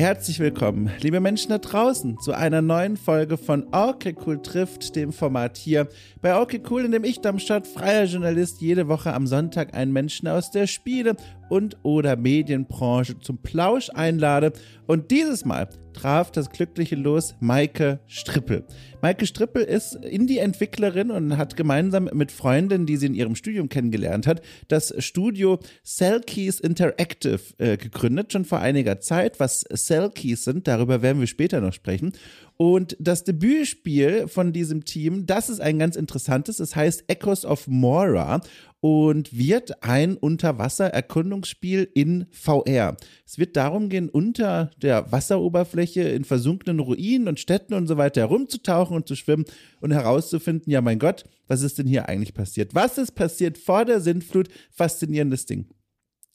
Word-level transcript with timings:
Herzlich 0.00 0.38
willkommen, 0.38 0.90
liebe 1.02 1.20
Menschen 1.20 1.50
da 1.50 1.58
draußen, 1.58 2.18
zu 2.20 2.32
einer 2.32 2.62
neuen 2.62 2.96
Folge 2.96 3.36
von 3.36 3.66
Okay 3.70 4.16
Cool 4.24 4.40
trifft, 4.40 4.96
dem 4.96 5.12
Format 5.12 5.58
hier 5.58 5.88
bei 6.22 6.40
Okay 6.40 6.62
Cool, 6.70 6.86
in 6.86 6.92
dem 6.92 7.04
ich, 7.04 7.20
Darmstadt, 7.20 7.66
freier 7.66 8.04
Journalist, 8.04 8.62
jede 8.62 8.88
Woche 8.88 9.12
am 9.12 9.26
Sonntag 9.26 9.74
einen 9.74 9.92
Menschen 9.92 10.26
aus 10.26 10.50
der 10.50 10.66
Spiele- 10.66 11.16
und 11.50 11.76
oder 11.82 12.16
Medienbranche 12.16 13.18
zum 13.18 13.38
Plausch 13.38 13.90
einlade. 13.90 14.52
Und 14.86 15.10
dieses 15.10 15.44
Mal 15.44 15.68
traf 15.92 16.30
das 16.30 16.50
glückliche 16.50 16.96
Los 16.96 17.34
Maike 17.40 18.00
Strippel. 18.06 18.64
Maike 19.02 19.26
Strippel 19.26 19.62
ist 19.62 19.94
Indie-Entwicklerin 19.96 21.10
und 21.10 21.36
hat 21.36 21.56
gemeinsam 21.56 22.08
mit 22.12 22.32
Freundinnen, 22.32 22.86
die 22.86 22.96
sie 22.96 23.06
in 23.06 23.14
ihrem 23.14 23.34
Studium 23.34 23.68
kennengelernt 23.68 24.26
hat, 24.26 24.40
das 24.68 24.94
Studio 24.98 25.58
Cellkeys 25.84 26.60
Interactive 26.60 27.40
äh, 27.58 27.76
gegründet, 27.76 28.32
schon 28.32 28.44
vor 28.44 28.60
einiger 28.60 29.00
Zeit. 29.00 29.40
Was 29.40 29.64
Cellkeys 29.74 30.44
sind, 30.44 30.68
darüber 30.68 31.02
werden 31.02 31.20
wir 31.20 31.26
später 31.26 31.60
noch 31.60 31.72
sprechen. 31.72 32.12
Und 32.60 32.94
das 33.00 33.24
Debütspiel 33.24 34.28
von 34.28 34.52
diesem 34.52 34.84
Team, 34.84 35.24
das 35.24 35.48
ist 35.48 35.62
ein 35.62 35.78
ganz 35.78 35.96
interessantes. 35.96 36.60
Es 36.60 36.76
heißt 36.76 37.04
Echoes 37.08 37.46
of 37.46 37.66
Mora 37.68 38.42
und 38.80 39.34
wird 39.34 39.82
ein 39.82 40.18
Unterwasser-Erkundungsspiel 40.18 41.88
in 41.94 42.26
VR. 42.32 42.98
Es 43.24 43.38
wird 43.38 43.56
darum 43.56 43.88
gehen, 43.88 44.10
unter 44.10 44.72
der 44.76 45.10
Wasseroberfläche 45.10 46.02
in 46.02 46.26
versunkenen 46.26 46.80
Ruinen 46.80 47.28
und 47.28 47.40
Städten 47.40 47.72
und 47.72 47.86
so 47.86 47.96
weiter 47.96 48.20
herumzutauchen 48.20 48.94
und 48.94 49.08
zu 49.08 49.16
schwimmen 49.16 49.46
und 49.80 49.92
herauszufinden, 49.92 50.70
ja 50.70 50.82
mein 50.82 50.98
Gott, 50.98 51.24
was 51.46 51.62
ist 51.62 51.78
denn 51.78 51.86
hier 51.86 52.10
eigentlich 52.10 52.34
passiert? 52.34 52.74
Was 52.74 52.98
ist 52.98 53.12
passiert 53.12 53.56
vor 53.56 53.86
der 53.86 54.02
Sintflut? 54.02 54.50
Faszinierendes 54.70 55.46
Ding. 55.46 55.64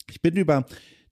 Ich 0.10 0.24
bin 0.24 0.36
über 0.38 0.66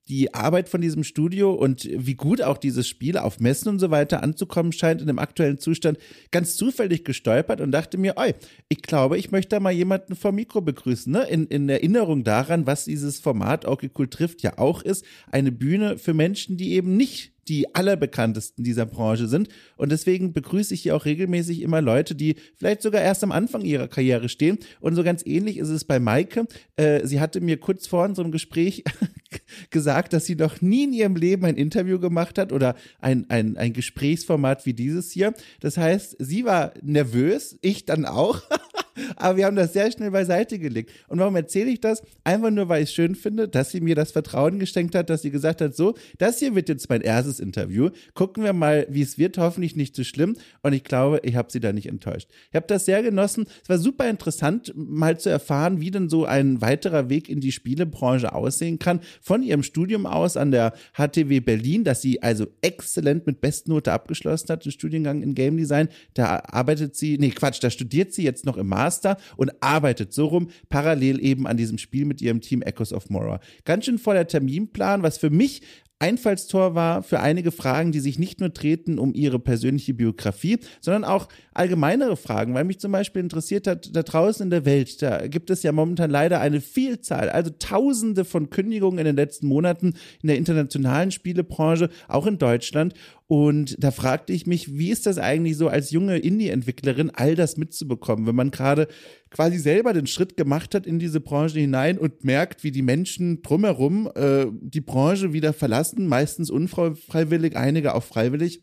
die 0.09 0.33
Arbeit 0.33 0.67
von 0.67 0.81
diesem 0.81 1.03
Studio 1.03 1.53
und 1.53 1.89
wie 1.91 2.15
gut 2.15 2.41
auch 2.41 2.57
dieses 2.57 2.87
Spiel 2.87 3.17
auf 3.17 3.39
Messen 3.39 3.69
und 3.69 3.79
so 3.79 3.89
weiter 3.89 4.21
anzukommen 4.21 4.73
scheint 4.73 5.01
in 5.01 5.07
dem 5.07 5.19
aktuellen 5.19 5.59
Zustand, 5.59 5.97
ganz 6.31 6.55
zufällig 6.55 7.05
gestolpert 7.05 7.61
und 7.61 7.71
dachte 7.71 7.97
mir, 7.97 8.17
oi, 8.17 8.33
ich 8.67 8.81
glaube, 8.81 9.17
ich 9.17 9.31
möchte 9.31 9.55
da 9.55 9.59
mal 9.59 9.71
jemanden 9.71 10.15
vom 10.15 10.35
Mikro 10.35 10.61
begrüßen, 10.61 11.11
ne? 11.11 11.23
In, 11.29 11.47
in 11.47 11.69
Erinnerung 11.69 12.23
daran, 12.23 12.65
was 12.65 12.85
dieses 12.85 13.19
Format 13.19 13.65
Cool 13.65 14.07
trifft 14.07 14.43
ja 14.43 14.57
auch 14.57 14.81
ist, 14.81 15.05
eine 15.31 15.51
Bühne 15.51 15.97
für 15.97 16.13
Menschen, 16.13 16.57
die 16.57 16.73
eben 16.73 16.97
nicht 16.97 17.32
die 17.47 17.73
allerbekanntesten 17.75 18.63
dieser 18.63 18.85
Branche 18.85 19.27
sind. 19.27 19.49
Und 19.75 19.91
deswegen 19.91 20.33
begrüße 20.33 20.73
ich 20.73 20.81
hier 20.81 20.95
auch 20.95 21.05
regelmäßig 21.05 21.61
immer 21.61 21.81
Leute, 21.81 22.15
die 22.15 22.35
vielleicht 22.55 22.81
sogar 22.81 23.01
erst 23.01 23.23
am 23.23 23.31
Anfang 23.31 23.61
ihrer 23.61 23.87
Karriere 23.87 24.29
stehen. 24.29 24.59
Und 24.79 24.95
so 24.95 25.03
ganz 25.03 25.25
ähnlich 25.25 25.57
ist 25.57 25.69
es 25.69 25.85
bei 25.85 25.99
Maike. 25.99 26.45
Äh, 26.75 27.05
sie 27.05 27.19
hatte 27.19 27.41
mir 27.41 27.57
kurz 27.57 27.87
vor 27.87 28.05
unserem 28.05 28.31
Gespräch 28.31 28.83
gesagt, 29.69 30.13
dass 30.13 30.25
sie 30.25 30.35
noch 30.35 30.61
nie 30.61 30.85
in 30.85 30.93
ihrem 30.93 31.15
Leben 31.15 31.45
ein 31.45 31.55
Interview 31.55 31.99
gemacht 31.99 32.37
hat 32.37 32.51
oder 32.51 32.75
ein, 32.99 33.29
ein, 33.29 33.57
ein 33.57 33.73
Gesprächsformat 33.73 34.65
wie 34.65 34.73
dieses 34.73 35.11
hier. 35.11 35.33
Das 35.59 35.77
heißt, 35.77 36.15
sie 36.19 36.45
war 36.45 36.73
nervös, 36.81 37.57
ich 37.61 37.85
dann 37.85 38.05
auch. 38.05 38.41
Aber 39.15 39.37
wir 39.37 39.45
haben 39.45 39.55
das 39.55 39.73
sehr 39.73 39.91
schnell 39.91 40.11
beiseite 40.11 40.59
gelegt. 40.59 40.91
Und 41.07 41.19
warum 41.19 41.35
erzähle 41.35 41.71
ich 41.71 41.81
das? 41.81 42.03
Einfach 42.23 42.51
nur, 42.51 42.69
weil 42.69 42.83
ich 42.83 42.89
es 42.89 42.95
schön 42.95 43.15
finde, 43.15 43.47
dass 43.47 43.71
sie 43.71 43.81
mir 43.81 43.95
das 43.95 44.11
Vertrauen 44.11 44.59
geschenkt 44.59 44.95
hat, 44.95 45.09
dass 45.09 45.21
sie 45.21 45.31
gesagt 45.31 45.61
hat, 45.61 45.75
so, 45.75 45.95
das 46.17 46.39
hier 46.39 46.55
wird 46.55 46.69
jetzt 46.69 46.89
mein 46.89 47.01
erstes 47.01 47.39
Interview. 47.39 47.89
Gucken 48.13 48.43
wir 48.43 48.53
mal, 48.53 48.85
wie 48.89 49.01
es 49.01 49.17
wird. 49.17 49.37
Hoffentlich 49.37 49.75
nicht 49.75 49.95
zu 49.95 50.03
schlimm. 50.03 50.35
Und 50.61 50.73
ich 50.73 50.83
glaube, 50.83 51.19
ich 51.23 51.35
habe 51.35 51.51
sie 51.51 51.59
da 51.59 51.73
nicht 51.73 51.87
enttäuscht. 51.87 52.29
Ich 52.49 52.55
habe 52.55 52.67
das 52.67 52.85
sehr 52.85 53.01
genossen. 53.03 53.45
Es 53.63 53.69
war 53.69 53.77
super 53.77 54.09
interessant, 54.09 54.73
mal 54.75 55.19
zu 55.19 55.29
erfahren, 55.29 55.81
wie 55.81 55.91
denn 55.91 56.09
so 56.09 56.25
ein 56.25 56.61
weiterer 56.61 57.09
Weg 57.09 57.29
in 57.29 57.41
die 57.41 57.51
Spielebranche 57.51 58.33
aussehen 58.33 58.79
kann. 58.79 58.99
Von 59.21 59.43
ihrem 59.43 59.63
Studium 59.63 60.05
aus 60.05 60.37
an 60.37 60.51
der 60.51 60.73
HTW 60.95 61.39
Berlin, 61.39 61.83
dass 61.83 62.01
sie 62.01 62.21
also 62.21 62.47
exzellent 62.61 63.25
mit 63.25 63.41
Bestnote 63.41 63.91
abgeschlossen 63.91 64.49
hat, 64.49 64.65
den 64.65 64.71
Studiengang 64.71 65.21
in 65.21 65.33
Game 65.35 65.57
Design. 65.57 65.89
Da 66.13 66.43
arbeitet 66.45 66.95
sie, 66.95 67.17
nee, 67.17 67.31
Quatsch, 67.31 67.59
da 67.61 67.69
studiert 67.69 68.13
sie 68.13 68.23
jetzt 68.23 68.45
noch 68.45 68.57
im 68.57 68.67
Master 68.67 68.82
Master 68.83 69.17
und 69.37 69.51
arbeitet 69.61 70.13
so 70.13 70.25
rum 70.25 70.49
parallel 70.69 71.23
eben 71.23 71.47
an 71.47 71.57
diesem 71.57 71.77
Spiel 71.77 72.05
mit 72.05 72.21
ihrem 72.21 72.41
Team 72.41 72.61
Echoes 72.61 72.91
of 72.91 73.09
Mora. 73.09 73.39
Ganz 73.63 73.85
schön 73.85 73.97
voller 73.97 74.27
Terminplan, 74.27 75.03
was 75.03 75.17
für 75.17 75.29
mich 75.29 75.61
Einfallstor 75.99 76.75
war 76.75 77.01
für 77.01 77.21
einige 77.21 77.53
Fragen, 77.53 77.93
die 77.93 78.01
sich 78.01 78.19
nicht 78.19 78.41
nur 78.41 78.53
treten 78.53 78.99
um 78.99 79.13
ihre 79.13 79.39
persönliche 79.39 79.93
Biografie, 79.93 80.59
sondern 80.81 81.05
auch 81.05 81.29
allgemeinere 81.53 82.17
Fragen, 82.17 82.53
weil 82.53 82.65
mich 82.65 82.79
zum 82.79 82.91
Beispiel 82.91 83.21
interessiert 83.21 83.67
hat, 83.67 83.95
da 83.95 84.03
draußen 84.03 84.43
in 84.43 84.49
der 84.49 84.65
Welt, 84.65 85.01
da 85.01 85.27
gibt 85.27 85.49
es 85.49 85.63
ja 85.63 85.71
momentan 85.71 86.11
leider 86.11 86.41
eine 86.41 86.59
Vielzahl, 86.59 87.29
also 87.29 87.51
Tausende 87.57 88.25
von 88.25 88.49
Kündigungen 88.49 88.99
in 88.99 89.05
den 89.05 89.15
letzten 89.15 89.47
Monaten 89.47 89.93
in 90.21 90.27
der 90.27 90.35
internationalen 90.35 91.11
Spielebranche, 91.11 91.89
auch 92.09 92.27
in 92.27 92.37
Deutschland. 92.37 92.95
Und 93.33 93.83
da 93.83 93.89
fragte 93.89 94.31
ich 94.31 94.45
mich, 94.45 94.77
wie 94.77 94.91
ist 94.91 95.07
das 95.07 95.17
eigentlich 95.17 95.57
so 95.57 95.67
als 95.67 95.89
junge 95.89 96.19
Indie-Entwicklerin, 96.19 97.09
all 97.09 97.33
das 97.33 97.57
mitzubekommen, 97.57 98.27
wenn 98.27 98.35
man 98.35 98.51
gerade 98.51 98.87
quasi 99.31 99.57
selber 99.57 99.91
den 99.91 100.05
Schritt 100.05 100.37
gemacht 100.37 100.75
hat 100.75 100.85
in 100.85 100.99
diese 100.99 101.19
Branche 101.19 101.59
hinein 101.59 101.97
und 101.97 102.23
merkt, 102.23 102.63
wie 102.63 102.69
die 102.69 102.83
Menschen 102.83 103.41
drumherum 103.41 104.07
äh, 104.13 104.45
die 104.61 104.81
Branche 104.81 105.33
wieder 105.33 105.51
verlassen, 105.51 106.05
meistens 106.05 106.51
unfreiwillig, 106.51 107.57
einige 107.57 107.95
auch 107.95 108.03
freiwillig 108.03 108.61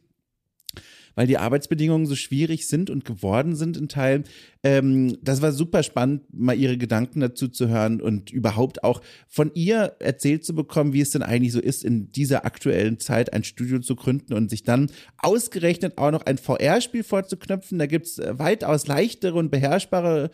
weil 1.14 1.26
die 1.26 1.38
Arbeitsbedingungen 1.38 2.06
so 2.06 2.14
schwierig 2.14 2.68
sind 2.68 2.90
und 2.90 3.04
geworden 3.04 3.54
sind 3.56 3.76
in 3.76 3.88
Teilen. 3.88 4.24
Ähm, 4.62 5.16
das 5.22 5.42
war 5.42 5.52
super 5.52 5.82
spannend, 5.82 6.22
mal 6.32 6.56
ihre 6.56 6.76
Gedanken 6.76 7.20
dazu 7.20 7.48
zu 7.48 7.68
hören 7.68 8.00
und 8.00 8.30
überhaupt 8.30 8.84
auch 8.84 9.00
von 9.28 9.50
ihr 9.54 9.96
erzählt 10.00 10.44
zu 10.44 10.54
bekommen, 10.54 10.92
wie 10.92 11.00
es 11.00 11.10
denn 11.10 11.22
eigentlich 11.22 11.52
so 11.52 11.60
ist, 11.60 11.84
in 11.84 12.12
dieser 12.12 12.44
aktuellen 12.44 12.98
Zeit 12.98 13.32
ein 13.32 13.44
Studio 13.44 13.80
zu 13.80 13.96
gründen 13.96 14.34
und 14.34 14.50
sich 14.50 14.62
dann 14.62 14.90
ausgerechnet 15.18 15.98
auch 15.98 16.10
noch 16.10 16.26
ein 16.26 16.38
VR-Spiel 16.38 17.02
vorzuknöpfen. 17.02 17.78
Da 17.78 17.86
gibt's 17.86 18.18
äh, 18.18 18.38
weitaus 18.38 18.86
leichtere 18.86 19.38
und 19.38 19.50
beherrschbare 19.50 20.30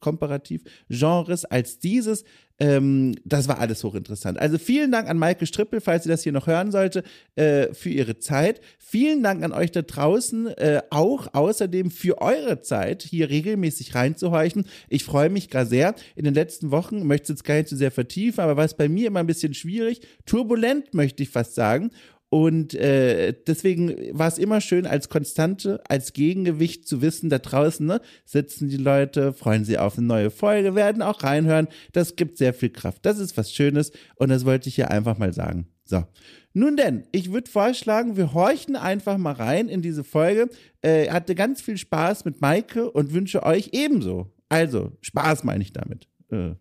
komparativ 0.00 0.62
Genres 0.88 1.44
als 1.44 1.78
dieses. 1.78 2.24
Ähm, 2.60 3.16
das 3.24 3.48
war 3.48 3.58
alles 3.58 3.82
hochinteressant. 3.82 4.38
Also 4.38 4.58
vielen 4.58 4.92
Dank 4.92 5.08
an 5.08 5.16
Maike 5.16 5.46
Strippel, 5.46 5.80
falls 5.80 6.04
sie 6.04 6.10
das 6.10 6.22
hier 6.22 6.32
noch 6.32 6.46
hören 6.46 6.70
sollte, 6.70 7.02
äh, 7.34 7.72
für 7.72 7.88
ihre 7.88 8.18
Zeit. 8.18 8.60
Vielen 8.78 9.22
Dank 9.22 9.42
an 9.42 9.52
euch 9.52 9.72
da 9.72 9.80
draußen, 9.80 10.48
äh, 10.48 10.82
auch 10.90 11.28
außerdem 11.32 11.90
für 11.90 12.20
eure 12.20 12.60
Zeit, 12.60 13.02
hier 13.02 13.30
regelmäßig 13.30 13.94
reinzuhorchen. 13.94 14.66
Ich 14.90 15.04
freue 15.04 15.30
mich 15.30 15.48
gar 15.48 15.64
sehr. 15.64 15.94
In 16.16 16.24
den 16.24 16.34
letzten 16.34 16.70
Wochen 16.70 17.06
möchte 17.06 17.24
ich 17.24 17.38
jetzt 17.38 17.44
gar 17.44 17.54
nicht 17.54 17.68
zu 17.68 17.76
sehr 17.76 17.90
vertiefen, 17.90 18.40
aber 18.40 18.58
war 18.58 18.66
es 18.66 18.74
bei 18.74 18.90
mir 18.90 19.06
immer 19.06 19.20
ein 19.20 19.26
bisschen 19.26 19.54
schwierig. 19.54 20.02
Turbulent 20.26 20.92
möchte 20.92 21.22
ich 21.22 21.30
fast 21.30 21.54
sagen. 21.54 21.90
Und 22.30 22.74
äh, 22.74 23.34
deswegen 23.46 24.16
war 24.16 24.28
es 24.28 24.38
immer 24.38 24.60
schön, 24.60 24.86
als 24.86 25.08
Konstante, 25.08 25.82
als 25.88 26.12
Gegengewicht 26.12 26.86
zu 26.86 27.02
wissen, 27.02 27.28
da 27.28 27.40
draußen 27.40 27.84
ne, 27.84 28.00
sitzen 28.24 28.68
die 28.68 28.76
Leute, 28.76 29.32
freuen 29.32 29.64
sich 29.64 29.78
auf 29.78 29.98
eine 29.98 30.06
neue 30.06 30.30
Folge, 30.30 30.76
werden 30.76 31.02
auch 31.02 31.24
reinhören. 31.24 31.66
Das 31.92 32.14
gibt 32.14 32.38
sehr 32.38 32.54
viel 32.54 32.70
Kraft. 32.70 33.04
Das 33.04 33.18
ist 33.18 33.36
was 33.36 33.52
Schönes 33.52 33.90
und 34.14 34.28
das 34.28 34.44
wollte 34.44 34.68
ich 34.68 34.76
hier 34.76 34.92
einfach 34.92 35.18
mal 35.18 35.32
sagen. 35.32 35.66
So. 35.84 36.04
Nun 36.52 36.76
denn, 36.76 37.04
ich 37.10 37.32
würde 37.32 37.50
vorschlagen, 37.50 38.16
wir 38.16 38.32
horchen 38.32 38.76
einfach 38.76 39.18
mal 39.18 39.32
rein 39.32 39.68
in 39.68 39.82
diese 39.82 40.04
Folge. 40.04 40.48
Äh, 40.82 41.10
hatte 41.10 41.34
ganz 41.34 41.60
viel 41.60 41.78
Spaß 41.78 42.24
mit 42.24 42.40
Maike 42.40 42.90
und 42.92 43.12
wünsche 43.12 43.42
euch 43.42 43.70
ebenso. 43.72 44.32
Also, 44.48 44.92
Spaß 45.00 45.42
meine 45.42 45.62
ich 45.62 45.72
damit. 45.72 46.06
Äh. 46.30 46.54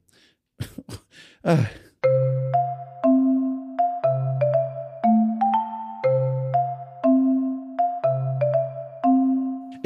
ah. 1.44 1.66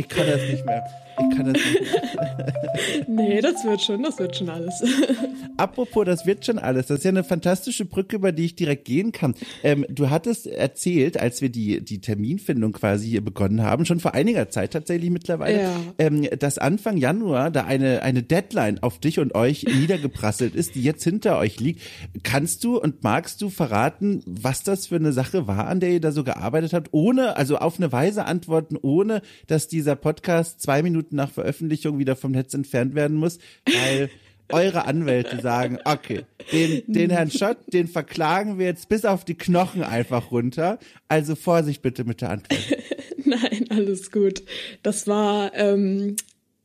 Ich 0.03 0.09
kann 0.09 0.27
das 0.27 0.41
nicht 0.41 0.65
mehr. 0.65 0.83
Ich 1.19 1.37
kann 1.37 1.53
das 1.53 1.63
nicht 1.63 1.83
nee, 3.07 3.41
das 3.41 3.63
wird 3.63 3.81
schon, 3.81 4.03
das 4.03 4.17
wird 4.19 4.35
schon 4.35 4.49
alles. 4.49 4.83
Apropos, 5.57 6.05
das 6.05 6.25
wird 6.25 6.45
schon 6.45 6.59
alles. 6.59 6.87
Das 6.87 6.99
ist 6.99 7.03
ja 7.03 7.09
eine 7.09 7.23
fantastische 7.23 7.85
Brücke, 7.85 8.15
über 8.15 8.31
die 8.31 8.45
ich 8.45 8.55
direkt 8.55 8.85
gehen 8.85 9.11
kann. 9.11 9.35
Ähm, 9.63 9.85
du 9.89 10.09
hattest 10.09 10.47
erzählt, 10.47 11.19
als 11.19 11.41
wir 11.41 11.49
die, 11.49 11.83
die 11.83 12.01
Terminfindung 12.01 12.73
quasi 12.73 13.09
hier 13.09 13.23
begonnen 13.23 13.61
haben, 13.61 13.85
schon 13.85 13.99
vor 13.99 14.13
einiger 14.13 14.49
Zeit 14.49 14.73
tatsächlich 14.73 15.09
mittlerweile, 15.09 15.61
ja. 15.61 15.75
ähm, 15.97 16.27
dass 16.39 16.57
Anfang 16.57 16.97
Januar 16.97 17.51
da 17.51 17.65
eine, 17.65 18.01
eine 18.01 18.23
Deadline 18.23 18.81
auf 18.81 18.99
dich 18.99 19.19
und 19.19 19.35
euch 19.35 19.63
niedergeprasselt 19.79 20.55
ist, 20.55 20.75
die 20.75 20.83
jetzt 20.83 21.03
hinter 21.03 21.37
euch 21.37 21.59
liegt. 21.59 21.81
Kannst 22.23 22.63
du 22.63 22.79
und 22.79 23.03
magst 23.03 23.41
du 23.41 23.49
verraten, 23.49 24.23
was 24.25 24.63
das 24.63 24.87
für 24.87 24.95
eine 24.95 25.13
Sache 25.13 25.47
war, 25.47 25.67
an 25.67 25.79
der 25.79 25.91
ihr 25.91 26.01
da 26.01 26.11
so 26.11 26.23
gearbeitet 26.23 26.73
habt, 26.73 26.89
ohne, 26.91 27.37
also 27.37 27.57
auf 27.57 27.77
eine 27.77 27.91
Weise 27.91 28.25
antworten, 28.25 28.77
ohne 28.81 29.21
dass 29.47 29.67
dieser 29.67 29.95
Podcast 29.95 30.61
zwei 30.61 30.81
Minuten 30.81 31.02
nach 31.11 31.31
Veröffentlichung 31.31 31.99
wieder 31.99 32.15
vom 32.15 32.31
Netz 32.31 32.53
entfernt 32.53 32.95
werden 32.95 33.17
muss, 33.17 33.39
weil 33.65 34.09
eure 34.49 34.85
Anwälte 34.85 35.41
sagen, 35.41 35.79
okay, 35.85 36.25
den, 36.51 36.83
den 36.87 37.09
Herrn 37.09 37.31
Schott, 37.31 37.57
den 37.67 37.87
verklagen 37.87 38.59
wir 38.59 38.65
jetzt 38.65 38.89
bis 38.89 39.05
auf 39.05 39.25
die 39.25 39.35
Knochen 39.35 39.83
einfach 39.83 40.31
runter. 40.31 40.79
Also 41.07 41.35
Vorsicht 41.35 41.81
bitte 41.81 42.03
mit 42.03 42.21
der 42.21 42.31
Antwort. 42.31 42.61
Nein, 43.25 43.65
alles 43.69 44.11
gut. 44.11 44.43
Das 44.83 45.07
war, 45.07 45.53
ähm, 45.55 46.15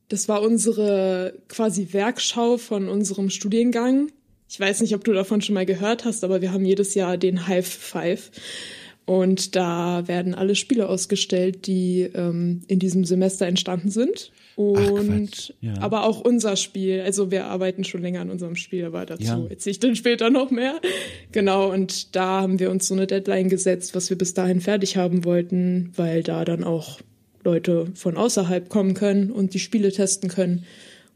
das 0.08 0.28
war 0.28 0.42
unsere 0.42 1.34
quasi 1.48 1.88
Werkschau 1.92 2.58
von 2.58 2.88
unserem 2.88 3.30
Studiengang. 3.30 4.08
Ich 4.50 4.58
weiß 4.58 4.80
nicht, 4.80 4.94
ob 4.94 5.04
du 5.04 5.12
davon 5.12 5.42
schon 5.42 5.54
mal 5.54 5.66
gehört 5.66 6.04
hast, 6.04 6.24
aber 6.24 6.40
wir 6.40 6.52
haben 6.52 6.64
jedes 6.64 6.94
Jahr 6.94 7.16
den 7.16 7.46
Hive 7.46 7.68
Five. 7.68 8.30
Und 9.08 9.56
da 9.56 10.06
werden 10.06 10.34
alle 10.34 10.54
Spiele 10.54 10.86
ausgestellt, 10.86 11.66
die 11.66 12.02
ähm, 12.14 12.60
in 12.68 12.78
diesem 12.78 13.04
Semester 13.04 13.46
entstanden 13.46 13.88
sind. 13.90 14.30
Und 14.54 15.30
Ach, 15.32 15.62
ja. 15.62 15.74
aber 15.80 16.04
auch 16.04 16.20
unser 16.20 16.56
Spiel. 16.56 17.00
Also 17.00 17.30
wir 17.30 17.46
arbeiten 17.46 17.84
schon 17.84 18.02
länger 18.02 18.20
an 18.20 18.28
unserem 18.28 18.54
Spiel, 18.54 18.84
aber 18.84 19.06
dazu 19.06 19.22
Ja. 19.22 19.46
erzähle 19.48 19.70
ich 19.70 19.80
dann 19.80 19.96
später 19.96 20.28
noch 20.28 20.50
mehr. 20.50 20.78
Genau, 21.32 21.72
und 21.72 22.14
da 22.16 22.42
haben 22.42 22.58
wir 22.58 22.70
uns 22.70 22.86
so 22.86 22.94
eine 22.94 23.06
Deadline 23.06 23.48
gesetzt, 23.48 23.94
was 23.94 24.10
wir 24.10 24.18
bis 24.18 24.34
dahin 24.34 24.60
fertig 24.60 24.98
haben 24.98 25.24
wollten, 25.24 25.90
weil 25.96 26.22
da 26.22 26.44
dann 26.44 26.62
auch 26.62 27.00
Leute 27.44 27.86
von 27.94 28.16
außerhalb 28.18 28.68
kommen 28.68 28.92
können 28.92 29.30
und 29.30 29.54
die 29.54 29.58
Spiele 29.58 29.90
testen 29.90 30.28
können. 30.28 30.64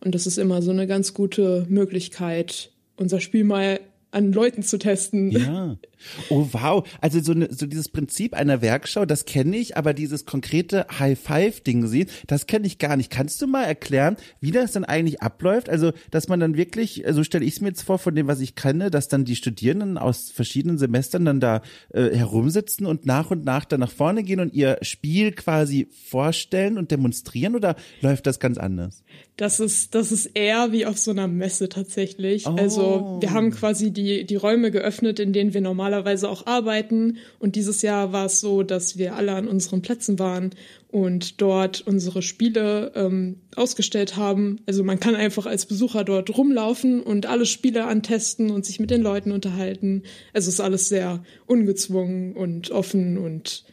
Und 0.02 0.14
das 0.14 0.26
ist 0.26 0.38
immer 0.38 0.62
so 0.62 0.70
eine 0.70 0.86
ganz 0.86 1.12
gute 1.12 1.66
Möglichkeit, 1.68 2.70
unser 2.96 3.20
Spiel 3.20 3.44
mal 3.44 3.80
an 4.12 4.32
Leuten 4.32 4.62
zu 4.62 4.78
testen. 4.78 5.30
Ja. 5.30 5.76
Oh 6.28 6.48
wow. 6.52 6.86
Also 7.00 7.20
so, 7.20 7.34
ne, 7.34 7.48
so 7.50 7.66
dieses 7.66 7.88
Prinzip 7.88 8.34
einer 8.34 8.62
Werkschau, 8.62 9.04
das 9.04 9.24
kenne 9.24 9.56
ich, 9.56 9.76
aber 9.76 9.94
dieses 9.94 10.24
konkrete 10.24 10.86
High-Five-Ding 10.98 11.86
sehen, 11.86 12.08
das 12.26 12.46
kenne 12.46 12.66
ich 12.66 12.78
gar 12.78 12.96
nicht. 12.96 13.10
Kannst 13.10 13.40
du 13.42 13.46
mal 13.46 13.64
erklären, 13.64 14.16
wie 14.40 14.50
das 14.50 14.72
dann 14.72 14.84
eigentlich 14.84 15.22
abläuft? 15.22 15.68
Also, 15.68 15.92
dass 16.10 16.28
man 16.28 16.40
dann 16.40 16.56
wirklich, 16.56 17.04
so 17.10 17.24
stelle 17.24 17.44
ich 17.44 17.54
es 17.54 17.60
mir 17.60 17.68
jetzt 17.68 17.82
vor, 17.82 17.98
von 17.98 18.14
dem, 18.14 18.26
was 18.26 18.40
ich 18.40 18.54
kenne, 18.54 18.90
dass 18.90 19.08
dann 19.08 19.24
die 19.24 19.36
Studierenden 19.36 19.98
aus 19.98 20.30
verschiedenen 20.30 20.78
Semestern 20.78 21.24
dann 21.24 21.40
da 21.40 21.62
äh, 21.90 22.10
herumsitzen 22.14 22.86
und 22.86 23.06
nach 23.06 23.30
und 23.30 23.44
nach 23.44 23.64
dann 23.64 23.80
nach 23.80 23.90
vorne 23.90 24.22
gehen 24.22 24.40
und 24.40 24.54
ihr 24.54 24.78
Spiel 24.82 25.32
quasi 25.32 25.88
vorstellen 26.08 26.78
und 26.78 26.90
demonstrieren 26.90 27.54
oder 27.54 27.76
läuft 28.00 28.26
das 28.26 28.40
ganz 28.40 28.58
anders? 28.58 29.02
Das 29.36 29.60
ist, 29.60 29.94
das 29.94 30.12
ist 30.12 30.26
eher 30.26 30.72
wie 30.72 30.86
auf 30.86 30.98
so 30.98 31.10
einer 31.10 31.26
Messe 31.26 31.68
tatsächlich. 31.68 32.46
Oh. 32.46 32.56
Also 32.56 33.18
wir 33.20 33.32
haben 33.32 33.50
quasi 33.50 33.90
die, 33.90 34.24
die 34.24 34.36
Räume 34.36 34.70
geöffnet, 34.70 35.18
in 35.20 35.32
denen 35.32 35.54
wir 35.54 35.60
normalerweise 35.92 36.28
auch 36.28 36.46
arbeiten. 36.46 37.18
Und 37.38 37.56
dieses 37.56 37.82
Jahr 37.82 38.12
war 38.12 38.26
es 38.26 38.40
so, 38.40 38.62
dass 38.62 38.96
wir 38.96 39.14
alle 39.14 39.32
an 39.32 39.46
unseren 39.46 39.82
Plätzen 39.82 40.18
waren 40.18 40.50
und 40.90 41.40
dort 41.40 41.82
unsere 41.82 42.22
Spiele 42.22 42.92
ähm, 42.94 43.36
ausgestellt 43.56 44.16
haben. 44.16 44.60
Also 44.66 44.84
man 44.84 45.00
kann 45.00 45.14
einfach 45.14 45.46
als 45.46 45.66
Besucher 45.66 46.04
dort 46.04 46.36
rumlaufen 46.36 47.02
und 47.02 47.26
alle 47.26 47.46
Spiele 47.46 47.86
antesten 47.86 48.50
und 48.50 48.64
sich 48.64 48.80
mit 48.80 48.90
den 48.90 49.02
Leuten 49.02 49.32
unterhalten. 49.32 50.02
Also 50.32 50.48
es 50.48 50.54
ist 50.54 50.60
alles 50.60 50.88
sehr 50.88 51.22
ungezwungen 51.46 52.34
und 52.34 52.70
offen 52.70 53.18
und 53.18 53.64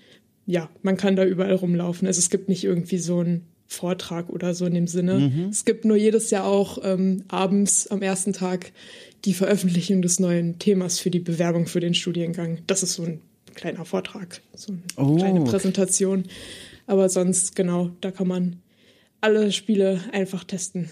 ja, 0.46 0.70
man 0.82 0.98
kann 0.98 1.16
da 1.16 1.26
überall 1.26 1.54
rumlaufen. 1.56 2.08
Also 2.08 2.20
es 2.20 2.30
gibt 2.30 2.50
nicht 2.50 2.64
irgendwie 2.64 2.98
so 2.98 3.20
einen 3.20 3.46
Vortrag 3.68 4.30
oder 4.30 4.56
so 4.56 4.66
in 4.66 4.74
dem 4.74 4.88
Sinne. 4.88 5.32
Es 5.52 5.64
gibt 5.64 5.86
nur 5.86 5.96
jedes 5.96 6.32
Jahr 6.32 6.46
auch 6.46 6.80
ähm, 6.84 7.24
abends 7.28 7.86
am 7.88 8.02
ersten 8.02 8.34
Tag 8.34 8.72
die 9.26 9.34
Veröffentlichung 9.34 10.02
des 10.02 10.20
neuen 10.20 10.60
Themas 10.60 11.00
für 11.00 11.12
die 11.12 11.20
Bewerbung 11.20 11.68
für 11.68 11.80
den 11.80 11.94
Studiengang. 11.94 12.60
Das 12.68 12.84
ist 12.84 12.94
so 12.94 13.04
ein 13.04 13.22
kleiner 13.56 13.86
Vortrag, 13.86 14.42
so 14.54 14.74
eine 14.74 14.82
Oh. 14.96 15.18
kleine 15.18 15.44
Präsentation. 15.44 16.24
Aber 16.88 17.10
sonst, 17.10 17.56
genau, 17.56 17.92
da 18.02 18.12
kann 18.12 18.28
man 18.28 18.62
alle 19.22 19.52
Spiele 19.52 20.02
einfach 20.12 20.44
testen. 20.44 20.90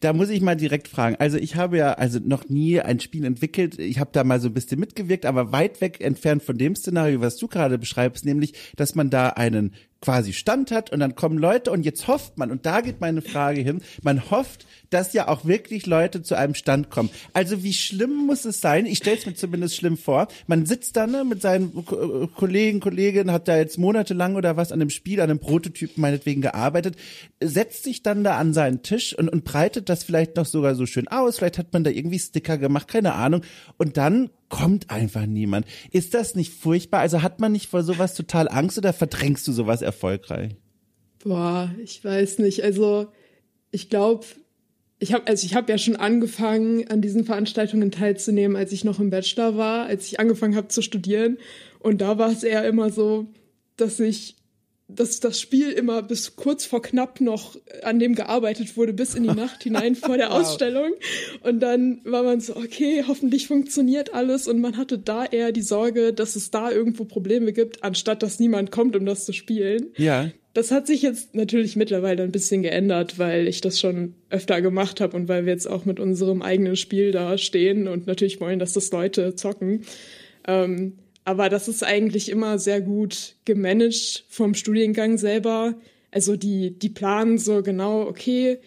Da 0.00 0.12
muss 0.12 0.30
ich 0.30 0.40
mal 0.40 0.56
direkt 0.56 0.88
fragen. 0.88 1.16
Also 1.18 1.36
ich 1.36 1.54
habe 1.56 1.76
ja 1.78 1.92
also 1.92 2.18
noch 2.22 2.48
nie 2.48 2.80
ein 2.80 2.98
Spiel 3.00 3.24
entwickelt. 3.24 3.78
Ich 3.78 3.98
habe 4.00 4.10
da 4.12 4.24
mal 4.24 4.40
so 4.40 4.48
ein 4.48 4.54
bisschen 4.54 4.80
mitgewirkt, 4.80 5.26
aber 5.26 5.52
weit 5.52 5.80
weg 5.80 6.00
entfernt 6.00 6.42
von 6.42 6.58
dem 6.58 6.74
Szenario, 6.74 7.20
was 7.20 7.36
du 7.36 7.46
gerade 7.46 7.78
beschreibst, 7.78 8.24
nämlich, 8.24 8.54
dass 8.76 8.94
man 8.94 9.10
da 9.10 9.28
einen 9.28 9.74
quasi 10.00 10.32
Stand 10.32 10.70
hat 10.70 10.90
und 10.90 11.00
dann 11.00 11.14
kommen 11.14 11.36
Leute 11.36 11.70
und 11.70 11.84
jetzt 11.84 12.08
hofft 12.08 12.38
man, 12.38 12.50
und 12.50 12.64
da 12.64 12.80
geht 12.80 13.00
meine 13.00 13.20
Frage 13.20 13.60
hin, 13.60 13.82
man 14.02 14.30
hofft, 14.30 14.66
dass 14.88 15.12
ja 15.12 15.28
auch 15.28 15.44
wirklich 15.44 15.86
Leute 15.86 16.22
zu 16.22 16.36
einem 16.36 16.54
Stand 16.54 16.90
kommen. 16.90 17.10
Also 17.32 17.62
wie 17.62 17.74
schlimm 17.74 18.26
muss 18.26 18.44
es 18.44 18.60
sein? 18.60 18.86
Ich 18.86 18.98
stelle 18.98 19.18
es 19.18 19.26
mir 19.26 19.34
zumindest 19.34 19.76
schlimm 19.76 19.98
vor. 19.98 20.28
Man 20.46 20.64
sitzt 20.64 20.96
da 20.96 21.06
ne, 21.06 21.24
mit 21.24 21.42
seinen 21.42 21.84
Ko- 21.84 22.28
Kollegen, 22.34 22.80
Kolleginnen, 22.80 23.30
hat 23.30 23.46
da 23.46 23.56
jetzt 23.56 23.78
monatelang 23.78 24.36
oder 24.36 24.56
was 24.56 24.72
an 24.72 24.80
einem 24.80 24.90
Spiel, 24.90 25.20
an 25.20 25.30
einem 25.30 25.38
Prototypen 25.38 26.00
meinetwegen 26.00 26.40
gearbeitet, 26.40 26.96
setzt 27.40 27.84
sich 27.84 28.02
dann 28.02 28.24
da 28.24 28.38
an 28.38 28.54
seinen 28.54 28.82
Tisch 28.82 29.16
und, 29.16 29.28
und 29.28 29.44
breitet 29.44 29.88
das 29.88 30.02
vielleicht 30.02 30.36
noch 30.36 30.46
sogar 30.46 30.74
so 30.74 30.86
schön 30.86 31.08
aus. 31.08 31.36
Vielleicht 31.36 31.58
hat 31.58 31.72
man 31.72 31.84
da 31.84 31.90
irgendwie 31.90 32.18
Sticker 32.18 32.56
gemacht, 32.58 32.88
keine 32.88 33.14
Ahnung. 33.14 33.42
Und 33.76 33.96
dann 33.96 34.30
kommt 34.50 34.90
einfach 34.90 35.24
niemand. 35.24 35.64
Ist 35.90 36.12
das 36.12 36.34
nicht 36.34 36.52
furchtbar? 36.52 37.00
Also 37.00 37.22
hat 37.22 37.40
man 37.40 37.52
nicht 37.52 37.68
vor 37.68 37.82
sowas 37.82 38.14
total 38.14 38.48
Angst 38.48 38.76
oder 38.76 38.92
verdrängst 38.92 39.48
du 39.48 39.52
sowas 39.52 39.80
erfolgreich? 39.80 40.56
Boah, 41.24 41.74
ich 41.82 42.04
weiß 42.04 42.40
nicht. 42.40 42.62
Also 42.62 43.06
ich 43.70 43.88
glaube, 43.88 44.26
ich 44.98 45.14
habe 45.14 45.26
also 45.26 45.46
ich 45.46 45.54
habe 45.54 45.72
ja 45.72 45.78
schon 45.78 45.96
angefangen, 45.96 46.88
an 46.88 47.00
diesen 47.00 47.24
Veranstaltungen 47.24 47.90
teilzunehmen, 47.90 48.56
als 48.56 48.72
ich 48.72 48.84
noch 48.84 49.00
im 49.00 49.08
Bachelor 49.08 49.56
war, 49.56 49.86
als 49.86 50.06
ich 50.06 50.20
angefangen 50.20 50.56
habe 50.56 50.68
zu 50.68 50.82
studieren. 50.82 51.38
Und 51.78 52.02
da 52.02 52.18
war 52.18 52.30
es 52.30 52.42
eher 52.42 52.66
immer 52.68 52.90
so, 52.90 53.26
dass 53.76 53.98
ich 54.00 54.36
dass 54.94 55.20
das 55.20 55.40
Spiel 55.40 55.70
immer 55.70 56.02
bis 56.02 56.36
kurz 56.36 56.64
vor 56.64 56.82
knapp 56.82 57.20
noch 57.20 57.56
an 57.82 57.98
dem 57.98 58.14
gearbeitet 58.14 58.76
wurde, 58.76 58.92
bis 58.92 59.14
in 59.14 59.22
die 59.22 59.28
Nacht 59.34 59.62
hinein 59.64 59.94
vor 59.94 60.16
der 60.16 60.30
Wow. 60.30 60.40
Ausstellung. 60.40 60.92
Und 61.42 61.60
dann 61.60 62.00
war 62.04 62.22
man 62.22 62.40
so, 62.40 62.56
okay, 62.56 63.04
hoffentlich 63.06 63.46
funktioniert 63.46 64.14
alles. 64.14 64.48
Und 64.48 64.60
man 64.60 64.76
hatte 64.76 64.98
da 64.98 65.24
eher 65.24 65.52
die 65.52 65.62
Sorge, 65.62 66.12
dass 66.12 66.36
es 66.36 66.50
da 66.50 66.70
irgendwo 66.70 67.04
Probleme 67.04 67.52
gibt, 67.52 67.82
anstatt 67.84 68.22
dass 68.22 68.40
niemand 68.40 68.70
kommt, 68.70 68.96
um 68.96 69.06
das 69.06 69.24
zu 69.24 69.32
spielen. 69.32 69.88
Ja. 69.96 70.30
Das 70.52 70.72
hat 70.72 70.88
sich 70.88 71.02
jetzt 71.02 71.34
natürlich 71.34 71.76
mittlerweile 71.76 72.24
ein 72.24 72.32
bisschen 72.32 72.62
geändert, 72.62 73.18
weil 73.18 73.46
ich 73.46 73.60
das 73.60 73.78
schon 73.78 74.14
öfter 74.30 74.60
gemacht 74.60 75.00
habe 75.00 75.16
und 75.16 75.28
weil 75.28 75.46
wir 75.46 75.52
jetzt 75.52 75.68
auch 75.68 75.84
mit 75.84 76.00
unserem 76.00 76.42
eigenen 76.42 76.74
Spiel 76.74 77.12
da 77.12 77.38
stehen 77.38 77.86
und 77.86 78.08
natürlich 78.08 78.40
wollen, 78.40 78.58
dass 78.58 78.72
das 78.72 78.90
Leute 78.90 79.36
zocken. 79.36 79.82
Ähm, 80.48 80.98
aber 81.30 81.48
das 81.48 81.68
ist 81.68 81.84
eigentlich 81.84 82.28
immer 82.28 82.58
sehr 82.58 82.80
gut 82.80 83.36
gemanagt 83.44 84.24
vom 84.28 84.54
Studiengang 84.54 85.16
selber. 85.16 85.76
Also 86.10 86.34
die, 86.34 86.76
die 86.76 86.88
planen 86.88 87.38
so 87.38 87.62
genau, 87.62 88.02
okay, 88.02 88.58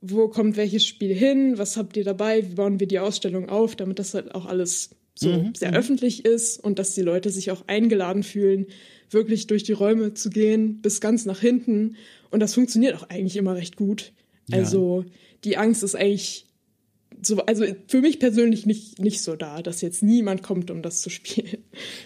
wo 0.00 0.26
kommt 0.26 0.56
welches 0.56 0.84
Spiel 0.84 1.14
hin, 1.14 1.58
was 1.58 1.76
habt 1.76 1.96
ihr 1.96 2.02
dabei, 2.02 2.42
wie 2.42 2.54
bauen 2.56 2.80
wir 2.80 2.88
die 2.88 2.98
Ausstellung 2.98 3.48
auf, 3.48 3.76
damit 3.76 4.00
das 4.00 4.14
halt 4.14 4.34
auch 4.34 4.46
alles 4.46 4.90
so 5.14 5.50
sehr 5.56 5.72
öffentlich 5.72 6.24
ist 6.24 6.58
und 6.62 6.80
dass 6.80 6.94
die 6.94 7.02
Leute 7.02 7.30
sich 7.30 7.52
auch 7.52 7.64
eingeladen 7.68 8.24
fühlen, 8.24 8.66
wirklich 9.10 9.46
durch 9.46 9.62
die 9.62 9.72
Räume 9.72 10.14
zu 10.14 10.28
gehen, 10.30 10.80
bis 10.80 11.00
ganz 11.00 11.24
nach 11.24 11.40
hinten. 11.40 11.96
Und 12.30 12.40
das 12.40 12.54
funktioniert 12.54 12.96
auch 12.96 13.08
eigentlich 13.08 13.36
immer 13.36 13.54
recht 13.54 13.76
gut. 13.76 14.12
Ja. 14.48 14.58
Also 14.58 15.04
die 15.44 15.56
Angst 15.56 15.84
ist 15.84 15.94
eigentlich 15.94 16.47
so, 17.22 17.44
also 17.46 17.64
für 17.86 18.00
mich 18.00 18.18
persönlich 18.18 18.66
nicht, 18.66 18.98
nicht 18.98 19.22
so 19.22 19.36
da, 19.36 19.62
dass 19.62 19.80
jetzt 19.80 20.02
niemand 20.02 20.42
kommt, 20.42 20.70
um 20.70 20.82
das 20.82 21.00
zu 21.00 21.10
spielen. 21.10 21.58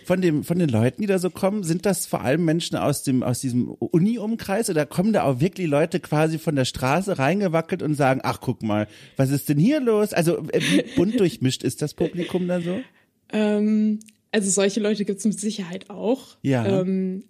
Von 0.04 0.20
dem, 0.20 0.44
von 0.44 0.58
den 0.58 0.68
Leuten, 0.68 1.02
die 1.02 1.06
da 1.06 1.18
so 1.18 1.30
kommen, 1.30 1.64
sind 1.64 1.86
das 1.86 2.06
vor 2.06 2.22
allem 2.22 2.44
Menschen 2.44 2.76
aus 2.76 3.02
dem, 3.02 3.22
aus 3.22 3.40
diesem 3.40 3.68
Uni-Umkreis 3.68 4.70
oder 4.70 4.86
kommen 4.86 5.12
da 5.12 5.24
auch 5.24 5.40
wirklich 5.40 5.66
Leute 5.66 6.00
quasi 6.00 6.38
von 6.38 6.56
der 6.56 6.64
Straße 6.64 7.18
reingewackelt 7.18 7.82
und 7.82 7.94
sagen, 7.94 8.20
ach, 8.22 8.40
guck 8.40 8.62
mal, 8.62 8.88
was 9.16 9.30
ist 9.30 9.48
denn 9.48 9.58
hier 9.58 9.80
los? 9.80 10.12
Also, 10.12 10.38
äh, 10.48 10.60
wie 10.60 10.84
bunt 10.96 11.18
durchmischt 11.20 11.62
ist 11.62 11.82
das 11.82 11.94
Publikum 11.94 12.48
da 12.48 12.60
so? 12.60 12.80
Ähm, 13.32 14.00
also 14.30 14.50
solche 14.50 14.80
Leute 14.80 15.04
gibt 15.04 15.18
es 15.18 15.24
mit 15.24 15.38
Sicherheit 15.38 15.90
auch. 15.90 16.36
Ja. 16.42 16.80
Ähm, 16.80 17.24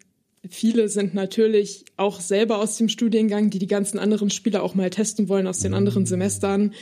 viele 0.48 0.88
sind 0.88 1.14
natürlich 1.14 1.84
auch 1.96 2.20
selber 2.20 2.58
aus 2.58 2.76
dem 2.76 2.88
Studiengang, 2.88 3.50
die 3.50 3.58
die 3.58 3.66
ganzen 3.66 3.98
anderen 3.98 4.30
Spiele 4.30 4.62
auch 4.62 4.74
mal 4.74 4.90
testen 4.90 5.28
wollen 5.28 5.46
aus 5.46 5.60
den 5.60 5.74
anderen 5.74 6.06
Semestern. 6.06 6.72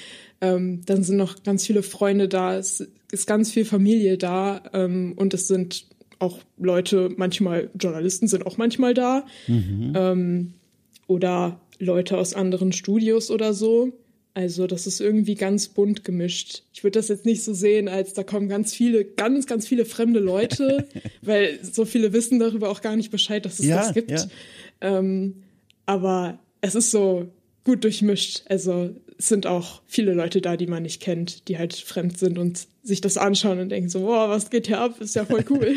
Ähm, 0.41 0.83
dann 0.87 1.03
sind 1.03 1.17
noch 1.17 1.43
ganz 1.43 1.67
viele 1.67 1.83
Freunde 1.83 2.29
da, 2.29 2.57
es 2.57 2.87
ist 3.13 3.27
ganz 3.27 3.51
viel 3.51 3.65
Familie 3.65 4.17
da 4.17 4.63
ähm, 4.73 5.13
und 5.17 5.35
es 5.35 5.49
sind 5.49 5.87
auch 6.19 6.39
Leute, 6.59 7.11
manchmal 7.17 7.71
Journalisten 7.79 8.29
sind 8.29 8.47
auch 8.47 8.59
manchmal 8.59 8.95
da 8.95 9.25
ähm, 9.95 10.55
oder 11.07 11.61
Leute 11.79 12.19
aus 12.19 12.35
anderen 12.35 12.73
Studios 12.73 13.31
oder 13.31 13.55
so. 13.55 13.93
Also 14.33 14.67
das 14.67 14.87
ist 14.87 15.01
irgendwie 15.01 15.35
ganz 15.35 15.69
bunt 15.69 16.05
gemischt. 16.05 16.63
Ich 16.73 16.85
würde 16.85 16.99
das 16.99 17.09
jetzt 17.09 17.27
nicht 17.27 17.43
so 17.43 17.53
sehen, 17.53 17.89
als 17.89 18.13
da 18.13 18.23
kommen 18.23 18.49
ganz 18.49 18.73
viele, 18.73 19.05
ganz, 19.05 19.47
ganz 19.47 19.67
viele 19.67 19.85
fremde 19.85 20.21
Leute, 20.21 20.87
weil 21.23 21.59
so 21.63 21.85
viele 21.85 22.13
wissen 22.13 22.39
darüber 22.39 22.69
auch 22.69 22.81
gar 22.81 22.97
nicht 22.97 23.11
Bescheid, 23.11 23.45
dass 23.45 23.59
es 23.59 23.67
Ja, 23.67 23.79
das 23.79 23.95
gibt. 23.95 24.11
ja. 24.11 24.27
Ähm, 24.83 25.43
aber 25.87 26.39
es 26.61 26.75
ist 26.75 26.91
so 26.91 27.29
gut 27.65 27.83
durchmischt. 27.83 28.43
Also 28.47 28.91
es 29.21 29.29
sind 29.29 29.47
auch 29.47 29.83
viele 29.87 30.15
Leute 30.15 30.41
da, 30.41 30.57
die 30.57 30.67
man 30.67 30.83
nicht 30.83 31.03
kennt, 31.03 31.47
die 31.49 31.59
halt 31.59 31.75
fremd 31.75 32.19
sind 32.19 32.39
und 32.39 32.67
sich 32.83 33.03
das 33.03 33.19
anschauen 33.19 33.59
und 33.59 33.69
denken 33.69 33.91
so, 33.91 34.05
wow, 34.05 34.31
was 34.31 34.49
geht 34.49 34.67
hier 34.67 34.81
ab? 34.81 34.99
Ist 34.99 35.15
ja 35.15 35.27
voll 35.27 35.45
cool. 35.51 35.77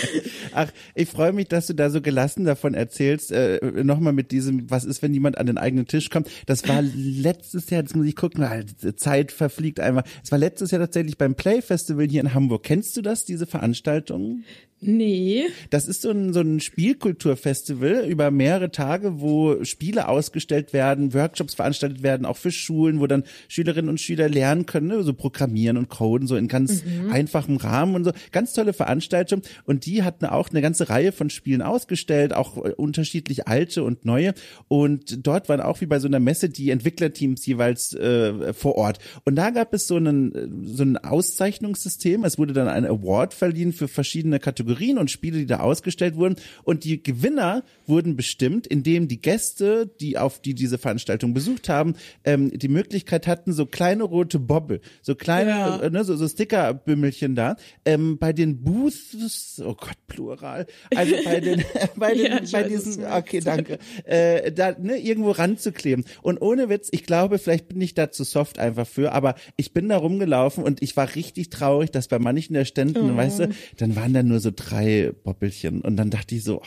Ach, 0.52 0.68
ich 0.96 1.08
freue 1.08 1.32
mich, 1.32 1.46
dass 1.46 1.68
du 1.68 1.74
da 1.74 1.88
so 1.88 2.00
gelassen 2.00 2.44
davon 2.44 2.74
erzählst. 2.74 3.30
Äh, 3.30 3.60
Nochmal 3.84 4.12
mit 4.12 4.32
diesem, 4.32 4.68
was 4.68 4.84
ist, 4.84 5.02
wenn 5.02 5.14
jemand 5.14 5.38
an 5.38 5.46
den 5.46 5.56
eigenen 5.56 5.86
Tisch 5.86 6.10
kommt. 6.10 6.28
Das 6.46 6.66
war 6.66 6.82
letztes 6.82 7.70
Jahr, 7.70 7.82
jetzt 7.82 7.94
muss 7.94 8.06
ich 8.06 8.16
gucken, 8.16 8.44
die 8.82 8.96
Zeit 8.96 9.30
verfliegt 9.30 9.78
einmal. 9.78 10.02
Es 10.24 10.32
war 10.32 10.38
letztes 10.40 10.72
Jahr 10.72 10.80
tatsächlich 10.80 11.16
beim 11.16 11.36
Play 11.36 11.62
Festival 11.62 12.08
hier 12.08 12.22
in 12.22 12.34
Hamburg. 12.34 12.64
Kennst 12.64 12.96
du 12.96 13.02
das, 13.02 13.24
diese 13.24 13.46
Veranstaltung? 13.46 14.42
Nee. 14.82 15.48
Das 15.68 15.86
ist 15.86 16.00
so 16.02 16.10
ein, 16.10 16.32
so 16.32 16.40
ein 16.40 16.58
Spielkulturfestival 16.58 18.06
über 18.08 18.30
mehrere 18.30 18.70
Tage, 18.70 19.20
wo 19.20 19.62
Spiele 19.62 20.08
ausgestellt 20.08 20.72
werden, 20.72 21.12
Workshops 21.12 21.54
veranstaltet 21.54 22.02
werden, 22.02 22.24
auch 22.24 22.38
für 22.38 22.50
Schulen, 22.50 22.98
wo 22.98 23.06
dann 23.06 23.24
Schülerinnen 23.48 23.90
und 23.90 24.00
Schüler 24.00 24.30
lernen 24.30 24.64
können, 24.64 24.86
ne, 24.86 25.02
so 25.02 25.12
programmieren 25.12 25.76
und 25.76 25.90
coden, 25.90 26.26
so 26.26 26.36
in 26.36 26.48
ganz 26.48 26.82
mhm. 26.82 27.10
einfachem 27.10 27.58
Rahmen 27.58 27.94
und 27.94 28.04
so. 28.04 28.12
Ganz 28.32 28.54
tolle 28.54 28.72
Veranstaltung. 28.72 29.42
Und 29.64 29.84
die 29.84 30.02
hatten 30.02 30.24
auch 30.24 30.48
eine 30.48 30.62
ganze 30.62 30.88
Reihe 30.88 31.12
von 31.12 31.28
Spielen 31.28 31.60
ausgestellt, 31.60 32.32
auch 32.32 32.56
äh, 32.56 32.70
unterschiedlich 32.70 33.48
alte 33.48 33.84
und 33.84 34.06
neue. 34.06 34.32
Und 34.68 35.26
dort 35.26 35.50
waren 35.50 35.60
auch 35.60 35.82
wie 35.82 35.86
bei 35.86 35.98
so 35.98 36.08
einer 36.08 36.20
Messe 36.20 36.48
die 36.48 36.70
Entwicklerteams 36.70 37.44
jeweils 37.44 37.92
äh, 37.92 38.54
vor 38.54 38.76
Ort. 38.76 38.98
Und 39.26 39.36
da 39.36 39.50
gab 39.50 39.74
es 39.74 39.86
so 39.86 39.96
einen, 39.96 40.64
so 40.64 40.84
ein 40.84 40.96
Auszeichnungssystem. 40.96 42.24
Es 42.24 42.38
wurde 42.38 42.54
dann 42.54 42.68
ein 42.68 42.86
Award 42.86 43.34
verliehen 43.34 43.74
für 43.74 43.86
verschiedene 43.86 44.38
Kategorien 44.38 44.69
Kategorien 44.70 44.98
und 44.98 45.10
Spiele, 45.10 45.38
die 45.38 45.46
da 45.46 45.60
ausgestellt 45.60 46.16
wurden. 46.16 46.36
Und 46.62 46.84
die 46.84 47.02
Gewinner 47.02 47.64
wurden 47.86 48.16
bestimmt, 48.16 48.66
indem 48.66 49.08
die 49.08 49.20
Gäste, 49.20 49.90
die 50.00 50.16
auf 50.16 50.40
die 50.40 50.54
diese 50.54 50.78
Veranstaltung 50.78 51.34
besucht 51.34 51.68
haben, 51.68 51.94
ähm, 52.24 52.56
die 52.56 52.68
Möglichkeit 52.68 53.26
hatten, 53.26 53.52
so 53.52 53.66
kleine 53.66 54.04
rote 54.04 54.38
Bobbel, 54.38 54.80
so 55.02 55.14
kleine, 55.14 55.50
ja. 55.50 55.80
äh, 55.80 55.90
ne, 55.90 56.04
so, 56.04 56.16
so 56.16 56.28
Stickerbümmelchen 56.28 57.34
da, 57.34 57.56
ähm, 57.84 58.18
bei 58.18 58.32
den 58.32 58.62
Booths, 58.62 59.60
oh 59.64 59.74
Gott, 59.74 59.96
Plural, 60.06 60.66
also 60.94 61.14
bei 61.24 61.40
den, 61.40 61.64
bei 61.96 62.14
den, 62.14 62.32
ja, 62.32 62.40
bei 62.52 62.62
diesen, 62.68 63.04
okay, 63.04 63.40
danke, 63.40 63.78
äh, 64.04 64.52
da 64.52 64.76
ne, 64.78 64.98
irgendwo 64.98 65.32
ranzukleben. 65.32 66.04
Und 66.22 66.40
ohne 66.40 66.68
Witz, 66.68 66.88
ich 66.92 67.04
glaube, 67.04 67.38
vielleicht 67.38 67.68
bin 67.68 67.80
ich 67.80 67.94
da 67.94 68.10
zu 68.10 68.24
soft 68.24 68.58
einfach 68.58 68.86
für, 68.86 69.12
aber 69.12 69.34
ich 69.56 69.72
bin 69.72 69.88
da 69.88 69.96
rumgelaufen 69.96 70.62
und 70.62 70.82
ich 70.82 70.96
war 70.96 71.14
richtig 71.14 71.50
traurig, 71.50 71.90
dass 71.90 72.08
bei 72.08 72.18
manchen 72.18 72.54
der 72.54 72.64
Ständen, 72.64 73.10
oh. 73.10 73.16
weißt 73.16 73.40
du, 73.40 73.48
dann 73.76 73.96
waren 73.96 74.12
da 74.12 74.22
nur 74.22 74.38
so 74.40 74.50
drei 74.60 75.12
Boppelchen. 75.24 75.80
Und 75.80 75.96
dann 75.96 76.10
dachte 76.10 76.34
ich 76.34 76.44
so, 76.44 76.60
oh, 76.60 76.66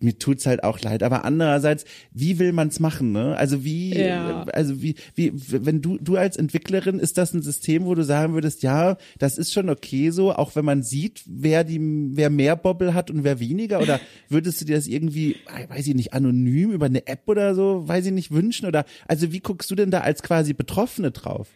mir 0.00 0.18
tut's 0.18 0.46
halt 0.46 0.64
auch 0.64 0.80
leid. 0.80 1.02
Aber 1.02 1.24
andererseits, 1.24 1.84
wie 2.12 2.38
will 2.38 2.52
man's 2.52 2.80
machen, 2.80 3.12
ne? 3.12 3.36
Also 3.36 3.64
wie, 3.64 3.96
ja. 3.96 4.42
also 4.52 4.82
wie, 4.82 4.94
wie, 5.14 5.32
wenn 5.34 5.80
du, 5.80 5.98
du 5.98 6.16
als 6.16 6.36
Entwicklerin, 6.36 6.98
ist 6.98 7.18
das 7.18 7.32
ein 7.34 7.42
System, 7.42 7.84
wo 7.84 7.94
du 7.94 8.04
sagen 8.04 8.34
würdest, 8.34 8.62
ja, 8.62 8.96
das 9.18 9.38
ist 9.38 9.52
schon 9.52 9.70
okay 9.70 10.10
so, 10.10 10.32
auch 10.32 10.56
wenn 10.56 10.64
man 10.64 10.82
sieht, 10.82 11.22
wer 11.26 11.64
die, 11.64 11.80
wer 11.80 12.30
mehr 12.30 12.56
Bobbel 12.56 12.94
hat 12.94 13.10
und 13.10 13.24
wer 13.24 13.40
weniger? 13.40 13.80
Oder 13.80 14.00
würdest 14.28 14.60
du 14.60 14.64
dir 14.64 14.76
das 14.76 14.86
irgendwie, 14.86 15.36
weiß 15.68 15.86
ich 15.86 15.94
nicht, 15.94 16.12
anonym 16.12 16.72
über 16.72 16.86
eine 16.86 17.06
App 17.06 17.22
oder 17.26 17.54
so, 17.54 17.86
weiß 17.86 18.06
ich 18.06 18.12
nicht, 18.12 18.30
wünschen? 18.30 18.66
Oder, 18.66 18.84
also 19.06 19.32
wie 19.32 19.40
guckst 19.40 19.70
du 19.70 19.74
denn 19.74 19.90
da 19.90 20.00
als 20.00 20.22
quasi 20.22 20.52
Betroffene 20.52 21.10
drauf? 21.10 21.48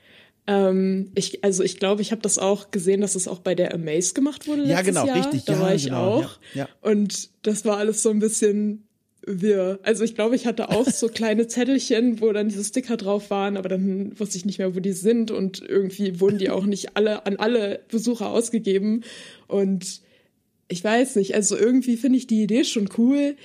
Ähm, 0.46 1.10
ich, 1.14 1.42
also 1.42 1.62
ich 1.62 1.78
glaube, 1.78 2.02
ich 2.02 2.10
habe 2.10 2.20
das 2.20 2.38
auch 2.38 2.70
gesehen, 2.70 3.00
dass 3.00 3.14
es 3.14 3.28
auch 3.28 3.38
bei 3.38 3.54
der 3.54 3.74
Amaze 3.74 4.12
gemacht 4.12 4.46
wurde 4.46 4.62
letztes 4.62 4.76
Ja, 4.76 4.82
genau, 4.82 5.06
Jahr. 5.06 5.16
richtig. 5.16 5.44
Da 5.44 5.54
ja, 5.54 5.60
war 5.60 5.74
ich 5.74 5.84
genau, 5.84 6.16
auch. 6.16 6.38
Ja, 6.54 6.62
ja. 6.64 6.68
Und 6.82 7.30
das 7.42 7.64
war 7.64 7.78
alles 7.78 8.02
so 8.02 8.10
ein 8.10 8.18
bisschen 8.18 8.86
wirr. 9.26 9.78
Also 9.82 10.04
ich 10.04 10.14
glaube, 10.14 10.36
ich 10.36 10.46
hatte 10.46 10.68
auch 10.68 10.86
so 10.86 11.08
kleine 11.14 11.46
Zettelchen, 11.46 12.20
wo 12.20 12.30
dann 12.32 12.48
diese 12.48 12.64
Sticker 12.64 12.96
drauf 12.98 13.30
waren, 13.30 13.56
aber 13.56 13.68
dann 13.68 14.18
wusste 14.18 14.36
ich 14.36 14.44
nicht 14.44 14.58
mehr, 14.58 14.74
wo 14.74 14.80
die 14.80 14.92
sind 14.92 15.30
und 15.30 15.62
irgendwie 15.66 16.20
wurden 16.20 16.38
die 16.38 16.50
auch 16.50 16.66
nicht 16.66 16.96
alle 16.96 17.24
an 17.24 17.36
alle 17.36 17.80
Besucher 17.88 18.28
ausgegeben. 18.28 19.02
Und 19.46 20.02
ich 20.68 20.84
weiß 20.84 21.16
nicht, 21.16 21.34
also 21.34 21.56
irgendwie 21.56 21.96
finde 21.96 22.18
ich 22.18 22.26
die 22.26 22.42
Idee 22.42 22.64
schon 22.64 22.88
cool, 22.98 23.36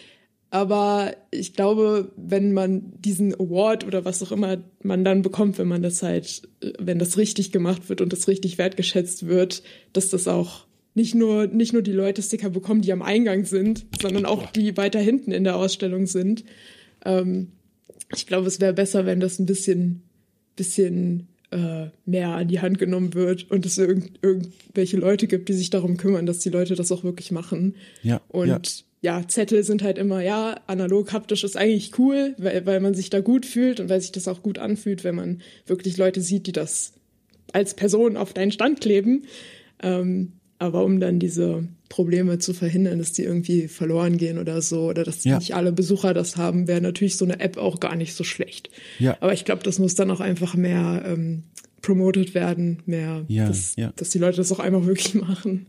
aber 0.52 1.16
ich 1.30 1.54
glaube, 1.54 2.12
wenn 2.16 2.54
man 2.54 2.94
diesen 3.00 3.34
Award 3.36 3.86
oder 3.86 4.04
was 4.04 4.24
auch 4.24 4.32
immer 4.32 4.58
man 4.82 5.04
dann 5.04 5.22
bekommt, 5.22 5.60
wenn 5.60 5.68
man 5.68 5.84
das 5.84 6.02
halt, 6.02 6.50
wenn 6.80 6.98
das 6.98 7.18
richtig 7.18 7.52
gemacht 7.52 7.88
wird 7.90 8.02
und 8.02 8.12
das 8.12 8.28
richtig 8.28 8.58
wertgeschätzt 8.58 9.28
wird, 9.28 9.62
dass 9.94 10.10
das 10.10 10.28
auch 10.28 10.66
nicht 10.96 11.14
nur, 11.14 11.46
nicht 11.46 11.74
nur 11.74 11.84
die 11.84 11.92
Leute 11.92 12.24
Sticker 12.24 12.50
bekommen, 12.50 12.82
die 12.82 12.92
am 12.92 13.04
Eingang 13.04 13.46
sind, 13.46 13.86
sondern 14.02 14.26
auch 14.26 14.52
die 14.52 14.76
weiter 14.76 15.00
hinten 15.00 15.32
in 15.32 15.44
der 15.44 15.56
Ausstellung 15.56 16.08
sind. 16.08 16.44
Ähm, 17.06 17.50
ich 18.16 18.26
glaube, 18.26 18.48
es 18.48 18.60
wäre 18.60 18.74
besser, 18.74 19.06
wenn 19.06 19.20
das 19.20 19.38
ein 19.38 19.46
bisschen, 19.46 20.02
bisschen 20.56 21.28
äh, 21.52 21.90
mehr 22.06 22.30
an 22.30 22.48
die 22.48 22.60
Hand 22.60 22.80
genommen 22.80 23.14
wird 23.14 23.52
und 23.52 23.68
es 23.68 23.78
irgend, 23.78 24.18
irgendwelche 24.24 24.98
Leute 24.98 25.28
gibt, 25.28 25.48
die 25.48 25.54
sich 25.54 25.70
darum 25.70 25.98
kümmern, 25.98 26.26
dass 26.26 26.40
die 26.40 26.50
Leute 26.50 26.74
das 26.74 26.92
auch 26.92 27.04
wirklich 27.04 27.32
machen. 27.32 27.76
Ja. 28.02 28.20
Und 28.30 28.48
ja 28.48 28.60
ja, 29.02 29.26
Zettel 29.28 29.64
sind 29.64 29.82
halt 29.82 29.98
immer, 29.98 30.22
ja, 30.22 30.60
analog 30.68 31.14
haptisch 31.14 31.44
ist 31.44 31.56
eigentlich 31.56 31.98
cool, 31.98 32.36
weil, 32.38 32.66
weil 32.66 32.80
man 32.82 32.94
sich 32.94 33.10
da 33.10 33.22
gut 33.22 33.46
fühlt 33.46 33.80
und 33.80 33.90
weil 33.90 34.02
sich 34.02 34.12
das 34.12 34.28
auch 34.28 34.44
gut 34.44 34.58
anfühlt, 34.58 35.04
wenn 35.04 35.16
man 35.16 35.42
wirklich 35.66 35.98
Leute 35.98 36.22
sieht, 36.22 36.48
die 36.48 36.52
das 36.52 36.94
als 37.54 37.76
Person 37.76 38.18
auf 38.18 38.34
deinen 38.34 38.52
Stand 38.52 38.82
kleben. 38.82 39.24
Ähm, 39.82 40.34
aber 40.58 40.84
um 40.84 41.00
dann 41.00 41.20
diese 41.20 41.64
Probleme 41.88 42.38
zu 42.40 42.54
verhindern, 42.54 43.00
dass 43.00 43.14
die 43.14 43.24
irgendwie 43.24 43.70
verloren 43.70 44.18
gehen 44.18 44.38
oder 44.38 44.62
so, 44.62 44.90
oder 44.90 45.06
dass 45.06 45.24
ja. 45.24 45.40
nicht 45.40 45.56
alle 45.56 45.72
Besucher 45.72 46.14
das 46.14 46.36
haben, 46.36 46.68
wäre 46.68 46.82
natürlich 46.82 47.16
so 47.16 47.24
eine 47.24 47.40
App 47.40 47.58
auch 47.58 47.80
gar 47.80 47.96
nicht 47.96 48.14
so 48.14 48.26
schlecht. 48.26 48.70
Ja. 49.00 49.16
Aber 49.22 49.32
ich 49.32 49.46
glaube, 49.46 49.64
das 49.64 49.80
muss 49.80 49.96
dann 49.96 50.12
auch 50.12 50.20
einfach 50.20 50.56
mehr 50.56 51.04
ähm, 51.08 51.44
promoted 51.82 52.34
werden, 52.36 52.84
mehr, 52.86 53.24
ja, 53.30 53.48
dass, 53.48 53.78
ja. 53.78 53.94
dass 53.96 54.10
die 54.10 54.20
Leute 54.20 54.36
das 54.38 54.52
auch 54.52 54.60
einfach 54.60 54.86
wirklich 54.86 55.14
machen 55.16 55.68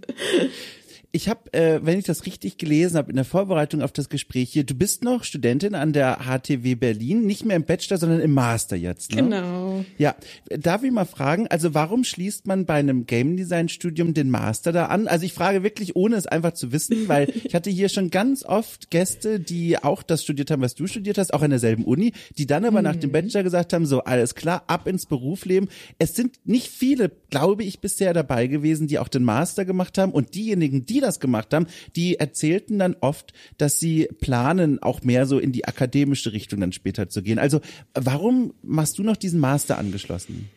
ich 1.13 1.29
habe, 1.29 1.53
äh, 1.53 1.81
wenn 1.83 1.99
ich 1.99 2.05
das 2.05 2.25
richtig 2.25 2.57
gelesen 2.57 2.97
habe 2.97 3.11
in 3.11 3.17
der 3.17 3.25
Vorbereitung 3.25 3.83
auf 3.83 3.91
das 3.91 4.09
Gespräch 4.09 4.51
hier, 4.51 4.65
du 4.65 4.75
bist 4.75 5.03
noch 5.03 5.25
Studentin 5.25 5.75
an 5.75 5.93
der 5.93 6.19
HTW 6.21 6.77
Berlin, 6.77 7.27
nicht 7.27 7.45
mehr 7.45 7.57
im 7.57 7.65
Bachelor, 7.65 7.99
sondern 7.99 8.21
im 8.21 8.33
Master 8.33 8.77
jetzt. 8.77 9.15
Ne? 9.15 9.23
Genau. 9.23 9.85
Ja, 9.99 10.15
darf 10.49 10.85
ich 10.85 10.93
mal 10.93 11.07
fragen, 11.07 11.49
also 11.49 11.75
warum 11.75 12.05
schließt 12.05 12.47
man 12.47 12.65
bei 12.65 12.75
einem 12.75 13.07
Game 13.07 13.37
Design 13.37 13.69
Studium 13.69 14.15
den 14.15 14.31
Master 14.31 14.71
da 14.71 14.87
an? 14.87 15.09
Also 15.09 15.27
ich 15.27 15.33
frage 15.33 15.65
wirklich, 15.65 15.97
ohne 15.97 16.15
es 16.15 16.27
einfach 16.27 16.53
zu 16.53 16.71
wissen, 16.71 17.09
weil 17.09 17.29
ich 17.45 17.55
hatte 17.57 17.71
hier 17.71 17.89
schon 17.89 18.11
ganz 18.11 18.45
oft 18.45 18.91
Gäste, 18.91 19.41
die 19.41 19.83
auch 19.83 20.05
das 20.05 20.23
studiert 20.23 20.53
haben, 20.53 20.63
was 20.63 20.77
du 20.77 20.87
studiert 20.87 21.19
hast, 21.19 21.35
auch 21.35 21.43
an 21.43 21.51
derselben 21.51 21.85
Uni, 21.85 22.13
die 22.39 22.47
dann 22.47 22.65
aber 22.65 22.79
mhm. 22.79 22.85
nach 22.85 22.97
dem 22.97 23.11
mhm. 23.11 23.15
Bachelor 23.15 23.43
gesagt 23.43 23.73
haben, 23.73 23.85
so 23.85 24.05
alles 24.05 24.37
klar, 24.37 24.63
ab 24.69 24.87
ins 24.87 25.07
Berufsleben. 25.07 25.69
Es 25.99 26.15
sind 26.15 26.39
nicht 26.45 26.69
viele, 26.69 27.11
glaube 27.31 27.65
ich, 27.65 27.81
bisher 27.81 28.15
dabei 28.15 28.47
gewesen, 28.47 28.87
die 28.87 29.01
auch 29.01 29.09
den 29.09 29.25
Master 29.25 29.65
gemacht 29.65 29.99
haben 29.99 30.13
und 30.13 30.37
diejenigen, 30.37 30.87
die 30.87 31.00
das 31.01 31.21
gemacht 31.21 31.53
haben, 31.53 31.67
die 31.97 32.17
erzählten 32.17 32.79
dann 32.79 32.97
oft, 33.01 33.33
dass 33.59 33.81
sie 33.81 34.09
planen, 34.21 34.83
auch 34.83 35.03
mehr 35.03 35.27
so 35.27 35.39
in 35.39 35.53
die 35.53 35.65
akademische 35.65 36.33
Richtung 36.33 36.61
dann 36.61 36.73
später 36.73 37.09
zu 37.09 37.23
gehen. 37.23 37.39
Also 37.39 37.61
warum 37.95 38.55
machst 38.63 38.99
du 38.99 39.03
noch 39.03 39.17
diesen 39.17 39.41
Master 39.41 39.79
angeschlossen? 39.79 40.49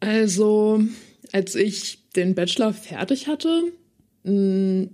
Also, 0.00 0.82
als 1.30 1.54
ich 1.54 2.10
den 2.16 2.34
Bachelor 2.34 2.72
fertig 2.72 3.28
hatte, 3.28 3.62
mm, 4.24 4.84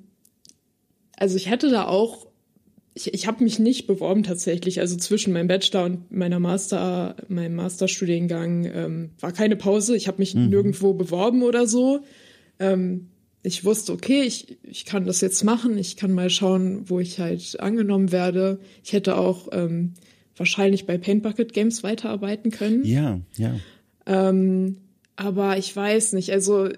also 1.16 1.36
ich 1.36 1.50
hätte 1.50 1.70
da 1.70 1.86
auch, 1.86 2.26
ich, 2.94 3.14
ich 3.14 3.26
habe 3.26 3.42
mich 3.42 3.58
nicht 3.58 3.86
beworben 3.86 4.22
tatsächlich. 4.22 4.80
Also 4.80 4.96
zwischen 4.96 5.32
meinem 5.32 5.48
Bachelor 5.48 5.84
und 5.84 6.10
meiner 6.10 6.40
Master, 6.40 7.16
meinem 7.28 7.56
Masterstudiengang 7.56 8.64
ähm, 8.66 9.10
war 9.20 9.32
keine 9.32 9.56
Pause. 9.56 9.96
Ich 9.96 10.08
habe 10.08 10.18
mich 10.18 10.34
mhm. 10.34 10.48
nirgendwo 10.48 10.94
beworben 10.94 11.42
oder 11.42 11.66
so. 11.66 12.00
Ähm, 12.58 13.08
ich 13.48 13.64
wusste, 13.64 13.92
okay, 13.92 14.22
ich, 14.22 14.58
ich 14.62 14.84
kann 14.84 15.06
das 15.06 15.20
jetzt 15.20 15.42
machen, 15.42 15.78
ich 15.78 15.96
kann 15.96 16.12
mal 16.12 16.30
schauen, 16.30 16.88
wo 16.88 17.00
ich 17.00 17.18
halt 17.18 17.58
angenommen 17.58 18.12
werde. 18.12 18.60
Ich 18.84 18.92
hätte 18.92 19.16
auch 19.16 19.48
ähm, 19.52 19.94
wahrscheinlich 20.36 20.86
bei 20.86 20.98
Paint 20.98 21.22
Bucket 21.22 21.52
Games 21.54 21.82
weiterarbeiten 21.82 22.50
können. 22.50 22.84
Ja, 22.84 23.20
ja. 23.36 23.58
Ähm, 24.06 24.76
aber 25.16 25.56
ich 25.56 25.74
weiß 25.74 26.12
nicht, 26.12 26.30
also 26.30 26.68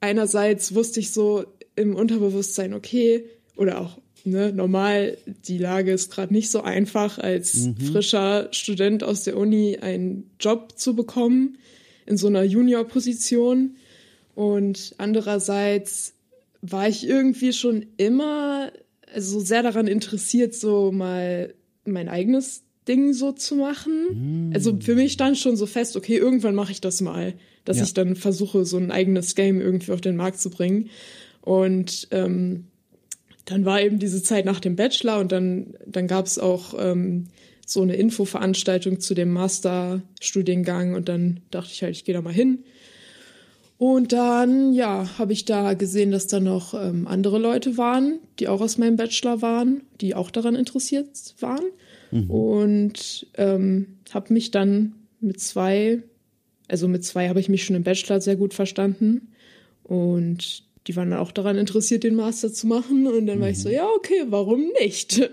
einerseits 0.00 0.74
wusste 0.74 1.00
ich 1.00 1.12
so 1.12 1.44
im 1.76 1.94
Unterbewusstsein, 1.94 2.74
okay, 2.74 3.24
oder 3.56 3.80
auch 3.80 3.98
ne, 4.24 4.52
normal, 4.52 5.18
die 5.26 5.58
Lage 5.58 5.92
ist 5.92 6.10
gerade 6.10 6.34
nicht 6.34 6.50
so 6.50 6.62
einfach, 6.62 7.18
als 7.18 7.66
mhm. 7.66 7.76
frischer 7.76 8.48
Student 8.50 9.04
aus 9.04 9.22
der 9.22 9.36
Uni 9.36 9.78
einen 9.80 10.30
Job 10.40 10.72
zu 10.76 10.94
bekommen 10.96 11.58
in 12.06 12.16
so 12.16 12.26
einer 12.26 12.42
Junior-Position. 12.42 13.76
Und 14.38 14.94
andererseits 14.98 16.14
war 16.62 16.88
ich 16.88 17.04
irgendwie 17.04 17.52
schon 17.52 17.86
immer 17.96 18.70
also 19.12 19.40
sehr 19.40 19.64
daran 19.64 19.88
interessiert, 19.88 20.54
so 20.54 20.92
mal 20.92 21.54
mein 21.84 22.08
eigenes 22.08 22.62
Ding 22.86 23.14
so 23.14 23.32
zu 23.32 23.56
machen. 23.56 24.50
Mm. 24.50 24.52
Also 24.54 24.78
für 24.78 24.94
mich 24.94 25.14
stand 25.14 25.38
schon 25.38 25.56
so 25.56 25.66
fest, 25.66 25.96
okay, 25.96 26.16
irgendwann 26.16 26.54
mache 26.54 26.70
ich 26.70 26.80
das 26.80 27.00
mal, 27.00 27.34
dass 27.64 27.78
ja. 27.78 27.82
ich 27.82 27.94
dann 27.94 28.14
versuche, 28.14 28.64
so 28.64 28.76
ein 28.76 28.92
eigenes 28.92 29.34
Game 29.34 29.60
irgendwie 29.60 29.90
auf 29.90 30.00
den 30.00 30.14
Markt 30.14 30.38
zu 30.38 30.50
bringen. 30.50 30.88
Und 31.40 32.06
ähm, 32.12 32.68
dann 33.44 33.64
war 33.64 33.82
eben 33.82 33.98
diese 33.98 34.22
Zeit 34.22 34.44
nach 34.44 34.60
dem 34.60 34.76
Bachelor 34.76 35.18
und 35.18 35.32
dann, 35.32 35.74
dann 35.84 36.06
gab 36.06 36.26
es 36.26 36.38
auch 36.38 36.74
ähm, 36.78 37.24
so 37.66 37.82
eine 37.82 37.96
Infoveranstaltung 37.96 39.00
zu 39.00 39.14
dem 39.14 39.32
Masterstudiengang 39.32 40.94
und 40.94 41.08
dann 41.08 41.40
dachte 41.50 41.72
ich 41.72 41.82
halt, 41.82 41.96
ich 41.96 42.04
gehe 42.04 42.14
da 42.14 42.22
mal 42.22 42.32
hin. 42.32 42.62
Und 43.78 44.12
dann, 44.12 44.72
ja, 44.72 45.18
habe 45.18 45.32
ich 45.32 45.44
da 45.44 45.74
gesehen, 45.74 46.10
dass 46.10 46.26
da 46.26 46.40
noch 46.40 46.74
ähm, 46.74 47.06
andere 47.06 47.38
Leute 47.38 47.78
waren, 47.78 48.18
die 48.40 48.48
auch 48.48 48.60
aus 48.60 48.76
meinem 48.76 48.96
Bachelor 48.96 49.40
waren, 49.40 49.82
die 50.00 50.16
auch 50.16 50.32
daran 50.32 50.56
interessiert 50.56 51.34
waren. 51.38 51.64
Mhm. 52.10 52.30
Und 52.30 53.26
ähm, 53.34 53.98
habe 54.12 54.32
mich 54.32 54.50
dann 54.50 54.94
mit 55.20 55.40
zwei, 55.40 56.02
also 56.66 56.88
mit 56.88 57.04
zwei 57.04 57.28
habe 57.28 57.38
ich 57.38 57.48
mich 57.48 57.64
schon 57.64 57.76
im 57.76 57.84
Bachelor 57.84 58.20
sehr 58.20 58.34
gut 58.34 58.52
verstanden. 58.52 59.28
Und 59.84 60.64
die 60.86 60.96
waren 60.96 61.12
auch 61.12 61.32
daran 61.32 61.58
interessiert, 61.58 62.04
den 62.04 62.14
Master 62.14 62.52
zu 62.52 62.66
machen. 62.66 63.06
Und 63.06 63.26
dann 63.26 63.40
war 63.40 63.50
ich 63.50 63.58
so, 63.58 63.68
mhm. 63.68 63.74
ja, 63.74 63.86
okay, 63.96 64.24
warum 64.28 64.70
nicht? 64.80 65.30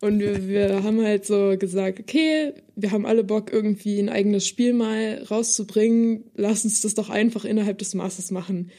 Und 0.00 0.20
wir, 0.20 0.48
wir 0.48 0.82
haben 0.82 1.02
halt 1.02 1.24
so 1.24 1.54
gesagt, 1.58 2.00
okay, 2.00 2.52
wir 2.76 2.90
haben 2.90 3.06
alle 3.06 3.24
Bock, 3.24 3.52
irgendwie 3.52 3.98
ein 3.98 4.08
eigenes 4.08 4.46
Spiel 4.46 4.72
mal 4.72 5.24
rauszubringen. 5.30 6.24
Lass 6.34 6.64
uns 6.64 6.80
das 6.80 6.94
doch 6.94 7.10
einfach 7.10 7.44
innerhalb 7.44 7.78
des 7.78 7.94
Masters 7.94 8.30
machen. 8.30 8.70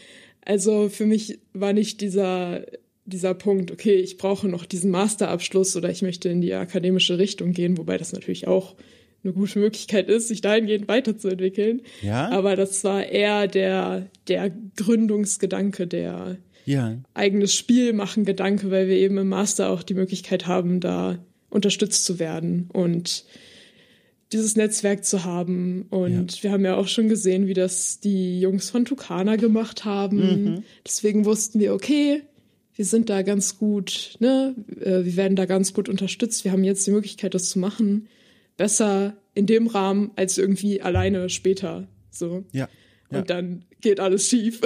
Also 0.42 0.90
für 0.90 1.06
mich 1.06 1.40
war 1.54 1.74
nicht 1.74 2.02
dieser, 2.02 2.66
dieser 3.06 3.34
Punkt, 3.34 3.72
okay, 3.72 3.96
ich 3.96 4.18
brauche 4.18 4.48
noch 4.48 4.66
diesen 4.66 4.92
Masterabschluss 4.92 5.76
oder 5.76 5.90
ich 5.90 6.02
möchte 6.02 6.30
in 6.30 6.42
die 6.42 6.54
akademische 6.54 7.18
Richtung 7.18 7.54
gehen, 7.54 7.78
wobei 7.78 7.98
das 7.98 8.14
natürlich 8.14 8.48
auch 8.48 8.76
eine 9.24 9.34
gute 9.34 9.60
Möglichkeit 9.60 10.08
ist, 10.08 10.28
sich 10.28 10.42
dahingehend 10.42 10.88
weiterzuentwickeln. 10.88 11.82
Ja. 12.02 12.30
Aber 12.30 12.56
das 12.56 12.84
war 12.84 13.06
eher 13.06 13.48
der, 13.48 14.08
der 14.28 14.52
Gründungsgedanke, 14.78 15.88
der 15.88 16.38
ja. 16.66 16.98
eigenes 17.14 17.54
Spiel 17.54 17.94
machen 17.94 18.26
Gedanke, 18.26 18.72
weil 18.72 18.88
wir 18.88 18.96
eben 18.96 19.18
im 19.18 19.30
Master 19.30 19.70
auch 19.70 19.84
die 19.84 19.94
Möglichkeit 19.94 20.48
haben, 20.48 20.80
da 20.80 21.20
unterstützt 21.50 22.06
zu 22.06 22.20
werden 22.20 22.70
und 22.72 23.26
dieses 24.32 24.56
Netzwerk 24.56 25.04
zu 25.04 25.26
haben. 25.26 25.88
Und 25.90 26.38
ja. 26.38 26.44
wir 26.44 26.52
haben 26.52 26.64
ja 26.64 26.76
auch 26.76 26.88
schon 26.88 27.10
gesehen, 27.10 27.48
wie 27.48 27.56
das 27.56 28.00
die 28.00 28.40
Jungs 28.40 28.70
von 28.70 28.86
Tukana 28.86 29.36
gemacht 29.36 29.86
haben. 29.86 30.18
Mhm. 30.18 30.64
Deswegen 30.86 31.26
wussten 31.26 31.60
wir, 31.60 31.74
okay, 31.74 32.22
wir 32.76 32.86
sind 32.86 33.10
da 33.10 33.24
ganz 33.24 33.58
gut, 33.58 34.16
ne, 34.20 34.56
äh, 34.80 35.04
wir 35.04 35.18
werden 35.18 35.36
da 35.36 35.46
ganz 35.46 35.74
gut 35.74 35.90
unterstützt. 35.90 36.46
Wir 36.46 36.52
haben 36.52 36.64
jetzt 36.64 36.86
die 36.88 36.92
Möglichkeit, 36.92 37.34
das 37.34 37.50
zu 37.50 37.60
machen 37.60 38.08
besser 38.60 39.16
in 39.34 39.46
dem 39.46 39.68
Rahmen 39.68 40.12
als 40.18 40.38
irgendwie 40.38 40.82
alleine 40.82 41.30
später. 41.30 41.88
So. 42.12 42.44
Ja. 42.52 42.68
ja. 43.10 43.20
Und 43.20 43.30
dann 43.30 43.64
geht 43.82 44.02
alles 44.02 44.28
schief. 44.28 44.60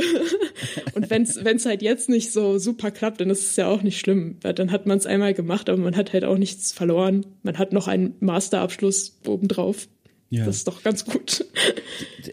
und 0.96 1.10
wenn 1.12 1.22
es 1.22 1.66
halt 1.66 1.84
jetzt 1.84 2.10
nicht 2.10 2.34
so 2.34 2.58
super 2.58 2.90
klappt, 2.90 3.22
dann 3.22 3.30
ist 3.30 3.52
es 3.52 3.56
ja 3.56 3.68
auch 3.68 3.84
nicht 3.84 4.00
schlimm. 4.00 4.38
Weil 4.42 4.56
dann 4.56 4.72
hat 4.72 4.88
man 4.88 4.98
es 4.98 5.06
einmal 5.06 5.36
gemacht, 5.36 5.70
aber 5.70 5.80
man 5.80 5.96
hat 5.96 6.12
halt 6.12 6.26
auch 6.26 6.40
nichts 6.40 6.74
verloren. 6.74 7.26
Man 7.44 7.60
hat 7.60 7.72
noch 7.72 7.88
einen 7.88 8.16
Masterabschluss 8.20 9.20
obendrauf. 9.28 9.88
Ja. 10.30 10.46
Das 10.46 10.58
ist 10.58 10.68
doch 10.68 10.82
ganz 10.82 11.06
gut. 11.06 11.46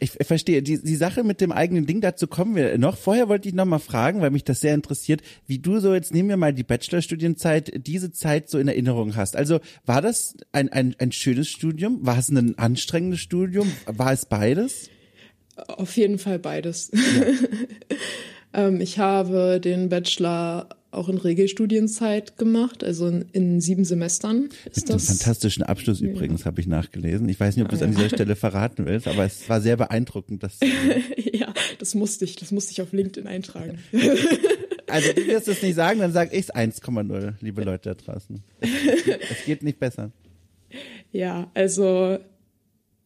Ich 0.00 0.12
verstehe. 0.22 0.62
Die, 0.62 0.82
die 0.82 0.96
Sache 0.96 1.22
mit 1.22 1.42
dem 1.42 1.52
eigenen 1.52 1.84
Ding, 1.84 2.00
dazu 2.00 2.26
kommen 2.26 2.56
wir 2.56 2.78
noch. 2.78 2.96
Vorher 2.96 3.28
wollte 3.28 3.48
ich 3.48 3.54
noch 3.54 3.66
mal 3.66 3.78
fragen, 3.78 4.22
weil 4.22 4.30
mich 4.30 4.44
das 4.44 4.60
sehr 4.60 4.74
interessiert, 4.74 5.20
wie 5.46 5.58
du 5.58 5.80
so, 5.80 5.92
jetzt 5.92 6.14
nehmen 6.14 6.30
wir 6.30 6.38
mal 6.38 6.54
die 6.54 6.62
Bachelorstudienzeit, 6.62 7.86
diese 7.86 8.10
Zeit 8.10 8.48
so 8.48 8.58
in 8.58 8.68
Erinnerung 8.68 9.16
hast. 9.16 9.36
Also 9.36 9.60
war 9.84 10.00
das 10.00 10.34
ein, 10.52 10.70
ein, 10.70 10.94
ein 10.98 11.12
schönes 11.12 11.48
Studium? 11.48 11.98
War 12.00 12.18
es 12.18 12.30
ein 12.30 12.56
anstrengendes 12.58 13.20
Studium? 13.20 13.70
War 13.84 14.12
es 14.12 14.24
beides? 14.24 14.88
Auf 15.68 15.96
jeden 15.96 16.18
Fall 16.18 16.38
beides. 16.38 16.90
Ja. 16.94 17.26
ähm, 18.66 18.80
ich 18.80 18.98
habe 18.98 19.60
den 19.60 19.90
Bachelor 19.90 20.70
auch 20.90 21.08
in 21.08 21.18
Regelstudienzeit 21.18 22.36
gemacht, 22.36 22.82
also 22.82 23.06
in, 23.06 23.26
in 23.32 23.60
sieben 23.60 23.84
Semestern. 23.84 24.48
Ist 24.72 24.88
das 24.88 25.08
einem 25.08 25.18
fantastischen 25.18 25.62
Abschluss 25.62 26.00
übrigens, 26.00 26.40
ja. 26.40 26.46
habe 26.46 26.60
ich 26.60 26.66
nachgelesen. 26.66 27.28
Ich 27.28 27.38
weiß 27.38 27.56
nicht, 27.56 27.64
ob 27.64 27.70
du 27.70 27.76
es 27.76 27.82
ah, 27.82 27.86
an 27.86 27.92
dieser 27.92 28.08
Stelle 28.08 28.36
verraten 28.36 28.86
willst, 28.86 29.06
aber 29.06 29.24
es 29.24 29.48
war 29.48 29.60
sehr 29.60 29.76
beeindruckend. 29.76 30.42
Dass 30.42 30.58
ja, 31.16 31.52
das 31.78 31.94
musste 31.94 32.24
ich, 32.24 32.36
das 32.36 32.50
musste 32.50 32.72
ich 32.72 32.82
auf 32.82 32.92
LinkedIn 32.92 33.28
eintragen. 33.28 33.78
also 34.86 35.12
du 35.12 35.26
wirst 35.26 35.48
es 35.48 35.62
nicht 35.62 35.74
sagen, 35.74 36.00
dann 36.00 36.12
sage 36.12 36.34
ich 36.34 36.40
es 36.48 36.54
1,0, 36.54 37.34
liebe 37.40 37.62
Leute 37.62 37.90
da 37.90 37.94
draußen. 37.94 38.42
Es 38.60 39.44
geht 39.44 39.62
nicht 39.62 39.78
besser. 39.78 40.10
Ja, 41.12 41.50
also 41.54 42.18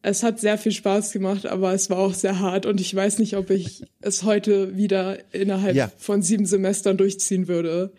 es 0.06 0.22
hat 0.22 0.38
sehr 0.38 0.58
viel 0.58 0.72
Spaß 0.72 1.12
gemacht, 1.12 1.46
aber 1.46 1.72
es 1.72 1.88
war 1.88 1.96
auch 1.96 2.12
sehr 2.12 2.38
hart 2.38 2.66
und 2.66 2.78
ich 2.78 2.94
weiß 2.94 3.18
nicht, 3.18 3.38
ob 3.38 3.48
ich 3.48 3.84
es 4.02 4.22
heute 4.22 4.76
wieder 4.76 5.18
innerhalb 5.32 5.74
ja. 5.74 5.90
von 5.96 6.20
sieben 6.20 6.44
Semestern 6.44 6.98
durchziehen 6.98 7.48
würde. 7.48 7.90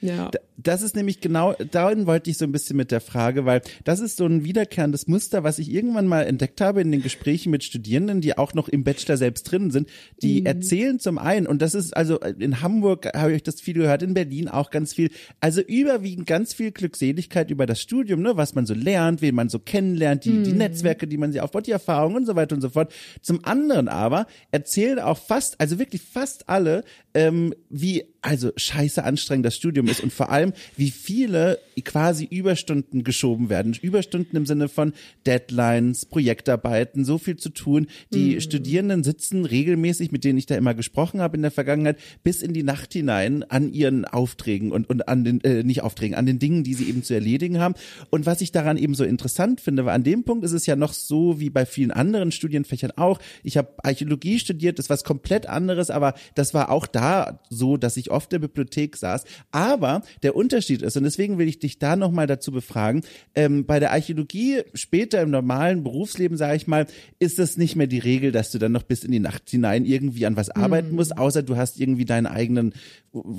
Ja. 0.00 0.30
Das 0.56 0.82
ist 0.82 0.96
nämlich 0.96 1.20
genau, 1.20 1.54
dahin 1.70 2.06
wollte 2.06 2.30
ich 2.30 2.38
so 2.38 2.44
ein 2.44 2.50
bisschen 2.52 2.76
mit 2.76 2.90
der 2.90 3.00
Frage, 3.00 3.44
weil 3.46 3.62
das 3.84 4.00
ist 4.00 4.16
so 4.16 4.26
ein 4.26 4.44
wiederkehrendes 4.44 5.06
Muster, 5.06 5.44
was 5.44 5.58
ich 5.60 5.72
irgendwann 5.72 6.06
mal 6.06 6.22
entdeckt 6.22 6.60
habe 6.60 6.80
in 6.80 6.90
den 6.90 7.02
Gesprächen 7.02 7.50
mit 7.50 7.62
Studierenden, 7.62 8.20
die 8.20 8.36
auch 8.36 8.54
noch 8.54 8.68
im 8.68 8.82
Bachelor 8.82 9.16
selbst 9.16 9.44
drin 9.44 9.70
sind. 9.70 9.88
Die 10.20 10.40
mhm. 10.40 10.46
erzählen 10.46 10.98
zum 10.98 11.18
einen, 11.18 11.46
und 11.46 11.62
das 11.62 11.74
ist 11.74 11.96
also 11.96 12.18
in 12.18 12.60
Hamburg 12.60 13.06
habe 13.14 13.34
ich 13.34 13.44
das 13.44 13.60
viel 13.60 13.74
gehört, 13.74 14.02
in 14.02 14.14
Berlin 14.14 14.48
auch 14.48 14.70
ganz 14.70 14.94
viel, 14.94 15.10
also 15.40 15.60
überwiegend 15.60 16.26
ganz 16.26 16.54
viel 16.54 16.72
Glückseligkeit 16.72 17.50
über 17.50 17.66
das 17.66 17.80
Studium, 17.80 18.22
ne, 18.22 18.36
was 18.36 18.54
man 18.54 18.66
so 18.66 18.74
lernt, 18.74 19.22
wen 19.22 19.36
man 19.36 19.48
so 19.48 19.60
kennenlernt, 19.60 20.24
die, 20.24 20.30
mhm. 20.30 20.44
die 20.44 20.52
Netzwerke, 20.52 21.06
die 21.06 21.18
man 21.18 21.30
sich 21.30 21.40
aufbaut, 21.40 21.68
die 21.68 21.72
Erfahrungen 21.72 22.16
und 22.16 22.26
so 22.26 22.34
weiter 22.34 22.56
und 22.56 22.62
so 22.62 22.70
fort. 22.70 22.92
Zum 23.22 23.44
anderen 23.44 23.88
aber 23.88 24.26
erzählen 24.50 24.98
auch 24.98 25.18
fast, 25.18 25.60
also 25.60 25.78
wirklich 25.78 26.02
fast 26.02 26.48
alle, 26.48 26.84
ähm, 27.14 27.54
wie 27.70 28.04
also 28.28 28.52
scheiße 28.54 29.02
anstrengend 29.02 29.46
das 29.46 29.56
Studium 29.56 29.88
ist 29.88 30.02
und 30.02 30.12
vor 30.12 30.30
allem 30.30 30.52
wie 30.76 30.90
viele 30.90 31.58
quasi 31.82 32.26
Überstunden 32.26 33.02
geschoben 33.02 33.48
werden. 33.48 33.74
Überstunden 33.80 34.36
im 34.36 34.44
Sinne 34.44 34.68
von 34.68 34.92
Deadlines, 35.26 36.04
Projektarbeiten, 36.04 37.06
so 37.06 37.16
viel 37.16 37.36
zu 37.36 37.48
tun. 37.48 37.86
Die 38.12 38.34
mhm. 38.34 38.40
Studierenden 38.40 39.02
sitzen 39.02 39.46
regelmäßig, 39.46 40.12
mit 40.12 40.24
denen 40.24 40.38
ich 40.38 40.44
da 40.44 40.56
immer 40.56 40.74
gesprochen 40.74 41.22
habe 41.22 41.36
in 41.36 41.42
der 41.42 41.50
Vergangenheit, 41.50 41.98
bis 42.22 42.42
in 42.42 42.52
die 42.52 42.62
Nacht 42.62 42.92
hinein 42.92 43.44
an 43.44 43.72
ihren 43.72 44.04
Aufträgen 44.04 44.72
und, 44.72 44.90
und 44.90 45.08
an 45.08 45.24
den, 45.24 45.42
äh, 45.42 45.62
nicht 45.62 45.82
Aufträgen, 45.82 46.14
an 46.14 46.26
den 46.26 46.38
Dingen, 46.38 46.64
die 46.64 46.74
sie 46.74 46.86
eben 46.86 47.02
zu 47.02 47.14
erledigen 47.14 47.60
haben. 47.60 47.76
Und 48.10 48.26
was 48.26 48.42
ich 48.42 48.52
daran 48.52 48.76
eben 48.76 48.94
so 48.94 49.04
interessant 49.04 49.62
finde, 49.62 49.86
weil 49.86 49.94
an 49.94 50.04
dem 50.04 50.24
Punkt 50.24 50.44
ist 50.44 50.52
es 50.52 50.66
ja 50.66 50.76
noch 50.76 50.92
so 50.92 51.40
wie 51.40 51.48
bei 51.48 51.64
vielen 51.64 51.92
anderen 51.92 52.30
Studienfächern 52.30 52.90
auch. 52.96 53.20
Ich 53.42 53.56
habe 53.56 53.72
Archäologie 53.82 54.38
studiert, 54.38 54.78
das 54.78 54.86
ist 54.86 54.90
was 54.90 55.04
komplett 55.04 55.46
anderes, 55.46 55.88
aber 55.88 56.12
das 56.34 56.52
war 56.52 56.70
auch 56.70 56.86
da 56.86 57.40
so, 57.48 57.78
dass 57.78 57.96
ich 57.96 58.10
oft 58.10 58.17
in 58.24 58.30
der 58.30 58.38
Bibliothek 58.40 58.96
saß. 58.96 59.24
Aber 59.50 60.02
der 60.22 60.36
Unterschied 60.36 60.82
ist. 60.82 60.96
Und 60.96 61.04
deswegen 61.04 61.38
will 61.38 61.48
ich 61.48 61.58
dich 61.58 61.78
da 61.78 61.96
nochmal 61.96 62.26
dazu 62.26 62.52
befragen. 62.52 63.02
Ähm, 63.34 63.66
bei 63.66 63.80
der 63.80 63.92
Archäologie, 63.92 64.62
später 64.74 65.22
im 65.22 65.30
normalen 65.30 65.84
Berufsleben, 65.84 66.36
sage 66.36 66.56
ich 66.56 66.66
mal, 66.66 66.86
ist 67.18 67.38
es 67.38 67.56
nicht 67.56 67.76
mehr 67.76 67.86
die 67.86 67.98
Regel, 67.98 68.32
dass 68.32 68.50
du 68.50 68.58
dann 68.58 68.72
noch 68.72 68.82
bis 68.82 69.04
in 69.04 69.12
die 69.12 69.20
Nacht 69.20 69.48
hinein 69.50 69.84
irgendwie 69.84 70.26
an 70.26 70.36
was 70.36 70.50
arbeiten 70.50 70.90
mhm. 70.90 70.96
musst, 70.96 71.16
außer 71.16 71.42
du 71.42 71.56
hast 71.56 71.80
irgendwie 71.80 72.04
deinen 72.04 72.26
eigenen 72.26 72.74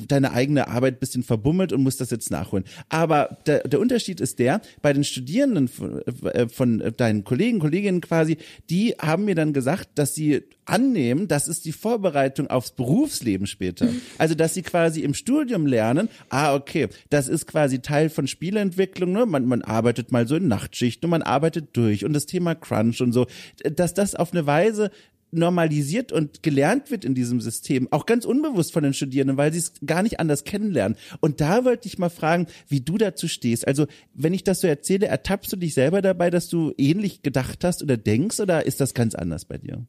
deine 0.08 0.32
eigene 0.32 0.68
Arbeit 0.68 1.00
bisschen 1.00 1.24
verbummelt 1.24 1.74
und 1.74 1.84
musst 1.84 2.02
das 2.02 2.10
jetzt 2.10 2.32
nachholen. 2.32 2.65
Aber 2.89 3.38
der, 3.46 3.68
der 3.68 3.80
Unterschied 3.80 4.20
ist 4.20 4.39
der, 4.39 4.62
bei 4.82 4.94
den 4.94 5.04
Studierenden 5.04 5.68
von, 5.68 6.02
äh, 6.02 6.48
von 6.50 6.94
deinen 6.98 7.24
Kollegen, 7.24 7.60
Kolleginnen 7.60 8.02
quasi, 8.02 8.38
die 8.70 8.96
haben 9.00 9.26
mir 9.26 9.36
dann 9.36 9.54
gesagt, 9.54 9.89
dass 9.96 10.15
sie 10.15 10.44
annehmen, 10.69 11.27
das 11.27 11.47
ist 11.47 11.65
die 11.65 11.71
Vorbereitung 11.71 12.47
aufs 12.47 12.71
Berufsleben 12.71 13.47
später. 13.47 13.88
Also, 14.17 14.36
dass 14.36 14.53
sie 14.53 14.63
quasi 14.63 15.01
im 15.01 15.13
Studium 15.13 15.65
lernen, 15.65 16.10
ah, 16.29 16.53
okay, 16.53 16.88
das 17.10 17.27
ist 17.27 17.47
quasi 17.47 17.79
Teil 17.79 18.10
von 18.10 18.27
Spieleentwicklung, 18.27 19.12
ne? 19.12 19.25
man, 19.25 19.45
man 19.45 19.62
arbeitet 19.62 20.12
mal 20.12 20.27
so 20.27 20.36
in 20.36 20.47
Nachtschichten 20.47 21.05
und 21.05 21.12
man 21.12 21.21
arbeitet 21.21 21.69
durch 21.73 22.05
und 22.05 22.13
das 22.13 22.25
Thema 22.25 22.55
Crunch 22.55 23.01
und 23.01 23.13
so, 23.13 23.27
dass 23.63 23.93
das 23.93 24.15
auf 24.15 24.34
eine 24.34 24.45
Weise 24.45 24.91
normalisiert 25.32 26.12
und 26.12 26.43
gelernt 26.43 26.91
wird 26.91 27.05
in 27.05 27.13
diesem 27.13 27.41
System, 27.41 27.88
auch 27.91 28.05
ganz 28.05 28.25
unbewusst 28.25 28.73
von 28.73 28.84
den 28.84 28.93
Studierenden, 28.93 29.38
weil 29.38 29.53
sie 29.53 29.60
es 29.60 29.73
gar 29.86 30.03
nicht 30.03 30.19
anders 30.19 30.43
kennenlernen. 30.43 30.97
Und 31.19 31.41
da 31.41 31.65
wollte 31.65 31.88
ich 31.88 31.99
mal 31.99 32.10
fragen, 32.10 32.47
wie 32.67 32.82
du 32.82 32.97
dazu 32.97 33.27
stehst. 33.27 33.67
Also, 33.67 33.88
wenn 34.13 34.34
ich 34.34 34.43
das 34.43 34.62
so 34.62 34.67
erzähle, 34.67 35.08
ertappst 35.08 35.51
du 35.51 35.58
dich 35.58 35.73
selber 35.73 36.01
dabei, 36.01 36.29
dass 36.29 36.49
du 36.49 36.73
ähnlich 36.77 37.21
gedacht 37.21 37.63
hast 37.63 37.84
oder 37.84 37.97
denkst, 37.97 38.39
oder 38.39 38.65
ist 38.65 38.82
das 38.82 38.93
ganz 38.93 39.15
anders 39.15 39.45
bei 39.45 39.58
dir? 39.58 39.86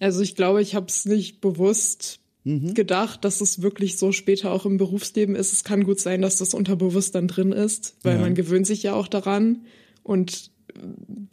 Also 0.00 0.22
ich 0.22 0.34
glaube, 0.36 0.62
ich 0.62 0.74
habe 0.74 0.86
es 0.86 1.04
nicht 1.04 1.40
bewusst 1.40 2.20
mhm. 2.44 2.74
gedacht, 2.74 3.24
dass 3.24 3.40
es 3.40 3.62
wirklich 3.62 3.98
so 3.98 4.12
später 4.12 4.52
auch 4.52 4.66
im 4.66 4.76
Berufsleben 4.76 5.34
ist. 5.34 5.52
Es 5.52 5.64
kann 5.64 5.84
gut 5.84 6.00
sein, 6.00 6.22
dass 6.22 6.36
das 6.36 6.54
unterbewusst 6.54 7.14
dann 7.14 7.28
drin 7.28 7.52
ist, 7.52 7.96
weil 8.02 8.16
ja. 8.16 8.20
man 8.20 8.34
gewöhnt 8.34 8.66
sich 8.66 8.82
ja 8.82 8.94
auch 8.94 9.08
daran. 9.08 9.64
Und 10.02 10.50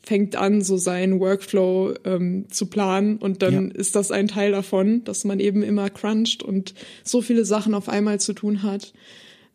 fängt 0.01 0.35
an, 0.35 0.61
so 0.61 0.77
seinen 0.77 1.19
Workflow 1.19 1.93
ähm, 2.03 2.47
zu 2.49 2.67
planen 2.67 3.17
und 3.17 3.41
dann 3.41 3.69
ja. 3.69 3.75
ist 3.75 3.95
das 3.95 4.11
ein 4.11 4.27
Teil 4.27 4.51
davon, 4.51 5.03
dass 5.03 5.23
man 5.23 5.39
eben 5.39 5.63
immer 5.63 5.89
cruncht 5.89 6.43
und 6.43 6.73
so 7.03 7.21
viele 7.21 7.45
Sachen 7.45 7.73
auf 7.73 7.89
einmal 7.89 8.19
zu 8.19 8.33
tun 8.33 8.63
hat. 8.63 8.93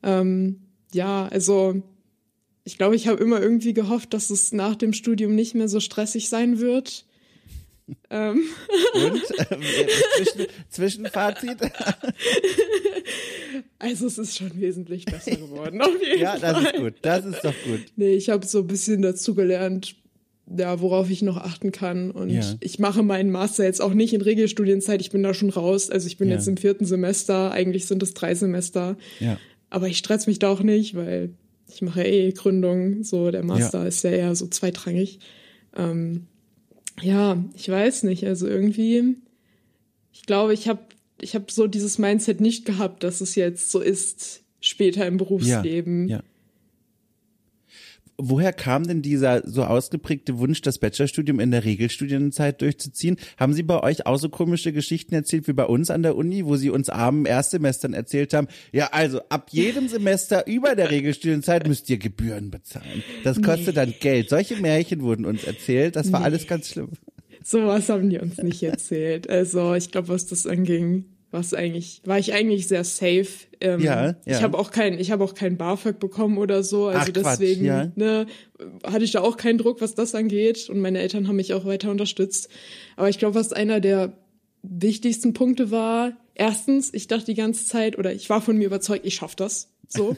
Ähm, 0.03 0.61
ja, 0.93 1.29
also 1.29 1.83
ich 2.65 2.79
glaube, 2.79 2.97
ich 2.97 3.09
habe 3.09 3.23
immer 3.23 3.41
irgendwie 3.41 3.75
gehofft, 3.75 4.15
dass 4.15 4.31
es 4.31 4.53
nach 4.53 4.77
dem 4.77 4.93
Studium 4.93 5.35
nicht 5.35 5.55
mehr 5.55 5.69
so 5.69 5.81
stressig 5.81 6.29
sein 6.29 6.61
wird. 6.61 7.05
Ähm. 8.11 8.43
Und? 8.95 9.23
Ähm, 9.51 9.63
Zwischen, 10.17 10.47
Zwischenfazit? 10.69 11.59
Also 13.79 14.07
es 14.07 14.19
ist 14.19 14.39
schon 14.39 14.59
wesentlich 14.61 15.05
besser 15.05 15.37
geworden. 15.37 15.83
Auf 15.83 16.01
jeden 16.03 16.21
ja, 16.21 16.39
das 16.39 16.53
Fall. 16.53 16.65
ist 16.65 16.75
gut. 16.77 16.95
Das 17.03 17.25
ist 17.25 17.45
doch 17.45 17.55
gut. 17.67 17.81
Nee, 17.97 18.15
ich 18.15 18.31
habe 18.31 18.47
so 18.47 18.61
ein 18.61 18.67
bisschen 18.67 19.03
dazu 19.03 19.35
gelernt, 19.35 19.97
ja, 20.47 20.81
worauf 20.81 21.11
ich 21.11 21.23
noch 21.23 21.37
achten 21.37 21.71
kann. 21.71 22.11
Und 22.11 22.31
ja. 22.31 22.43
ich 22.61 22.79
mache 22.79 23.03
meinen 23.03 23.31
Master 23.31 23.65
jetzt 23.65 23.81
auch 23.81 23.95
nicht 23.95 24.15
in 24.15 24.23
Regelstudienzeit. 24.23 25.01
Ich 25.01 25.11
bin 25.11 25.23
da 25.23 25.35
schon 25.35 25.51
raus. 25.51 25.91
Also 25.91 26.07
ich 26.07 26.17
bin 26.17 26.29
ja. 26.29 26.35
jetzt 26.35 26.49
im 26.49 26.57
vierten 26.57 26.87
Semester. 26.87 27.53
Eigentlich 27.53 27.87
sind 27.87 28.03
es 28.03 28.15
drei 28.15 28.35
Semester. 28.35 28.97
Ja. 29.21 29.39
Aber 29.71 29.89
ich 29.89 29.99
stress 29.99 30.27
mich 30.27 30.39
da 30.39 30.49
auch 30.49 30.63
nicht, 30.63 30.95
weil 30.95 31.31
ich 31.69 31.83
mache 31.83 32.05
eh 32.05 32.33
Gründung. 32.33 33.05
So, 33.05 33.31
der 33.31 33.45
Master 33.45 33.83
ja. 33.83 33.89
ist 33.89 34.03
ja 34.05 34.11
eher 34.11 34.35
so 34.35 34.47
zweitrangig. 34.47 35.19
Ähm, 35.77 36.27
ja, 37.03 37.43
ich 37.55 37.69
weiß 37.69 38.05
nicht. 38.05 38.25
Also 38.27 38.47
irgendwie 38.47 39.17
Ich 40.13 40.23
glaube, 40.23 40.55
ich 40.55 40.69
habe 40.69 40.81
ich 41.21 41.35
hab 41.35 41.51
so 41.51 41.67
dieses 41.67 41.99
Mindset 41.99 42.41
nicht 42.41 42.65
gehabt, 42.65 43.03
dass 43.03 43.21
es 43.21 43.35
jetzt 43.35 43.71
so 43.71 43.81
ist, 43.81 44.43
später 44.61 45.07
im 45.07 45.17
Berufsleben. 45.17 46.09
Ja, 46.09 46.17
ja. 46.17 46.23
Woher 48.17 48.53
kam 48.53 48.87
denn 48.87 49.03
dieser 49.03 49.43
so 49.49 49.65
ausgeprägte 49.65 50.39
Wunsch, 50.39 50.61
das 50.61 50.79
Bachelorstudium 50.79 51.41
in 51.41 51.51
der 51.51 51.65
Regelstudienzeit 51.65 52.61
durchzuziehen? 52.61 53.17
Haben 53.39 53.55
Sie 53.55 53.65
bei 53.65 53.83
euch 53.83 54.07
auch 54.07 54.19
so 54.19 54.29
komische 54.29 54.73
Geschichten 54.73 55.15
erzählt 55.15 55.49
wie 55.49 55.53
bei 55.53 55.65
uns 55.65 55.91
an 55.91 56.03
der 56.03 56.17
Uni, 56.17 56.45
wo 56.45 56.57
Sie 56.57 56.71
uns 56.71 56.89
armen 56.89 57.27
Erstsemestern 57.27 57.93
erzählt 57.93 58.33
haben, 58.33 58.47
ja, 58.73 58.89
also 58.93 59.21
ab 59.31 59.49
jedem 59.51 59.89
Semester 59.89 60.47
über 60.47 60.77
der 60.77 60.91
Regelstudienzeit 60.91 61.67
müsst 61.67 61.91
ihr 61.91 61.99
Gebühren 61.99 62.51
bezahlen. 62.51 63.03
Das 63.25 63.43
kostet 63.43 63.69
nee. 63.69 63.73
dann 63.73 63.95
Geld. 63.99 64.29
Solche 64.29 64.57
Märchen 64.57 65.03
wurden 65.03 65.25
uns 65.25 65.45
erzählt. 65.45 65.97
Das 65.97 66.13
war 66.13 66.21
nee. 66.21 66.27
alles 66.27 66.47
ganz 66.47 66.69
schlimm. 66.69 66.91
Sowas 67.43 67.89
haben 67.89 68.09
die 68.09 68.19
uns 68.19 68.39
nicht 68.39 68.63
erzählt. 68.63 69.29
Also 69.29 69.75
ich 69.75 69.91
glaube, 69.91 70.09
was 70.09 70.27
das 70.27 70.47
anging, 70.47 71.05
was 71.35 71.53
eigentlich 71.53 72.01
war 72.05 72.19
ich 72.19 72.33
eigentlich 72.33 72.69
sehr 72.69 72.85
safe. 72.85 73.27
Ähm, 73.61 73.81
ja, 73.81 74.07
ja. 74.07 74.17
Ich 74.25 74.43
habe 74.43 74.57
auch 74.57 74.71
kein 74.71 74.99
ich 74.99 75.11
habe 75.11 75.25
auch 75.25 75.35
kein 75.35 75.59
BAföG 75.59 75.99
bekommen 75.99 76.39
oder 76.39 76.63
so, 76.63 76.87
also 76.87 77.01
Ach, 77.01 77.09
deswegen 77.09 77.67
Quatsch, 77.67 77.67
ja. 77.67 77.93
ne, 77.97 78.27
hatte 78.85 79.05
ich 79.05 79.11
da 79.11 79.21
auch 79.21 79.37
keinen 79.37 79.59
Druck, 79.59 79.81
was 79.81 79.95
das 79.95 80.15
angeht 80.15 80.71
und 80.71 80.81
meine 80.81 81.01
Eltern 81.01 81.29
haben 81.29 81.37
mich 81.37 81.53
auch 81.53 81.67
weiter 81.67 81.91
unterstützt. 81.91 82.49
Aber 82.97 83.09
ich 83.09 83.19
glaube, 83.19 83.35
was 83.35 83.53
einer 83.53 83.81
der 83.81 84.17
wichtigsten 84.63 85.35
Punkte 85.35 85.71
war, 85.71 86.13
erstens, 86.35 86.95
ich 86.95 87.09
dachte 87.09 87.27
die 87.27 87.35
ganze 87.35 87.67
Zeit 87.67 87.99
oder 87.99 88.13
ich 88.13 88.31
war 88.31 88.41
von 88.41 88.57
mir 88.57 88.67
überzeugt, 88.67 89.05
ich 89.05 89.17
schaff 89.17 89.35
das. 89.35 89.71
So. 89.89 90.17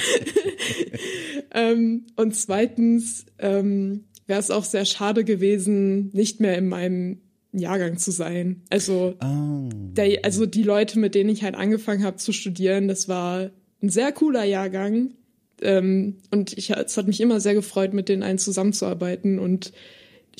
ähm, 1.54 2.06
und 2.16 2.36
zweitens 2.36 3.26
ähm, 3.38 4.04
wäre 4.26 4.38
es 4.38 4.50
auch 4.50 4.64
sehr 4.64 4.84
schade 4.84 5.24
gewesen, 5.24 6.10
nicht 6.12 6.40
mehr 6.40 6.56
in 6.56 6.68
meinem 6.68 7.20
Jahrgang 7.52 7.98
zu 7.98 8.10
sein. 8.10 8.62
Also, 8.70 9.14
oh. 9.22 9.68
der, 9.72 10.24
also 10.24 10.46
die 10.46 10.62
Leute, 10.62 10.98
mit 10.98 11.14
denen 11.14 11.30
ich 11.30 11.42
halt 11.42 11.54
angefangen 11.54 12.04
habe 12.04 12.16
zu 12.16 12.32
studieren, 12.32 12.88
das 12.88 13.08
war 13.08 13.50
ein 13.82 13.88
sehr 13.88 14.12
cooler 14.12 14.44
Jahrgang. 14.44 15.14
Ähm, 15.62 16.18
und 16.30 16.56
ich, 16.56 16.70
es 16.70 16.96
hat 16.96 17.06
mich 17.06 17.20
immer 17.20 17.40
sehr 17.40 17.54
gefreut, 17.54 17.92
mit 17.92 18.08
den 18.08 18.22
allen 18.22 18.38
zusammenzuarbeiten. 18.38 19.38
Und 19.38 19.72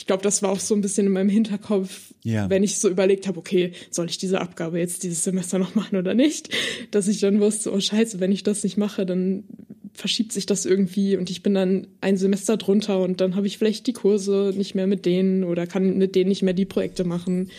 ich 0.00 0.06
glaube, 0.06 0.22
das 0.22 0.42
war 0.42 0.50
auch 0.50 0.60
so 0.60 0.74
ein 0.74 0.80
bisschen 0.80 1.06
in 1.06 1.12
meinem 1.12 1.28
Hinterkopf, 1.28 2.14
ja. 2.22 2.48
wenn 2.48 2.62
ich 2.62 2.78
so 2.78 2.88
überlegt 2.88 3.28
habe, 3.28 3.38
okay, 3.38 3.72
soll 3.90 4.08
ich 4.08 4.16
diese 4.16 4.40
Abgabe 4.40 4.78
jetzt 4.78 5.02
dieses 5.02 5.24
Semester 5.24 5.58
noch 5.58 5.74
machen 5.74 5.98
oder 5.98 6.14
nicht? 6.14 6.48
Dass 6.90 7.06
ich 7.06 7.20
dann 7.20 7.38
wusste, 7.38 7.70
oh 7.70 7.78
scheiße, 7.78 8.18
wenn 8.18 8.32
ich 8.32 8.42
das 8.42 8.64
nicht 8.64 8.78
mache, 8.78 9.04
dann 9.04 9.44
verschiebt 9.92 10.32
sich 10.32 10.46
das 10.46 10.64
irgendwie 10.64 11.18
und 11.18 11.28
ich 11.28 11.42
bin 11.42 11.52
dann 11.52 11.86
ein 12.00 12.16
Semester 12.16 12.56
drunter 12.56 13.02
und 13.02 13.20
dann 13.20 13.36
habe 13.36 13.46
ich 13.46 13.58
vielleicht 13.58 13.86
die 13.88 13.92
Kurse 13.92 14.54
nicht 14.56 14.74
mehr 14.74 14.86
mit 14.86 15.04
denen 15.04 15.44
oder 15.44 15.66
kann 15.66 15.98
mit 15.98 16.14
denen 16.14 16.30
nicht 16.30 16.42
mehr 16.42 16.54
die 16.54 16.64
Projekte 16.64 17.04
machen. 17.04 17.50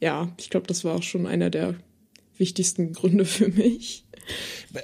Ja, 0.00 0.34
ich 0.40 0.50
glaube, 0.50 0.66
das 0.66 0.82
war 0.82 0.96
auch 0.96 1.04
schon 1.04 1.24
einer 1.24 1.50
der 1.50 1.76
wichtigsten 2.36 2.94
Gründe 2.94 3.24
für 3.24 3.46
mich. 3.46 4.05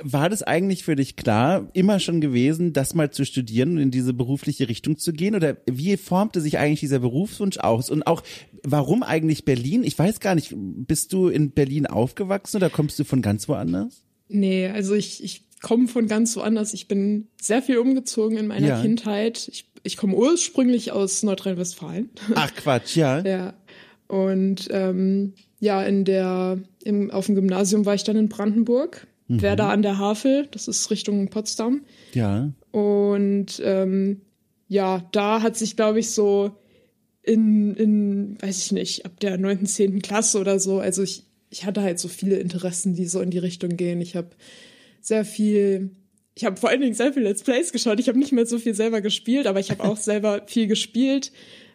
War 0.03 0.29
das 0.29 0.43
eigentlich 0.43 0.85
für 0.85 0.97
dich 0.97 1.17
klar, 1.17 1.69
immer 1.73 2.01
schon 2.01 2.21
gewesen, 2.21 2.73
das 2.73 2.95
mal 2.95 3.11
zu 3.11 3.25
studieren 3.25 3.73
und 3.73 3.79
in 3.79 3.91
diese 3.91 4.15
berufliche 4.15 4.69
Richtung 4.69 4.99
zu 4.99 5.13
gehen? 5.13 5.35
Oder 5.35 5.57
wie 5.67 5.97
formte 5.97 6.41
sich 6.41 6.59
eigentlich 6.59 6.81
dieser 6.81 7.01
Berufswunsch 7.01 7.59
aus? 7.59 7.91
Und 7.91 8.07
auch, 8.07 8.23
warum 8.63 9.03
eigentlich 9.03 9.45
Berlin? 9.45 9.85
Ich 9.85 9.99
weiß 9.99 10.21
gar 10.21 10.35
nicht, 10.35 10.55
bist 10.57 11.13
du 11.13 11.29
in 11.29 11.51
Berlin 11.51 11.87
aufgewachsen 11.87 12.57
oder 12.59 12.71
kommst 12.71 12.99
du 12.99 13.05
von 13.05 13.23
ganz 13.23 13.49
woanders? 13.49 14.05
Nee, 14.29 14.69
also 14.69 14.95
ich, 14.95 15.23
ich 15.23 15.45
komme 15.61 15.89
von 15.89 16.07
ganz 16.09 16.37
woanders. 16.37 16.75
Ich 16.75 16.89
bin 16.89 17.29
sehr 17.41 17.63
viel 17.63 17.79
umgezogen 17.79 18.37
in 18.37 18.47
meiner 18.47 18.69
ja. 18.69 18.83
Kindheit. 18.83 19.49
Ich, 19.51 19.71
ich 19.83 19.97
komme 19.97 20.15
ursprünglich 20.15 20.93
aus 20.93 21.23
Nordrhein-Westfalen. 21.23 22.11
Ach 22.35 22.55
Quatsch, 22.55 22.97
ja. 22.97 23.21
ja. 23.21 23.55
Und 24.09 24.69
ähm, 24.71 25.35
ja, 25.61 25.83
in 25.83 26.05
der, 26.05 26.59
im, 26.85 27.11
auf 27.11 27.27
dem 27.27 27.35
Gymnasium 27.35 27.87
war 27.87 27.95
ich 27.95 28.05
dann 28.05 28.17
in 28.17 28.29
Brandenburg, 28.29 29.07
mhm. 29.29 29.43
Werder 29.43 29.69
an 29.69 29.83
der 29.83 29.99
Havel, 29.99 30.49
das 30.51 30.69
ist 30.69 30.91
Richtung 30.91 31.29
Potsdam. 31.29 31.83
Ja. 32.15 32.53
Und 32.71 33.61
ähm, 33.65 34.23
ja, 34.69 35.07
da 35.13 35.43
hat 35.43 35.57
sich, 35.57 35.77
glaube 35.77 36.01
ich, 36.01 36.11
so 36.11 36.53
in, 37.23 37.75
in, 37.75 38.37
weiß 38.41 38.59
ich 38.59 38.73
nicht, 38.73 39.07
ab 39.07 39.21
der 39.21 39.39
neunten, 39.39 39.67
zehnten 39.67 40.03
Klasse 40.03 40.41
oder 40.41 40.59
so, 40.59 40.81
also 40.81 41.03
ich, 41.03 41.25
ich 41.51 41.65
hatte 41.65 41.83
halt 41.83 41.99
so 41.99 42.09
viele 42.09 42.37
Interessen, 42.37 42.95
die 42.95 43.07
so 43.07 43.21
in 43.21 43.31
die 43.31 43.39
Richtung 43.39 43.77
gehen. 43.77 44.01
Ich 44.01 44.17
habe 44.17 44.31
sehr 45.01 45.25
viel, 45.25 45.91
ich 46.35 46.45
habe 46.45 46.57
vor 46.57 46.71
allen 46.71 46.81
Dingen 46.81 46.95
sehr 46.95 47.13
viel 47.13 47.23
Let's 47.23 47.43
Plays 47.43 47.73
geschaut. 47.73 48.01
Ich 48.01 48.09
habe 48.09 48.19
nicht 48.19 48.33
mehr 48.33 48.47
so 48.47 48.59
viel 48.59 48.75
selber 48.75 49.03
gespielt, 49.03 49.47
aber 49.47 49.61
ich 49.61 49.71
habe 49.71 49.85
auch 49.85 49.97
selber 49.99 50.43
viel 50.47 50.67
gespielt. 50.67 51.31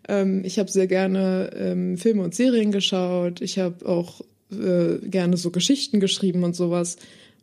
Ähm, 0.08 0.44
ich 0.44 0.58
habe 0.58 0.72
sehr 0.72 0.88
gerne 0.88 1.52
ähm, 1.56 1.98
Filme 1.98 2.24
und 2.24 2.34
Serien 2.34 2.72
geschaut. 2.72 3.42
Ich 3.42 3.60
habe 3.60 3.86
auch 3.86 4.22
äh, 4.52 4.98
gerne 5.08 5.38
so 5.38 5.52
Geschichten 5.52 6.00
geschrieben 6.00 6.44
und 6.44 6.56
sowas. 6.56 6.98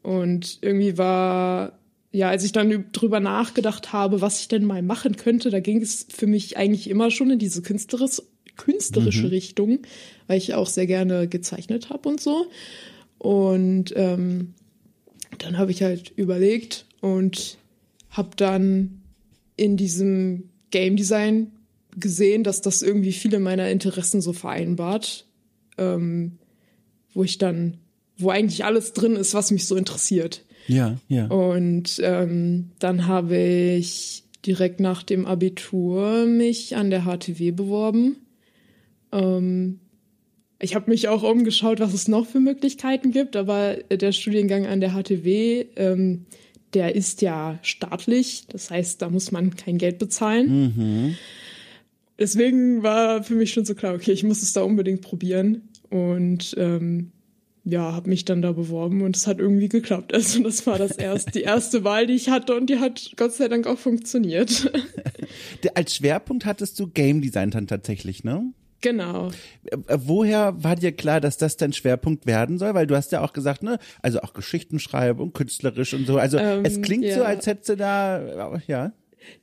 Und 0.04 0.58
irgendwie 0.60 0.98
war, 0.98 1.78
ja, 2.12 2.28
als 2.28 2.44
ich 2.44 2.52
dann 2.52 2.84
drüber 2.92 3.20
nachgedacht 3.20 3.94
habe, 3.94 4.20
was 4.20 4.38
ich 4.40 4.48
denn 4.48 4.66
mal 4.66 4.82
machen 4.82 5.16
könnte, 5.16 5.48
da 5.48 5.60
ging 5.60 5.80
es 5.80 6.06
für 6.10 6.26
mich 6.26 6.58
eigentlich 6.58 6.90
immer 6.90 7.10
schon 7.10 7.30
in 7.30 7.38
diese 7.38 7.62
künstlerische, 7.62 8.22
künstlerische 8.58 9.24
mhm. 9.24 9.30
Richtung, 9.30 9.78
weil 10.26 10.36
ich 10.36 10.52
auch 10.52 10.66
sehr 10.66 10.86
gerne 10.86 11.26
gezeichnet 11.26 11.88
habe 11.88 12.10
und 12.10 12.20
so. 12.20 12.46
Und 13.16 13.94
ähm, 13.96 14.52
dann 15.38 15.56
habe 15.56 15.70
ich 15.70 15.82
halt 15.82 16.12
überlegt 16.16 16.84
und 17.00 17.56
habe 18.10 18.36
dann 18.36 19.00
in 19.56 19.78
diesem 19.78 20.50
Game 20.70 20.96
Design 20.96 21.50
gesehen, 21.96 22.44
dass 22.44 22.60
das 22.60 22.82
irgendwie 22.82 23.12
viele 23.12 23.38
meiner 23.38 23.70
Interessen 23.70 24.20
so 24.20 24.34
vereinbart, 24.34 25.24
ähm, 25.78 26.38
wo 27.14 27.24
ich 27.24 27.38
dann, 27.38 27.78
wo 28.16 28.30
eigentlich 28.30 28.64
alles 28.64 28.92
drin 28.92 29.16
ist, 29.16 29.34
was 29.34 29.50
mich 29.50 29.66
so 29.66 29.76
interessiert. 29.76 30.44
Ja, 30.66 30.96
ja. 31.08 31.26
Und 31.26 32.00
ähm, 32.02 32.70
dann 32.78 33.06
habe 33.06 33.36
ich 33.36 34.24
direkt 34.46 34.80
nach 34.80 35.02
dem 35.02 35.26
Abitur 35.26 36.26
mich 36.26 36.76
an 36.76 36.90
der 36.90 37.04
HTW 37.04 37.50
beworben. 37.50 38.16
Ähm, 39.12 39.80
ich 40.60 40.74
habe 40.74 40.90
mich 40.90 41.08
auch 41.08 41.22
umgeschaut, 41.22 41.80
was 41.80 41.92
es 41.92 42.08
noch 42.08 42.26
für 42.26 42.40
Möglichkeiten 42.40 43.10
gibt, 43.10 43.36
aber 43.36 43.74
der 43.90 44.12
Studiengang 44.12 44.66
an 44.66 44.80
der 44.80 44.92
HTW, 44.92 45.66
ähm, 45.76 46.26
der 46.72 46.94
ist 46.94 47.22
ja 47.22 47.58
staatlich, 47.62 48.46
das 48.48 48.70
heißt, 48.70 49.02
da 49.02 49.10
muss 49.10 49.30
man 49.30 49.56
kein 49.56 49.78
Geld 49.78 49.98
bezahlen. 49.98 50.72
Mhm. 50.76 51.14
Deswegen 52.18 52.82
war 52.82 53.22
für 53.24 53.34
mich 53.34 53.52
schon 53.52 53.64
so 53.64 53.74
klar, 53.74 53.94
okay, 53.94 54.12
ich 54.12 54.24
muss 54.24 54.42
es 54.42 54.52
da 54.52 54.62
unbedingt 54.62 55.02
probieren 55.02 55.68
und 55.90 56.54
ähm, 56.58 57.12
ja, 57.64 57.92
habe 57.92 58.10
mich 58.10 58.24
dann 58.24 58.42
da 58.42 58.52
beworben 58.52 59.02
und 59.02 59.16
es 59.16 59.26
hat 59.26 59.38
irgendwie 59.38 59.68
geklappt. 59.68 60.12
Also 60.14 60.42
das 60.42 60.66
war 60.66 60.78
das 60.78 60.92
erste, 60.92 61.32
die 61.32 61.42
erste 61.42 61.84
Wahl, 61.84 62.06
die 62.06 62.14
ich 62.14 62.28
hatte 62.28 62.54
und 62.54 62.68
die 62.68 62.78
hat 62.78 63.12
Gott 63.16 63.32
sei 63.32 63.48
Dank 63.48 63.66
auch 63.66 63.78
funktioniert. 63.78 64.70
Als 65.74 65.96
Schwerpunkt 65.96 66.44
hattest 66.44 66.78
du 66.78 66.88
Game 66.88 67.22
Design 67.22 67.50
dann 67.50 67.66
tatsächlich, 67.66 68.24
ne? 68.24 68.52
Genau. 68.80 69.30
Äh, 69.64 69.98
woher 69.98 70.62
war 70.62 70.76
dir 70.76 70.92
klar, 70.92 71.20
dass 71.20 71.38
das 71.38 71.56
dein 71.56 71.72
Schwerpunkt 71.72 72.26
werden 72.26 72.58
soll? 72.58 72.74
Weil 72.74 72.86
du 72.86 72.94
hast 72.94 73.12
ja 73.12 73.22
auch 73.22 73.32
gesagt, 73.32 73.62
ne, 73.62 73.78
also 74.02 74.20
auch 74.20 74.34
Geschichten 74.34 74.78
schreiben 74.78 75.20
und 75.20 75.32
künstlerisch 75.32 75.94
und 75.94 76.06
so. 76.06 76.18
Also 76.18 76.36
ähm, 76.36 76.64
es 76.64 76.82
klingt 76.82 77.04
ja. 77.04 77.16
so, 77.16 77.22
als 77.24 77.46
hättest 77.46 77.70
du 77.70 77.76
da, 77.76 78.60
ja. 78.66 78.92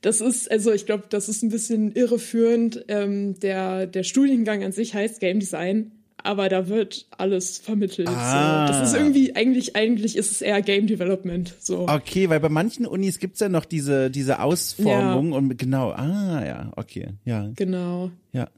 Das 0.00 0.20
ist, 0.20 0.48
also 0.48 0.72
ich 0.72 0.86
glaube, 0.86 1.04
das 1.08 1.28
ist 1.28 1.42
ein 1.42 1.48
bisschen 1.48 1.92
irreführend. 1.92 2.84
Ähm, 2.86 3.38
der, 3.40 3.88
der 3.88 4.04
Studiengang 4.04 4.62
an 4.62 4.70
sich 4.70 4.94
heißt 4.94 5.18
Game 5.18 5.40
Design, 5.40 5.90
aber 6.22 6.48
da 6.48 6.68
wird 6.68 7.06
alles 7.16 7.58
vermittelt. 7.58 8.08
Ah. 8.08 8.66
So. 8.66 8.72
Das 8.72 8.88
ist 8.88 8.96
irgendwie, 8.96 9.34
eigentlich, 9.34 9.76
eigentlich 9.76 10.16
ist 10.16 10.32
es 10.32 10.42
eher 10.42 10.62
Game 10.62 10.86
Development. 10.86 11.54
So. 11.58 11.88
Okay, 11.88 12.28
weil 12.28 12.40
bei 12.40 12.48
manchen 12.48 12.86
Unis 12.86 13.18
gibt's 13.18 13.40
ja 13.40 13.48
noch 13.48 13.64
diese, 13.64 14.10
diese 14.10 14.40
Ausformung 14.40 15.32
ja. 15.32 15.38
und 15.38 15.58
genau, 15.58 15.90
ah 15.90 16.44
ja, 16.44 16.72
okay, 16.76 17.14
ja. 17.24 17.50
Genau. 17.56 18.10
Ja 18.32 18.48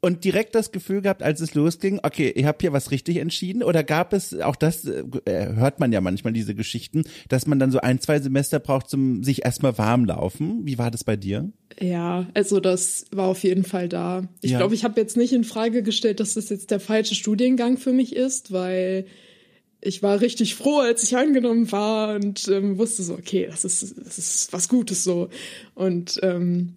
und 0.00 0.24
direkt 0.24 0.54
das 0.54 0.70
Gefühl 0.70 1.02
gehabt, 1.02 1.22
als 1.22 1.40
es 1.40 1.54
losging, 1.54 1.98
okay, 2.02 2.32
ich 2.34 2.44
habe 2.44 2.58
hier 2.60 2.72
was 2.72 2.90
richtig 2.90 3.16
entschieden? 3.16 3.62
Oder 3.62 3.82
gab 3.82 4.12
es, 4.12 4.38
auch 4.38 4.56
das 4.56 4.84
äh, 4.84 5.04
hört 5.26 5.80
man 5.80 5.92
ja 5.92 6.00
manchmal 6.00 6.32
diese 6.32 6.54
Geschichten, 6.54 7.04
dass 7.28 7.46
man 7.46 7.58
dann 7.58 7.72
so 7.72 7.80
ein, 7.80 8.00
zwei 8.00 8.20
Semester 8.20 8.60
braucht 8.60 8.88
zum 8.88 9.24
sich 9.24 9.44
erstmal 9.44 9.76
warm 9.76 10.04
laufen? 10.04 10.60
Wie 10.64 10.78
war 10.78 10.90
das 10.90 11.02
bei 11.02 11.16
dir? 11.16 11.50
Ja, 11.80 12.28
also 12.34 12.60
das 12.60 13.06
war 13.10 13.26
auf 13.26 13.42
jeden 13.42 13.64
Fall 13.64 13.88
da. 13.88 14.22
Ich 14.40 14.52
ja. 14.52 14.58
glaube, 14.58 14.74
ich 14.74 14.84
habe 14.84 15.00
jetzt 15.00 15.16
nicht 15.16 15.32
in 15.32 15.44
Frage 15.44 15.82
gestellt, 15.82 16.20
dass 16.20 16.34
das 16.34 16.48
jetzt 16.48 16.70
der 16.70 16.80
falsche 16.80 17.14
Studiengang 17.14 17.76
für 17.76 17.92
mich 17.92 18.14
ist, 18.14 18.52
weil 18.52 19.06
ich 19.80 20.02
war 20.02 20.20
richtig 20.20 20.54
froh, 20.54 20.78
als 20.78 21.02
ich 21.04 21.16
angenommen 21.16 21.70
war 21.70 22.16
und 22.16 22.48
ähm, 22.48 22.78
wusste 22.78 23.02
so, 23.02 23.14
okay, 23.14 23.46
das 23.48 23.64
ist, 23.64 23.96
das 23.98 24.18
ist 24.18 24.52
was 24.52 24.68
Gutes 24.68 25.04
so. 25.04 25.28
Und 25.74 26.18
ähm, 26.22 26.74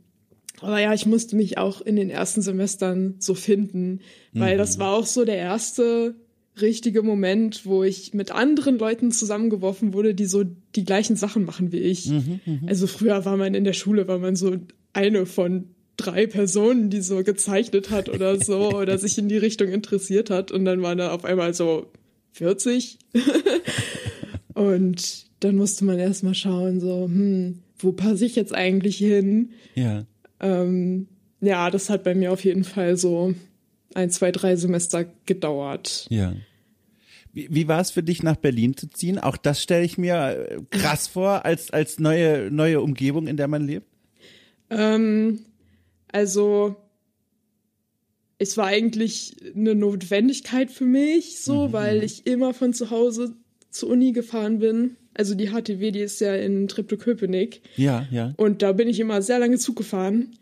aber 0.61 0.79
ja, 0.79 0.93
ich 0.93 1.05
musste 1.05 1.35
mich 1.35 1.57
auch 1.57 1.81
in 1.81 1.95
den 1.95 2.09
ersten 2.09 2.41
Semestern 2.41 3.15
so 3.19 3.33
finden, 3.33 4.01
weil 4.33 4.55
mhm. 4.55 4.59
das 4.59 4.79
war 4.79 4.93
auch 4.93 5.05
so 5.05 5.25
der 5.25 5.37
erste 5.37 6.15
richtige 6.59 7.01
Moment, 7.01 7.65
wo 7.65 7.83
ich 7.83 8.13
mit 8.13 8.31
anderen 8.31 8.77
Leuten 8.77 9.11
zusammengeworfen 9.11 9.93
wurde, 9.93 10.13
die 10.13 10.25
so 10.25 10.43
die 10.75 10.83
gleichen 10.83 11.15
Sachen 11.15 11.45
machen 11.45 11.71
wie 11.71 11.79
ich. 11.79 12.07
Mhm, 12.07 12.39
mh. 12.45 12.59
Also 12.67 12.87
früher 12.87 13.23
war 13.25 13.37
man 13.37 13.53
in 13.53 13.63
der 13.63 13.73
Schule, 13.73 14.07
war 14.07 14.19
man 14.19 14.35
so 14.35 14.57
eine 14.93 15.25
von 15.25 15.69
drei 15.97 16.27
Personen, 16.27 16.89
die 16.89 17.01
so 17.01 17.23
gezeichnet 17.23 17.89
hat 17.89 18.09
oder 18.09 18.39
so 18.39 18.71
oder 18.75 18.97
sich 18.97 19.17
in 19.17 19.29
die 19.29 19.37
Richtung 19.37 19.69
interessiert 19.69 20.29
hat 20.29 20.51
und 20.51 20.65
dann 20.65 20.81
waren 20.81 20.97
da 20.97 21.11
auf 21.11 21.25
einmal 21.25 21.53
so 21.53 21.87
40 22.33 22.97
und 24.53 25.25
dann 25.39 25.55
musste 25.55 25.85
man 25.85 25.99
erstmal 25.99 26.35
schauen 26.35 26.79
so 26.79 27.05
hm 27.05 27.59
wo 27.77 27.91
passe 27.91 28.25
ich 28.25 28.35
jetzt 28.35 28.53
eigentlich 28.53 28.97
hin 28.97 29.49
Ja. 29.75 30.05
Ähm, 30.41 31.07
ja 31.39 31.69
das 31.69 31.89
hat 31.89 32.03
bei 32.03 32.13
mir 32.13 32.31
auf 32.31 32.43
jeden 32.43 32.63
Fall 32.63 32.97
so 32.97 33.33
ein 33.93 34.09
zwei 34.09 34.31
drei 34.31 34.55
Semester 34.55 35.05
gedauert 35.25 36.07
Ja. 36.09 36.33
Wie, 37.33 37.47
wie 37.49 37.67
war 37.67 37.79
es 37.79 37.91
für 37.91 38.03
dich, 38.03 38.23
nach 38.23 38.35
Berlin 38.35 38.75
zu 38.75 38.89
ziehen? 38.89 39.17
Auch 39.17 39.37
das 39.37 39.63
stelle 39.63 39.85
ich 39.85 39.97
mir 39.97 40.47
äh, 40.49 40.59
krass 40.69 41.07
vor, 41.13 41.45
als, 41.45 41.71
als 41.71 41.99
neue, 41.99 42.51
neue 42.51 42.81
Umgebung, 42.81 43.27
in 43.27 43.37
der 43.37 43.47
man 43.47 43.65
lebt. 43.65 43.87
Ähm, 44.69 45.39
also 46.11 46.75
es 48.37 48.57
war 48.57 48.65
eigentlich 48.65 49.35
eine 49.55 49.75
Notwendigkeit 49.75 50.71
für 50.71 50.85
mich, 50.85 51.41
so, 51.41 51.73
weil 51.73 52.03
ich 52.03 52.25
immer 52.25 52.53
von 52.53 52.73
zu 52.73 52.89
Hause 52.89 53.35
zur 53.69 53.89
Uni 53.89 54.13
gefahren 54.13 54.59
bin. 54.59 54.97
Also 55.13 55.35
die 55.35 55.49
HTW, 55.49 55.91
die 55.91 55.99
ist 55.99 56.21
ja 56.21 56.35
in 56.35 56.67
Treptow-Köpenick. 56.67 57.61
Ja, 57.75 58.07
ja. 58.11 58.33
Und 58.37 58.61
da 58.61 58.71
bin 58.71 58.87
ich 58.87 58.99
immer 58.99 59.21
sehr 59.21 59.39
lange 59.39 59.57
Zug 59.57 59.75
gefahren. 59.75 60.37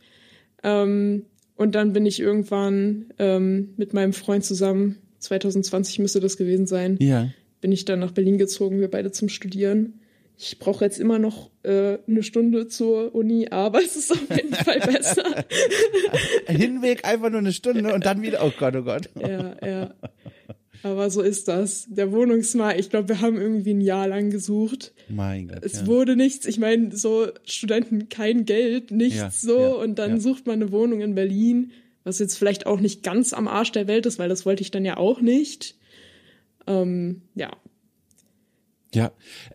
Ähm, 0.63 1.25
und 1.55 1.75
dann 1.75 1.93
bin 1.93 2.05
ich 2.05 2.19
irgendwann 2.19 3.05
ähm, 3.19 3.73
mit 3.77 3.93
meinem 3.93 4.13
Freund 4.13 4.45
zusammen, 4.45 4.97
2020 5.19 5.99
müsste 5.99 6.19
das 6.21 6.37
gewesen 6.37 6.67
sein, 6.67 6.97
Ja. 7.01 7.29
bin 7.61 7.71
ich 7.71 7.83
dann 7.85 7.99
nach 7.99 8.11
Berlin 8.11 8.37
gezogen, 8.37 8.79
wir 8.79 8.89
beide 8.89 9.11
zum 9.11 9.27
Studieren. 9.27 9.99
Ich 10.37 10.57
brauche 10.59 10.85
jetzt 10.85 10.97
immer 11.01 11.19
noch 11.19 11.49
äh, 11.63 11.97
eine 12.07 12.23
Stunde 12.23 12.69
zur 12.69 13.13
Uni, 13.13 13.47
aber 13.51 13.79
es 13.83 13.97
ist 13.97 14.11
auf 14.13 14.23
jeden 14.33 14.53
Fall 14.53 14.79
besser. 14.79 15.25
Hinweg 16.47 17.03
einfach 17.05 17.29
nur 17.29 17.39
eine 17.39 17.51
Stunde 17.51 17.93
und 17.93 18.05
dann 18.05 18.21
wieder, 18.21 18.45
oh 18.45 18.51
Gott, 18.57 18.75
oh 18.77 18.83
Gott. 18.83 19.09
ja, 19.19 19.55
ja. 19.65 19.93
Aber 20.83 21.09
so 21.09 21.21
ist 21.21 21.47
das. 21.47 21.87
Der 21.89 22.11
Wohnungsmarkt, 22.11 22.79
ich 22.79 22.89
glaube, 22.89 23.09
wir 23.09 23.21
haben 23.21 23.37
irgendwie 23.37 23.73
ein 23.73 23.81
Jahr 23.81 24.07
lang 24.07 24.29
gesucht. 24.29 24.93
Mein 25.09 25.47
Gott. 25.47 25.59
Es 25.61 25.81
ja. 25.81 25.87
wurde 25.87 26.15
nichts. 26.15 26.45
Ich 26.45 26.57
meine, 26.57 26.95
so 26.95 27.27
Studenten 27.45 28.09
kein 28.09 28.45
Geld, 28.45 28.91
nichts 28.91 29.17
Ja, 29.17 29.29
so. 29.31 29.59
ja, 29.59 29.69
und 29.69 29.99
dann 29.99 30.19
sucht 30.21 30.47
man 30.47 30.61
eine 30.61 30.71
Wohnung 30.71 31.01
in 31.01 31.15
Berlin, 31.15 31.71
was 32.03 32.19
jetzt 32.19 32.37
vielleicht 32.37 32.65
auch 32.65 32.79
nicht 32.79 33.03
ganz 33.03 33.33
am 33.33 33.47
Arsch 33.47 33.71
der 33.71 33.87
Welt 33.87 34.05
ist, 34.05 34.19
weil 34.19 34.29
das 34.29 34.45
wollte 34.45 34.61
ich 34.61 34.71
dann 34.71 34.85
ja 34.85 34.97
auch 34.97 35.21
nicht. 35.21 35.75
Ähm, 36.65 37.23
ja. 37.35 37.51
Ja, 38.91 39.11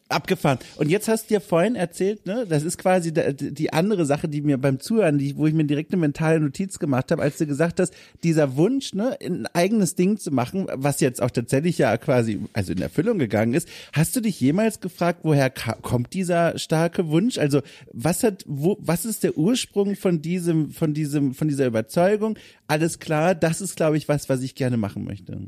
abgefahren. 0.09 0.61
Und 0.77 0.91
jetzt 0.91 1.09
hast 1.09 1.25
du 1.25 1.35
dir 1.35 1.41
vorhin 1.41 1.75
erzählt, 1.75 2.25
ne, 2.25 2.47
das 2.49 2.63
ist 2.63 2.79
quasi 2.79 3.13
die, 3.13 3.73
andere 3.73 4.07
Sache, 4.07 4.29
die 4.29 4.43
mir 4.43 4.59
beim 4.59 4.79
Zuhören, 4.79 5.19
die, 5.19 5.37
wo 5.37 5.49
ich 5.49 5.55
mir 5.55 5.65
direkt 5.65 5.93
eine 5.93 6.01
mentale 6.01 6.39
Notiz 6.39 6.79
gemacht 6.79 7.11
habe, 7.11 7.21
als 7.21 7.39
du 7.39 7.47
gesagt 7.47 7.81
hast, 7.81 7.93
dieser 8.23 8.57
Wunsch, 8.57 8.95
ne, 8.95 9.19
ein 9.21 9.47
eigenes 9.53 9.97
Ding 9.97 10.19
zu 10.19 10.31
machen, 10.31 10.69
was 10.73 11.01
jetzt 11.01 11.21
auch 11.21 11.33
tatsächlich 11.33 11.79
ja 11.79 11.97
quasi, 11.97 12.43
also 12.53 12.71
in 12.71 12.81
Erfüllung 12.81 13.19
gegangen 13.19 13.55
ist. 13.55 13.69
Hast 13.93 14.15
du 14.15 14.21
dich 14.21 14.41
jemals 14.41 14.79
gefragt, 14.81 15.21
woher 15.25 15.51
kommt 15.51 16.13
dieser 16.15 16.57
starke 16.57 17.09
Wunsch? 17.09 17.37
Also, 17.37 17.61
was 17.93 18.23
hat, 18.23 18.45
wo, 18.47 18.77
was 18.79 19.05
ist 19.05 19.25
der 19.25 19.37
Ursprung 19.37 19.97
von 19.97 20.23
diesem, 20.23 20.71
von 20.71 20.95
diesem, 20.95 21.35
von 21.35 21.49
dieser 21.49 21.67
Überzeugung? 21.67 22.39
Alles 22.69 23.01
klar, 23.01 23.35
das 23.35 23.61
ist, 23.61 23.75
glaube 23.75 23.97
ich, 23.97 24.09
was, 24.09 24.29
was 24.29 24.43
ich 24.43 24.55
gerne 24.55 24.77
machen 24.77 25.03
möchte. 25.03 25.41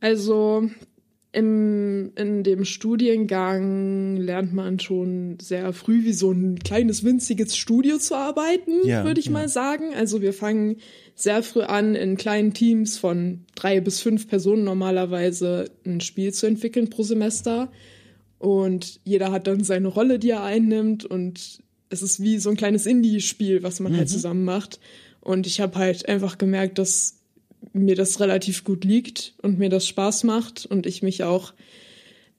Also 0.00 0.70
im, 1.32 2.12
in 2.16 2.42
dem 2.42 2.64
Studiengang 2.64 4.16
lernt 4.16 4.52
man 4.52 4.80
schon 4.80 5.38
sehr 5.40 5.72
früh 5.72 6.04
wie 6.04 6.12
so 6.12 6.32
ein 6.32 6.58
kleines 6.58 7.04
winziges 7.04 7.56
Studio 7.56 7.98
zu 7.98 8.16
arbeiten, 8.16 8.72
Ja, 8.84 9.04
würde 9.04 9.20
ich 9.20 9.26
ja. 9.26 9.32
mal 9.32 9.48
sagen. 9.48 9.94
Also 9.94 10.22
wir 10.22 10.32
fangen 10.32 10.78
sehr 11.14 11.42
früh 11.44 11.60
an, 11.62 11.94
in 11.94 12.16
kleinen 12.16 12.52
Teams 12.52 12.98
von 12.98 13.44
drei 13.54 13.80
bis 13.80 14.00
fünf 14.00 14.26
Personen 14.26 14.64
normalerweise 14.64 15.66
ein 15.86 16.00
Spiel 16.00 16.32
zu 16.32 16.46
entwickeln 16.46 16.90
pro 16.90 17.04
Semester. 17.04 17.70
Und 18.38 19.00
jeder 19.04 19.30
hat 19.30 19.46
dann 19.46 19.62
seine 19.62 19.88
Rolle, 19.88 20.18
die 20.18 20.30
er 20.30 20.42
einnimmt. 20.42 21.04
Und 21.04 21.60
es 21.90 22.02
ist 22.02 22.20
wie 22.20 22.38
so 22.38 22.50
ein 22.50 22.56
kleines 22.56 22.86
Indie-Spiel, 22.86 23.62
was 23.62 23.78
man 23.78 23.96
halt 23.96 24.08
zusammen 24.08 24.44
macht. 24.44 24.80
Und 25.20 25.46
ich 25.46 25.60
habe 25.60 25.78
halt 25.78 26.08
einfach 26.08 26.38
gemerkt, 26.38 26.78
dass 26.78 27.19
mir 27.72 27.94
das 27.94 28.20
relativ 28.20 28.64
gut 28.64 28.84
liegt 28.84 29.34
und 29.42 29.58
mir 29.58 29.68
das 29.68 29.86
Spaß 29.86 30.24
macht 30.24 30.66
und 30.66 30.86
ich 30.86 31.02
mich 31.02 31.22
auch 31.22 31.52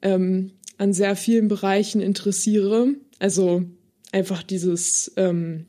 ähm, 0.01 0.51
an 0.77 0.93
sehr 0.93 1.15
vielen 1.15 1.47
Bereichen 1.47 2.01
interessiere. 2.01 2.95
Also 3.19 3.63
einfach 4.11 4.43
dieses, 4.43 5.11
ähm, 5.15 5.65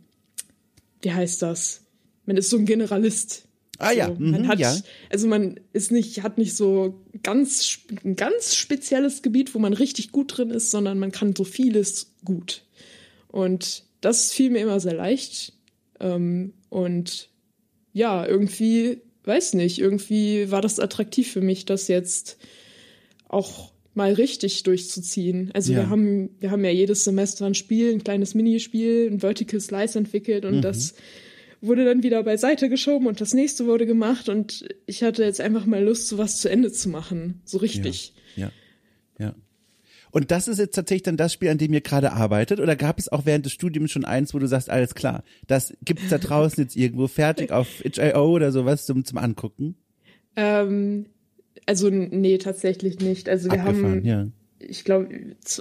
wie 1.02 1.12
heißt 1.12 1.42
das? 1.42 1.82
Man 2.26 2.36
ist 2.36 2.50
so 2.50 2.56
ein 2.56 2.66
Generalist. 2.66 3.46
Ah 3.78 3.90
ja, 3.90 4.08
So, 4.08 4.14
man 4.14 4.42
mhm, 4.42 4.48
hat, 4.48 4.58
ja. 4.58 4.76
also 5.10 5.26
man 5.26 5.58
ist 5.72 5.90
nicht, 5.90 6.22
hat 6.22 6.38
nicht 6.38 6.54
so 6.54 7.02
ganz, 7.22 7.78
ein 8.04 8.16
ganz 8.16 8.54
spezielles 8.54 9.22
Gebiet, 9.22 9.54
wo 9.54 9.58
man 9.58 9.72
richtig 9.72 10.12
gut 10.12 10.36
drin 10.36 10.50
ist, 10.50 10.70
sondern 10.70 10.98
man 10.98 11.10
kann 11.10 11.34
so 11.34 11.44
vieles 11.44 12.12
gut. 12.24 12.64
Und 13.28 13.84
das 14.00 14.30
fiel 14.30 14.50
mir 14.50 14.60
immer 14.60 14.78
sehr 14.78 14.94
leicht. 14.94 15.54
Ähm, 15.98 16.52
und 16.68 17.30
ja, 17.92 18.24
irgendwie, 18.26 19.00
weiß 19.24 19.54
nicht, 19.54 19.78
irgendwie 19.78 20.50
war 20.50 20.60
das 20.60 20.78
attraktiv 20.80 21.30
für 21.30 21.40
mich, 21.40 21.64
das 21.64 21.88
jetzt 21.88 22.38
auch 23.28 23.72
mal 23.94 24.12
richtig 24.12 24.62
durchzuziehen. 24.62 25.50
Also 25.54 25.72
Ja. 25.72 25.80
wir 25.80 25.90
haben, 25.90 26.30
wir 26.40 26.50
haben 26.50 26.64
ja 26.64 26.70
jedes 26.70 27.04
Semester 27.04 27.46
ein 27.46 27.54
Spiel, 27.54 27.92
ein 27.92 28.02
kleines 28.02 28.34
Minispiel, 28.34 29.08
ein 29.10 29.20
Vertical 29.20 29.60
Slice 29.60 29.98
entwickelt 29.98 30.44
und 30.44 30.62
das 30.62 30.94
wurde 31.60 31.84
dann 31.84 32.02
wieder 32.02 32.22
beiseite 32.22 32.68
geschoben 32.68 33.06
und 33.06 33.20
das 33.20 33.34
nächste 33.34 33.66
wurde 33.66 33.86
gemacht 33.86 34.28
und 34.28 34.64
ich 34.86 35.02
hatte 35.02 35.24
jetzt 35.24 35.40
einfach 35.40 35.66
mal 35.66 35.82
Lust, 35.82 36.08
sowas 36.08 36.40
zu 36.40 36.48
Ende 36.50 36.72
zu 36.72 36.88
machen. 36.88 37.40
So 37.44 37.58
richtig. 37.58 38.14
Ja, 38.34 38.50
ja. 39.18 39.34
Und 40.12 40.30
das 40.30 40.46
ist 40.46 40.58
jetzt 40.58 40.74
tatsächlich 40.74 41.02
dann 41.02 41.16
das 41.16 41.32
Spiel, 41.32 41.48
an 41.48 41.58
dem 41.58 41.72
ihr 41.72 41.80
gerade 41.80 42.12
arbeitet? 42.12 42.60
Oder 42.60 42.76
gab 42.76 42.98
es 42.98 43.10
auch 43.10 43.24
während 43.26 43.46
des 43.46 43.52
Studiums 43.52 43.90
schon 43.90 44.04
eins, 44.04 44.32
wo 44.34 44.38
du 44.38 44.46
sagst, 44.46 44.70
alles 44.70 44.94
klar, 44.94 45.24
das 45.48 45.72
gibt's 45.84 46.08
da 46.10 46.18
draußen 46.18 46.62
jetzt 46.62 46.76
irgendwo 46.76 47.08
fertig 47.08 47.50
auf 47.50 47.84
itch.io 47.84 48.24
oder 48.30 48.52
sowas 48.52 48.84
zum, 48.84 49.04
zum 49.04 49.18
Angucken? 49.18 49.74
Ähm, 50.36 51.06
also 51.66 51.88
nee, 51.90 52.38
tatsächlich 52.38 53.00
nicht. 53.00 53.28
Also 53.28 53.50
wir 53.50 53.60
Abgefahren, 53.60 53.84
haben, 53.98 54.04
ja. 54.04 54.26
ich 54.58 54.84
glaube, 54.84 55.08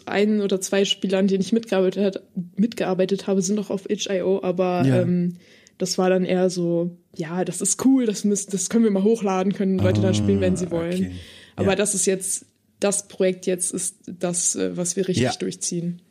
ein 0.05 0.41
oder 0.41 0.59
zwei 0.61 0.83
Spielern, 0.85 1.21
an 1.21 1.27
denen 1.27 1.41
ich 1.41 1.53
mitgearbeitet, 1.53 2.03
hat, 2.03 2.23
mitgearbeitet 2.57 3.27
habe, 3.27 3.41
sind 3.41 3.59
auch 3.59 3.69
auf 3.69 3.89
itch.io, 3.89 4.43
aber 4.43 4.83
Ja. 4.85 5.01
ähm, 5.01 5.37
das 5.77 5.97
war 5.97 6.09
dann 6.09 6.25
eher 6.25 6.49
so, 6.49 6.97
ja, 7.15 7.43
das 7.43 7.59
ist 7.61 7.83
cool, 7.85 8.05
das 8.05 8.23
müssen, 8.23 8.51
das 8.51 8.69
können 8.69 8.83
wir 8.83 8.91
mal 8.91 9.03
hochladen, 9.03 9.53
können 9.53 9.79
Leute 9.79 9.99
dann 10.01 10.13
spielen, 10.13 10.39
wenn 10.41 10.55
sie 10.55 10.69
wollen. 10.69 10.91
Ah, 10.91 11.07
okay. 11.07 11.11
Aber 11.55 11.69
Ja. 11.71 11.75
das 11.75 11.95
ist 11.95 12.05
jetzt, 12.05 12.45
das 12.81 13.07
Projekt 13.07 13.45
jetzt 13.45 13.71
ist 13.73 13.95
das, 14.07 14.55
äh, 14.57 14.75
was 14.75 14.97
wir 14.97 15.07
richtig 15.07 15.23
Ja. 15.23 15.31
durchziehen. 15.39 16.01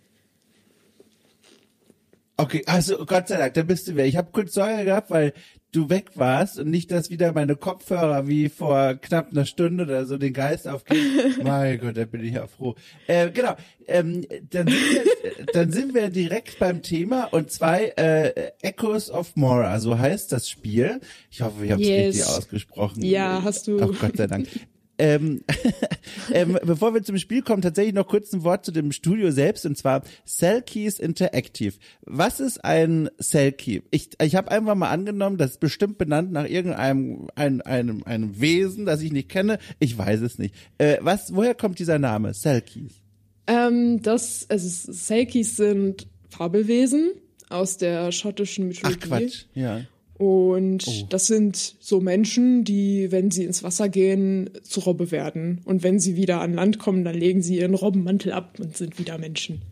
Okay, 2.39 2.63
also 2.67 3.05
Gott 3.05 3.29
sei 3.29 3.37
Dank, 3.37 3.53
da 3.53 3.63
bist 3.63 3.87
du 3.87 3.97
weg. 3.97 4.07
Ich 4.09 4.17
habe 4.17 4.31
kurz 4.33 4.55
Sorge 4.55 4.85
gehabt, 4.87 5.11
weil 5.11 5.35
du 5.73 5.91
weg 5.91 6.13
warst 6.15 6.59
und 6.59 6.71
nicht, 6.71 6.91
dass 6.91 7.11
wieder 7.11 7.33
meine 7.35 7.55
Kopfhörer 7.55 8.27
wie 8.29 8.49
vor 8.49 8.95
knapp 8.95 9.31
einer 9.31 9.45
Stunde 9.45 9.85
oder 9.85 10.07
so 10.07 10.17
den 10.17 10.33
Geist 10.33 10.67
aufgehen. 10.67 11.35
mein 11.43 11.79
Gott, 11.79 11.99
da 11.99 12.07
bin 12.07 12.25
ich 12.25 12.33
ja 12.33 12.47
froh. 12.47 12.77
Äh, 13.07 13.31
genau, 13.31 13.57
ähm, 13.87 14.25
dann, 14.49 14.69
sind 14.69 14.79
wir, 14.81 15.47
dann 15.53 15.71
sind 15.71 15.95
wir 15.95 16.09
direkt 16.09 16.59
beim 16.59 16.81
Thema 16.81 17.25
und 17.25 17.51
zwei 17.51 17.89
äh, 17.99 18.53
Echoes 18.63 19.11
of 19.11 19.37
Mora, 19.37 19.79
so 19.79 19.99
heißt 19.99 20.33
das 20.33 20.49
Spiel. 20.49 21.01
Ich 21.31 21.43
hoffe, 21.43 21.63
ich 21.67 21.73
habe 21.73 21.83
es 21.83 21.89
Yes. 21.89 22.07
richtig 22.17 22.25
ausgesprochen. 22.27 23.03
Ja, 23.05 23.43
hast 23.45 23.67
du. 23.69 23.81
Ach 23.83 23.99
Gott 24.01 24.17
sei 24.17 24.27
Dank. 24.29 24.49
ähm, 25.01 25.43
ähm, 26.33 26.59
bevor 26.63 26.93
wir 26.93 27.03
zum 27.03 27.19
Spiel 27.19 27.43
kommen, 27.43 27.63
tatsächlich 27.63 27.95
noch 27.95 28.07
kurz 28.07 28.33
ein 28.33 28.45
Wort 28.45 28.65
zu 28.65 28.73
dem 28.73 28.93
Studio 28.93 29.31
selbst 29.31 29.65
und 29.65 29.77
zwar 29.77 30.03
Cellkeys 30.27 30.99
Interactive. 30.99 31.75
Was 32.03 32.39
ist 32.39 32.65
ein 32.65 33.09
Cellkey? 33.21 33.83
Ich, 33.91 34.11
ich 34.23 34.37
habe 34.37 34.51
einfach 34.51 34.75
mal 34.75 34.91
angenommen, 34.91 35.39
das 35.39 35.53
ist 35.53 35.61
bestimmt 35.61 35.99
benannt 35.99 36.33
nach 36.33 36.47
irgendeinem 36.47 37.29
einem, 37.35 37.63
einem, 37.63 38.03
einem 38.05 38.41
Wesen, 38.41 38.85
das 38.85 39.01
ich 39.01 39.13
nicht 39.13 39.31
kenne. 39.31 39.59
Ich 39.79 39.97
weiß 39.97 40.21
es 40.21 40.39
nicht. 40.39 40.55
Äh, 40.79 40.99
was, 41.01 41.35
woher 41.35 41.55
kommt 41.55 41.79
dieser 41.79 41.99
Name? 41.99 42.33
Cellkeys? 42.35 43.01
Ähm, 43.47 44.03
das, 44.03 44.47
also 44.49 44.93
Selkies 44.93 45.57
sind 45.57 46.07
Fabelwesen 46.29 47.13
aus 47.49 47.79
der 47.79 48.13
schottischen 48.13 48.69
Mythologie. 48.69 48.99
Ach 49.03 49.07
Quatsch, 49.09 49.45
ja. 49.55 49.81
Und 50.21 50.85
Oh. 50.87 51.07
das 51.09 51.29
sind 51.29 51.57
so 51.81 51.99
Menschen, 52.03 52.63
die, 52.63 53.11
wenn 53.11 53.31
sie 53.31 53.45
ins 53.45 53.63
Wasser 53.63 53.89
gehen, 53.89 54.51
zu 54.63 54.81
Robbe 54.81 55.11
werden. 55.11 55.63
Und 55.65 55.83
wenn 55.83 55.99
sie 55.99 56.15
wieder 56.15 56.43
an 56.43 56.53
Land 56.53 56.79
kommen, 56.79 57.05
dann 57.05 57.15
legen 57.15 57.41
sie 57.41 57.57
ihren 57.57 57.73
Robbenmantel 57.73 58.33
ab 58.33 58.59
und 58.61 58.77
sind 58.77 58.99
wieder 58.99 59.17
Menschen. 59.17 59.63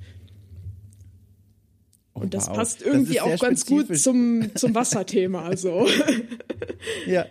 Oh, 2.14 2.20
Und 2.20 2.32
das 2.32 2.48
wow. 2.48 2.56
passt 2.56 2.80
Das 2.80 2.86
irgendwie 2.86 3.12
sehr 3.12 3.24
auch 3.24 3.38
ganz 3.38 3.66
gut 3.66 3.94
zum, 3.98 4.50
zum 4.54 4.74
Wasserthema. 4.74 5.42
Also. 5.42 5.86
Ja. 7.06 7.26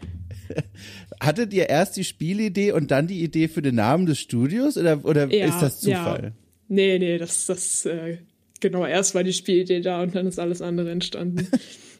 Hattet 1.19 1.53
ihr 1.53 1.69
erst 1.69 1.97
die 1.97 2.03
Spielidee 2.03 2.71
und 2.73 2.91
dann 2.91 3.07
die 3.07 3.23
Idee 3.23 3.47
für 3.47 3.63
den 3.63 3.75
Namen 3.75 4.05
des 4.05 4.19
Studios 4.19 4.77
oder, 4.77 5.03
oder 5.05 5.33
Ja, 5.33 5.47
ist 5.47 5.59
das 5.59 5.79
Zufall? 5.79 6.23
Ja. 6.23 6.31
Nee, 6.67 6.99
nee, 6.99 7.17
das, 7.17 7.47
das 7.47 7.85
äh, 7.85 8.17
genau, 8.59 8.85
erst 8.85 9.15
war 9.15 9.23
die 9.23 9.33
Spielidee 9.33 9.81
da 9.81 10.03
und 10.03 10.13
dann 10.13 10.27
ist 10.27 10.37
alles 10.39 10.61
andere 10.61 10.91
entstanden. 10.91 11.47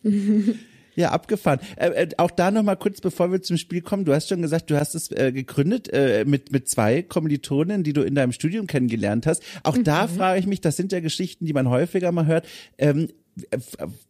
Ja, 0.98 1.12
abgefahren. 1.12 1.60
Äh, 1.76 1.90
äh, 1.90 2.10
auch 2.18 2.32
da 2.32 2.50
noch 2.50 2.64
mal 2.64 2.76
kurz, 2.76 3.02
bevor 3.02 3.32
wir 3.32 3.44
zum 3.44 3.58
Spiel 3.58 3.82
kommen. 3.82 4.04
Du 4.04 4.16
hast 4.16 4.30
schon 4.30 4.42
gesagt, 4.42 4.72
du 4.72 4.80
hast 4.80 4.96
es 4.96 5.12
äh, 5.12 5.32
gegründet 5.32 5.90
äh, 5.94 6.26
mit 6.26 6.52
mit 6.52 6.68
zwei 6.68 7.04
Kommilitonen, 7.04 7.84
die 7.84 7.94
du 7.94 8.02
in 8.02 8.16
deinem 8.16 8.32
Studium 8.32 8.66
kennengelernt 8.66 9.28
hast. 9.28 9.44
Auch 9.62 9.78
mhm. 9.78 9.84
da 9.84 10.08
frage 10.08 10.40
ich 10.40 10.48
mich, 10.48 10.60
das 10.60 10.76
sind 10.76 10.92
ja 10.92 11.00
Geschichten, 11.00 11.46
die 11.46 11.54
man 11.54 11.70
häufiger 11.70 12.12
mal 12.12 12.26
hört. 12.26 12.48
Ähm, 12.80 13.10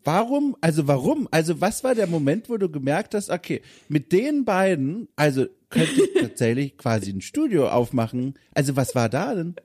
warum, 0.05 0.55
also 0.61 0.87
warum? 0.87 1.27
Also 1.29 1.59
was 1.59 1.83
war 1.83 1.93
der 1.93 2.07
Moment, 2.07 2.49
wo 2.49 2.55
du 2.55 2.69
gemerkt 2.69 3.13
hast, 3.13 3.29
okay, 3.29 3.61
mit 3.89 4.13
den 4.13 4.45
beiden, 4.45 5.09
also 5.17 5.45
könnte 5.69 6.03
ich 6.03 6.13
tatsächlich 6.21 6.77
quasi 6.77 7.11
ein 7.11 7.19
Studio 7.19 7.67
aufmachen. 7.67 8.35
Also 8.53 8.77
was 8.77 8.95
war 8.95 9.09
da 9.09 9.35
denn? 9.35 9.55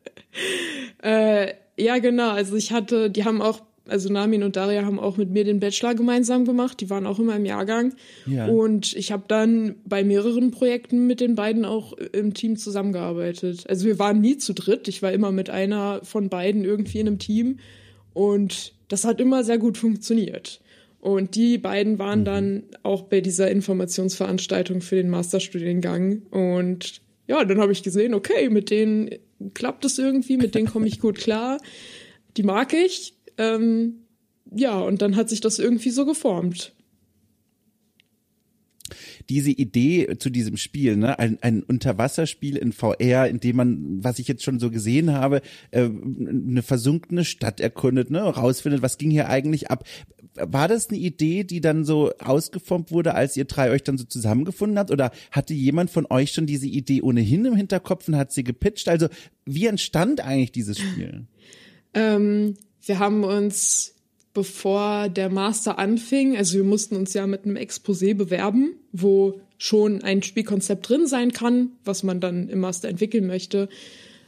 Äh, 1.02 1.54
ja, 1.78 1.98
genau. 1.98 2.30
Also 2.30 2.56
ich 2.56 2.72
hatte, 2.72 3.10
die 3.10 3.24
haben 3.24 3.40
auch 3.40 3.60
also 3.88 4.12
Namin 4.12 4.42
und 4.42 4.56
Daria 4.56 4.84
haben 4.84 5.00
auch 5.00 5.16
mit 5.16 5.30
mir 5.30 5.44
den 5.44 5.60
Bachelor 5.60 5.94
gemeinsam 5.94 6.44
gemacht. 6.44 6.80
Die 6.80 6.90
waren 6.90 7.06
auch 7.06 7.18
immer 7.18 7.36
im 7.36 7.44
Jahrgang. 7.44 7.94
Ja. 8.26 8.46
Und 8.46 8.94
ich 8.94 9.10
habe 9.10 9.24
dann 9.26 9.76
bei 9.84 10.04
mehreren 10.04 10.50
Projekten 10.50 11.06
mit 11.06 11.20
den 11.20 11.34
beiden 11.34 11.64
auch 11.64 11.92
im 11.92 12.34
Team 12.34 12.56
zusammengearbeitet. 12.56 13.64
Also 13.68 13.86
wir 13.86 13.98
waren 13.98 14.20
nie 14.20 14.38
zu 14.38 14.52
dritt. 14.54 14.88
Ich 14.88 15.02
war 15.02 15.12
immer 15.12 15.32
mit 15.32 15.50
einer 15.50 16.00
von 16.04 16.28
beiden 16.28 16.64
irgendwie 16.64 17.00
in 17.00 17.08
einem 17.08 17.18
Team. 17.18 17.58
Und 18.14 18.74
das 18.88 19.04
hat 19.04 19.20
immer 19.20 19.42
sehr 19.42 19.58
gut 19.58 19.78
funktioniert. 19.78 20.60
Und 21.00 21.34
die 21.34 21.58
beiden 21.58 21.98
waren 21.98 22.20
mhm. 22.20 22.24
dann 22.24 22.62
auch 22.84 23.02
bei 23.02 23.20
dieser 23.20 23.50
Informationsveranstaltung 23.50 24.80
für 24.80 24.96
den 24.96 25.10
Masterstudiengang. 25.10 26.22
Und 26.30 27.00
ja, 27.26 27.44
dann 27.44 27.60
habe 27.60 27.72
ich 27.72 27.82
gesehen, 27.82 28.14
okay, 28.14 28.48
mit 28.48 28.70
denen 28.70 29.10
klappt 29.54 29.84
es 29.84 29.98
irgendwie, 29.98 30.36
mit 30.36 30.54
denen 30.54 30.68
komme 30.68 30.86
ich 30.86 31.00
gut 31.00 31.18
klar. 31.18 31.58
Die 32.36 32.44
mag 32.44 32.72
ich 32.72 33.14
ähm, 33.42 33.94
ja, 34.50 34.78
und 34.78 35.02
dann 35.02 35.16
hat 35.16 35.28
sich 35.28 35.40
das 35.40 35.58
irgendwie 35.58 35.90
so 35.90 36.04
geformt 36.04 36.74
diese 39.28 39.50
Idee 39.50 40.16
zu 40.18 40.30
diesem 40.30 40.56
Spiel, 40.56 40.96
ne, 40.96 41.18
ein, 41.18 41.38
ein 41.40 41.62
Unterwasserspiel 41.62 42.56
in 42.56 42.72
VR, 42.72 43.28
in 43.28 43.40
dem 43.40 43.56
man, 43.56 44.04
was 44.04 44.18
ich 44.18 44.28
jetzt 44.28 44.42
schon 44.42 44.58
so 44.58 44.70
gesehen 44.70 45.12
habe, 45.12 45.42
äh, 45.70 45.84
eine 45.84 46.62
versunkene 46.62 47.24
Stadt 47.24 47.60
erkundet, 47.60 48.10
ne, 48.10 48.20
rausfindet, 48.20 48.82
was 48.82 48.98
ging 48.98 49.10
hier 49.10 49.28
eigentlich 49.28 49.70
ab. 49.70 49.84
War 50.34 50.66
das 50.66 50.88
eine 50.88 50.98
Idee, 50.98 51.44
die 51.44 51.60
dann 51.60 51.84
so 51.84 52.12
ausgeformt 52.18 52.90
wurde, 52.90 53.14
als 53.14 53.36
ihr 53.36 53.44
drei 53.44 53.70
euch 53.70 53.82
dann 53.82 53.98
so 53.98 54.04
zusammengefunden 54.04 54.78
habt? 54.78 54.90
Oder 54.90 55.10
hatte 55.30 55.52
jemand 55.52 55.90
von 55.90 56.06
euch 56.08 56.32
schon 56.32 56.46
diese 56.46 56.66
Idee 56.66 57.02
ohnehin 57.02 57.44
im 57.44 57.56
Hinterkopf 57.56 58.08
und 58.08 58.16
hat 58.16 58.32
sie 58.32 58.42
gepitcht? 58.42 58.88
Also, 58.88 59.08
wie 59.44 59.66
entstand 59.66 60.20
eigentlich 60.20 60.52
dieses 60.52 60.78
Spiel? 60.78 61.26
Ähm, 61.94 62.54
wir 62.84 62.98
haben 62.98 63.24
uns, 63.24 63.94
bevor 64.34 65.08
der 65.08 65.30
Master 65.30 65.78
anfing, 65.78 66.36
also 66.36 66.56
wir 66.56 66.64
mussten 66.64 66.96
uns 66.96 67.14
ja 67.14 67.26
mit 67.26 67.44
einem 67.44 67.56
Exposé 67.56 68.14
bewerben, 68.14 68.74
wo 68.92 69.40
schon 69.58 70.02
ein 70.02 70.22
Spielkonzept 70.22 70.88
drin 70.88 71.06
sein 71.06 71.32
kann, 71.32 71.70
was 71.84 72.02
man 72.02 72.20
dann 72.20 72.48
im 72.48 72.60
Master 72.60 72.88
entwickeln 72.88 73.26
möchte. 73.26 73.68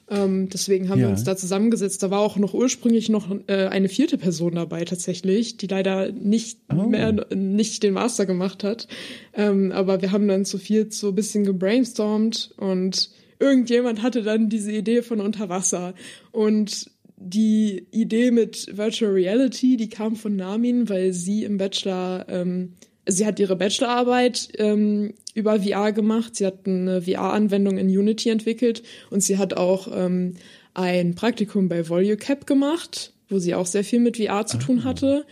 Ähm, 0.08 0.48
deswegen 0.50 0.90
haben 0.90 1.00
ja. 1.00 1.06
wir 1.06 1.10
uns 1.10 1.24
da 1.24 1.36
zusammengesetzt. 1.36 2.02
Da 2.02 2.10
war 2.10 2.20
auch 2.20 2.36
noch 2.36 2.52
ursprünglich 2.52 3.08
noch 3.08 3.34
äh, 3.46 3.66
eine 3.66 3.88
vierte 3.88 4.18
Person 4.18 4.54
dabei 4.54 4.84
tatsächlich, 4.84 5.56
die 5.56 5.66
leider 5.66 6.12
nicht 6.12 6.58
oh. 6.70 6.82
mehr 6.84 7.26
nicht 7.34 7.82
den 7.82 7.94
Master 7.94 8.26
gemacht 8.26 8.64
hat. 8.64 8.86
Ähm, 9.32 9.72
aber 9.72 10.02
wir 10.02 10.12
haben 10.12 10.28
dann 10.28 10.44
zu 10.44 10.58
viel 10.58 10.92
so 10.92 11.08
ein 11.08 11.14
bisschen 11.14 11.44
gebrainstormt 11.44 12.54
und 12.58 13.10
irgendjemand 13.38 14.02
hatte 14.02 14.22
dann 14.22 14.48
diese 14.48 14.72
Idee 14.72 15.02
von 15.02 15.20
Unterwasser. 15.20 15.94
Und 16.32 16.90
die 17.16 17.86
Idee 17.90 18.30
mit 18.30 18.76
Virtual 18.76 19.12
Reality, 19.12 19.76
die 19.76 19.88
kam 19.88 20.16
von 20.16 20.36
Namin, 20.36 20.88
weil 20.88 21.12
sie 21.12 21.44
im 21.44 21.58
Bachelor, 21.58 22.26
ähm, 22.28 22.74
sie 23.06 23.26
hat 23.26 23.38
ihre 23.38 23.56
Bachelorarbeit 23.56 24.48
ähm, 24.58 25.14
über 25.34 25.60
VR 25.60 25.92
gemacht. 25.92 26.36
Sie 26.36 26.46
hat 26.46 26.66
eine 26.66 27.02
VR-Anwendung 27.02 27.78
in 27.78 27.88
Unity 27.88 28.30
entwickelt 28.30 28.82
und 29.10 29.22
sie 29.22 29.38
hat 29.38 29.54
auch 29.54 29.88
ähm, 29.92 30.34
ein 30.74 31.14
Praktikum 31.14 31.68
bei 31.68 31.88
VolueCap 31.88 32.46
gemacht, 32.46 33.12
wo 33.28 33.38
sie 33.38 33.54
auch 33.54 33.66
sehr 33.66 33.84
viel 33.84 34.00
mit 34.00 34.16
VR 34.16 34.46
zu 34.46 34.58
tun 34.58 34.80
ah. 34.80 34.84
hatte. 34.84 35.24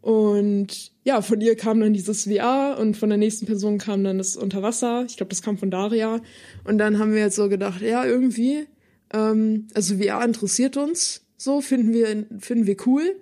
Und 0.00 0.90
ja, 1.04 1.22
von 1.22 1.40
ihr 1.40 1.54
kam 1.54 1.80
dann 1.80 1.92
dieses 1.92 2.24
VR 2.24 2.76
und 2.80 2.96
von 2.96 3.08
der 3.08 3.18
nächsten 3.18 3.46
Person 3.46 3.78
kam 3.78 4.02
dann 4.02 4.18
das 4.18 4.36
Unterwasser. 4.36 5.04
Ich 5.08 5.16
glaube, 5.16 5.30
das 5.30 5.42
kam 5.42 5.56
von 5.56 5.70
Daria. 5.70 6.20
Und 6.64 6.78
dann 6.78 6.98
haben 6.98 7.12
wir 7.12 7.20
jetzt 7.20 7.36
so 7.36 7.48
gedacht, 7.48 7.80
ja, 7.80 8.04
irgendwie 8.04 8.66
ähm, 9.12 9.68
also 9.74 9.96
VR 9.96 10.24
interessiert 10.24 10.76
uns, 10.76 11.22
so 11.36 11.60
finden 11.60 11.92
wir 11.92 12.26
finden 12.38 12.66
wir 12.66 12.76
cool 12.86 13.16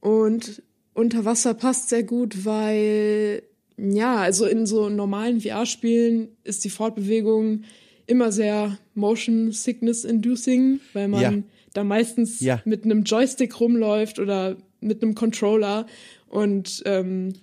und 0.00 0.62
unter 0.94 1.24
Wasser 1.24 1.54
passt 1.54 1.88
sehr 1.88 2.02
gut, 2.02 2.44
weil 2.44 3.42
ja, 3.78 4.16
also 4.16 4.46
in 4.46 4.66
so 4.66 4.88
normalen 4.88 5.40
VR-Spielen 5.40 6.28
ist 6.44 6.64
die 6.64 6.70
Fortbewegung 6.70 7.62
immer 8.06 8.30
sehr 8.30 8.78
Motion 8.94 9.52
Sickness 9.52 10.04
Inducing, 10.04 10.80
weil 10.92 11.08
man 11.08 11.20
ja. 11.20 11.32
da 11.72 11.84
meistens 11.84 12.40
ja. 12.40 12.60
mit 12.64 12.84
einem 12.84 13.04
Joystick 13.04 13.58
rumläuft 13.58 14.18
oder 14.18 14.56
mit 14.80 15.02
einem 15.02 15.14
Controller 15.14 15.86
und 16.28 16.82
ähm, 16.84 17.34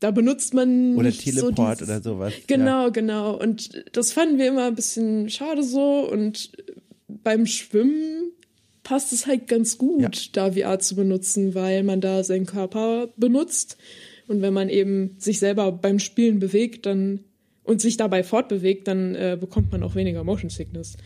da 0.00 0.10
benutzt 0.10 0.54
man 0.54 0.96
oder 0.96 1.12
Teleport 1.12 1.78
so 1.78 1.84
dieses, 1.84 1.88
oder 1.88 2.02
sowas. 2.02 2.32
Genau, 2.46 2.84
ja. 2.84 2.88
genau. 2.88 3.36
Und 3.36 3.84
das 3.92 4.12
fanden 4.12 4.38
wir 4.38 4.48
immer 4.48 4.66
ein 4.66 4.74
bisschen 4.74 5.28
schade 5.28 5.62
so 5.62 6.10
und 6.10 6.50
beim 7.22 7.46
Schwimmen 7.46 8.32
passt 8.82 9.12
es 9.12 9.26
halt 9.26 9.46
ganz 9.46 9.78
gut, 9.78 10.02
ja. 10.02 10.10
da 10.32 10.52
VR 10.52 10.78
zu 10.78 10.96
benutzen, 10.96 11.54
weil 11.54 11.82
man 11.82 12.00
da 12.00 12.24
seinen 12.24 12.46
Körper 12.46 13.08
benutzt. 13.16 13.76
Und 14.26 14.42
wenn 14.42 14.54
man 14.54 14.68
eben 14.68 15.16
sich 15.18 15.38
selber 15.38 15.72
beim 15.72 15.98
Spielen 15.98 16.38
bewegt, 16.38 16.86
dann 16.86 17.20
und 17.62 17.80
sich 17.80 17.96
dabei 17.96 18.22
fortbewegt, 18.22 18.88
dann 18.88 19.14
äh, 19.14 19.36
bekommt 19.38 19.70
man 19.70 19.82
auch 19.82 19.94
weniger 19.94 20.24
Motion 20.24 20.50
Sickness. 20.50 20.96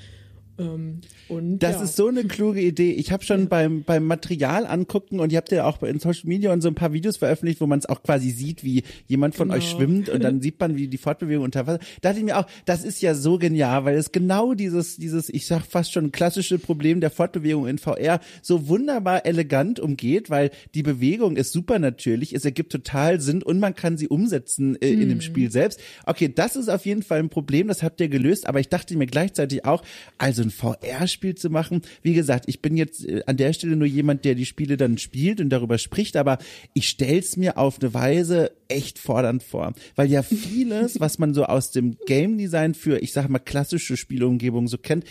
Ähm, 0.59 1.01
und, 1.29 1.59
das 1.59 1.77
ja. 1.77 1.83
ist 1.83 1.97
so 1.97 2.09
eine 2.09 2.25
kluge 2.25 2.61
Idee. 2.61 2.93
Ich 2.93 3.11
habe 3.11 3.25
schon 3.25 3.41
ja. 3.41 3.47
beim, 3.47 3.83
beim 3.83 4.07
Material 4.07 4.67
angucken 4.67 5.19
und 5.21 5.33
ihr 5.33 5.39
habt 5.39 5.51
ja 5.51 5.65
auch 5.65 5.83
in 5.83 5.99
Social 5.99 6.29
Media 6.29 6.53
und 6.53 6.61
so 6.61 6.69
ein 6.69 6.75
paar 6.75 6.93
Videos 6.93 7.17
veröffentlicht, 7.17 7.61
wo 7.61 7.67
man 7.67 7.79
es 7.79 7.87
auch 7.87 8.03
quasi 8.03 8.31
sieht, 8.31 8.63
wie 8.63 8.85
jemand 9.07 9.35
von 9.35 9.49
genau. 9.49 9.59
euch 9.59 9.69
schwimmt 9.69 10.09
und 10.09 10.23
dann 10.23 10.41
sieht 10.43 10.61
man, 10.61 10.77
wie 10.77 10.89
die 10.89 10.99
Fortbewegung 10.99 11.45
unter 11.45 11.67
Wasser. 11.67 11.81
Da 12.01 12.11
dachte 12.11 12.19
ich 12.19 12.25
mir 12.25 12.39
auch, 12.39 12.47
das 12.67 12.85
ist 12.85 13.03
ja 13.03 13.15
so 13.15 13.39
genial, 13.39 13.85
weil 13.85 13.97
es 13.97 14.13
genau 14.13 14.55
dieses, 14.55 14.97
dieses, 14.97 15.29
ich 15.29 15.47
sag 15.47 15.65
fast 15.65 15.93
schon 15.93 16.13
klassische 16.13 16.59
Problem 16.59 17.01
der 17.01 17.11
Fortbewegung 17.11 17.67
in 17.67 17.79
VR 17.79 18.21
so 18.43 18.69
wunderbar 18.69 19.27
elegant 19.27 19.81
umgeht, 19.81 20.31
weil 20.31 20.51
die 20.75 20.83
Bewegung 20.83 21.37
ist 21.37 21.53
super 21.53 21.79
natürlich, 21.79 22.35
es 22.35 22.45
ergibt 22.45 22.71
total 22.71 23.21
Sinn 23.21 23.43
und 23.43 23.59
man 23.59 23.75
kann 23.75 23.97
sie 23.97 24.09
umsetzen 24.09 24.77
äh, 24.81 24.93
hm. 24.93 25.01
in 25.01 25.09
dem 25.09 25.19
hm. 25.19 25.21
Spiel 25.23 25.51
selbst. 25.51 25.81
Okay, 26.07 26.31
das 26.33 26.55
ist 26.55 26.69
auf 26.69 26.87
jeden 26.87 27.03
Fall 27.03 27.19
ein 27.19 27.29
Problem, 27.29 27.69
das 27.69 27.83
habt 27.83 28.01
ihr 28.01 28.09
gelöst, 28.09 28.47
aber 28.47 28.61
ich 28.61 28.69
dachte 28.69 28.97
mir 28.97 29.07
gleichzeitig 29.07 29.65
auch, 29.65 29.83
also 30.19 30.44
ein 30.45 30.51
VR-Spiel 30.51 31.35
zu 31.35 31.51
machen. 31.51 31.83
Wie 32.03 32.15
gesagt, 32.15 32.45
ich 32.49 32.63
bin 32.63 32.77
jetzt 32.77 33.07
äh, 33.07 33.23
an 33.27 33.37
der 33.37 33.53
Stelle 33.53 33.77
nur 33.77 33.87
jemand, 33.87 34.25
der 34.25 34.35
die 34.35 34.47
Spiele 34.47 34.77
dann 34.77 34.99
spielt 34.99 35.41
und 35.41 35.51
darüber 35.51 35.79
spricht, 35.79 36.17
aber 36.17 36.39
ich 36.75 36.89
stell's 36.89 37.37
mir 37.37 37.59
auf 37.59 37.81
eine 37.81 37.95
Weise 37.95 38.53
echt 38.69 38.99
fordernd 38.99 39.43
vor, 39.43 39.75
weil 39.97 40.11
ja 40.11 40.23
vieles, 40.23 41.01
was 41.01 41.19
man 41.19 41.35
so 41.35 41.45
aus 41.45 41.71
dem 41.71 41.97
Game 42.07 42.39
Design 42.39 42.75
für, 42.75 42.99
ich 42.99 43.13
sag 43.13 43.29
mal, 43.29 43.39
klassische 43.39 43.97
Spielumgebung 43.97 44.69
so 44.69 44.79
kennt, 44.79 45.05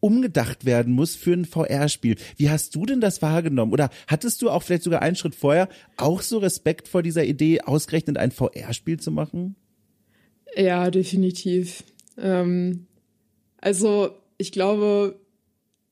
umgedacht 0.00 0.64
werden 0.64 0.92
muss 0.92 1.14
für 1.14 1.32
ein 1.32 1.44
VR-Spiel. 1.44 2.16
Wie 2.36 2.50
hast 2.50 2.74
du 2.74 2.86
denn 2.86 3.00
das 3.00 3.22
wahrgenommen? 3.22 3.72
Oder 3.72 3.90
hattest 4.06 4.42
du 4.42 4.50
auch 4.50 4.62
vielleicht 4.62 4.82
sogar 4.82 5.02
einen 5.02 5.16
Schritt 5.16 5.34
vorher 5.34 5.68
auch 5.96 6.22
so 6.22 6.38
Respekt 6.38 6.88
vor 6.88 7.02
dieser 7.02 7.24
Idee, 7.24 7.60
ausgerechnet 7.60 8.18
ein 8.18 8.30
VR-Spiel 8.30 8.98
zu 9.00 9.10
machen? 9.10 9.56
Ja, 10.56 10.90
definitiv. 10.90 11.84
Ähm, 12.18 12.86
also 13.58 14.16
ich 14.38 14.52
glaube, 14.52 15.18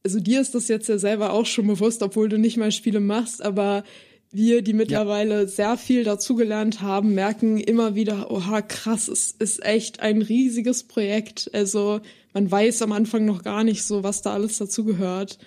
also 0.05 0.21
dir 0.21 0.41
ist 0.41 0.55
das 0.55 0.69
jetzt 0.69 0.89
ja 0.89 0.99
selber 0.99 1.33
auch 1.33 1.47
schon 1.47 1.67
bewusst, 1.67 2.03
obwohl 2.03 2.29
du 2.29 2.39
nicht 2.39 2.57
mal 2.57 2.73
Spiele 2.73 3.01
machst, 3.01 3.43
aber 3.43 3.85
wir, 4.31 4.63
die 4.63 4.73
mittlerweile 4.73 5.43
ja. 5.43 5.47
sehr 5.47 5.77
viel 5.77 6.05
dazugelernt 6.05 6.83
haben, 6.83 7.15
merken 7.15 7.59
immer 7.59 7.95
wieder, 7.95 8.31
oha, 8.31 8.63
krass, 8.63 9.09
es 9.09 9.31
ist 9.31 9.65
echt 9.65 10.01
ein 10.01 10.23
riesiges 10.23 10.85
Projekt. 10.85 11.51
Also 11.55 12.01
man 12.33 12.51
weiß 12.51 12.83
am 12.83 12.92
Anfang 12.92 13.25
noch 13.25 13.45
gar 13.45 13.63
nicht 13.63 13.85
so, 13.85 14.03
was 14.03 14.23
da 14.23 14.35
alles 14.35 14.59
dazugehört. 14.59 15.38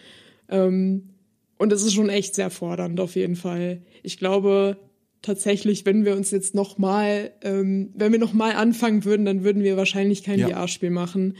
Ähm, 0.47 1.09
und 1.57 1.73
es 1.73 1.83
ist 1.83 1.93
schon 1.93 2.09
echt 2.09 2.33
sehr 2.33 2.49
fordernd 2.49 2.99
auf 3.01 3.15
jeden 3.15 3.35
Fall. 3.35 3.81
Ich 4.03 4.17
glaube 4.17 4.77
tatsächlich, 5.21 5.85
wenn 5.85 6.05
wir 6.05 6.15
uns 6.15 6.31
jetzt 6.31 6.55
noch 6.55 6.77
mal, 6.77 7.31
ähm, 7.41 7.89
wenn 7.93 8.13
wir 8.13 8.19
noch 8.19 8.33
mal 8.33 8.53
anfangen 8.53 9.03
würden, 9.03 9.25
dann 9.25 9.43
würden 9.43 9.63
wir 9.63 9.75
wahrscheinlich 9.75 10.23
kein 10.23 10.39
ja. 10.39 10.47
VR-Spiel 10.47 10.91
machen 10.91 11.35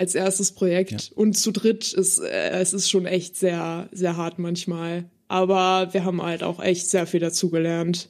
als 0.00 0.14
erstes 0.14 0.52
Projekt. 0.52 0.90
Ja. 0.90 0.98
Und 1.14 1.36
zu 1.36 1.52
dritt 1.52 1.92
ist 1.92 2.18
äh, 2.18 2.50
es 2.52 2.72
ist 2.72 2.88
schon 2.88 3.04
echt 3.04 3.36
sehr, 3.36 3.88
sehr 3.92 4.16
hart 4.16 4.38
manchmal. 4.38 5.04
Aber 5.28 5.92
wir 5.92 6.04
haben 6.04 6.22
halt 6.22 6.42
auch 6.42 6.60
echt 6.60 6.88
sehr 6.88 7.06
viel 7.06 7.20
dazugelernt. 7.20 8.08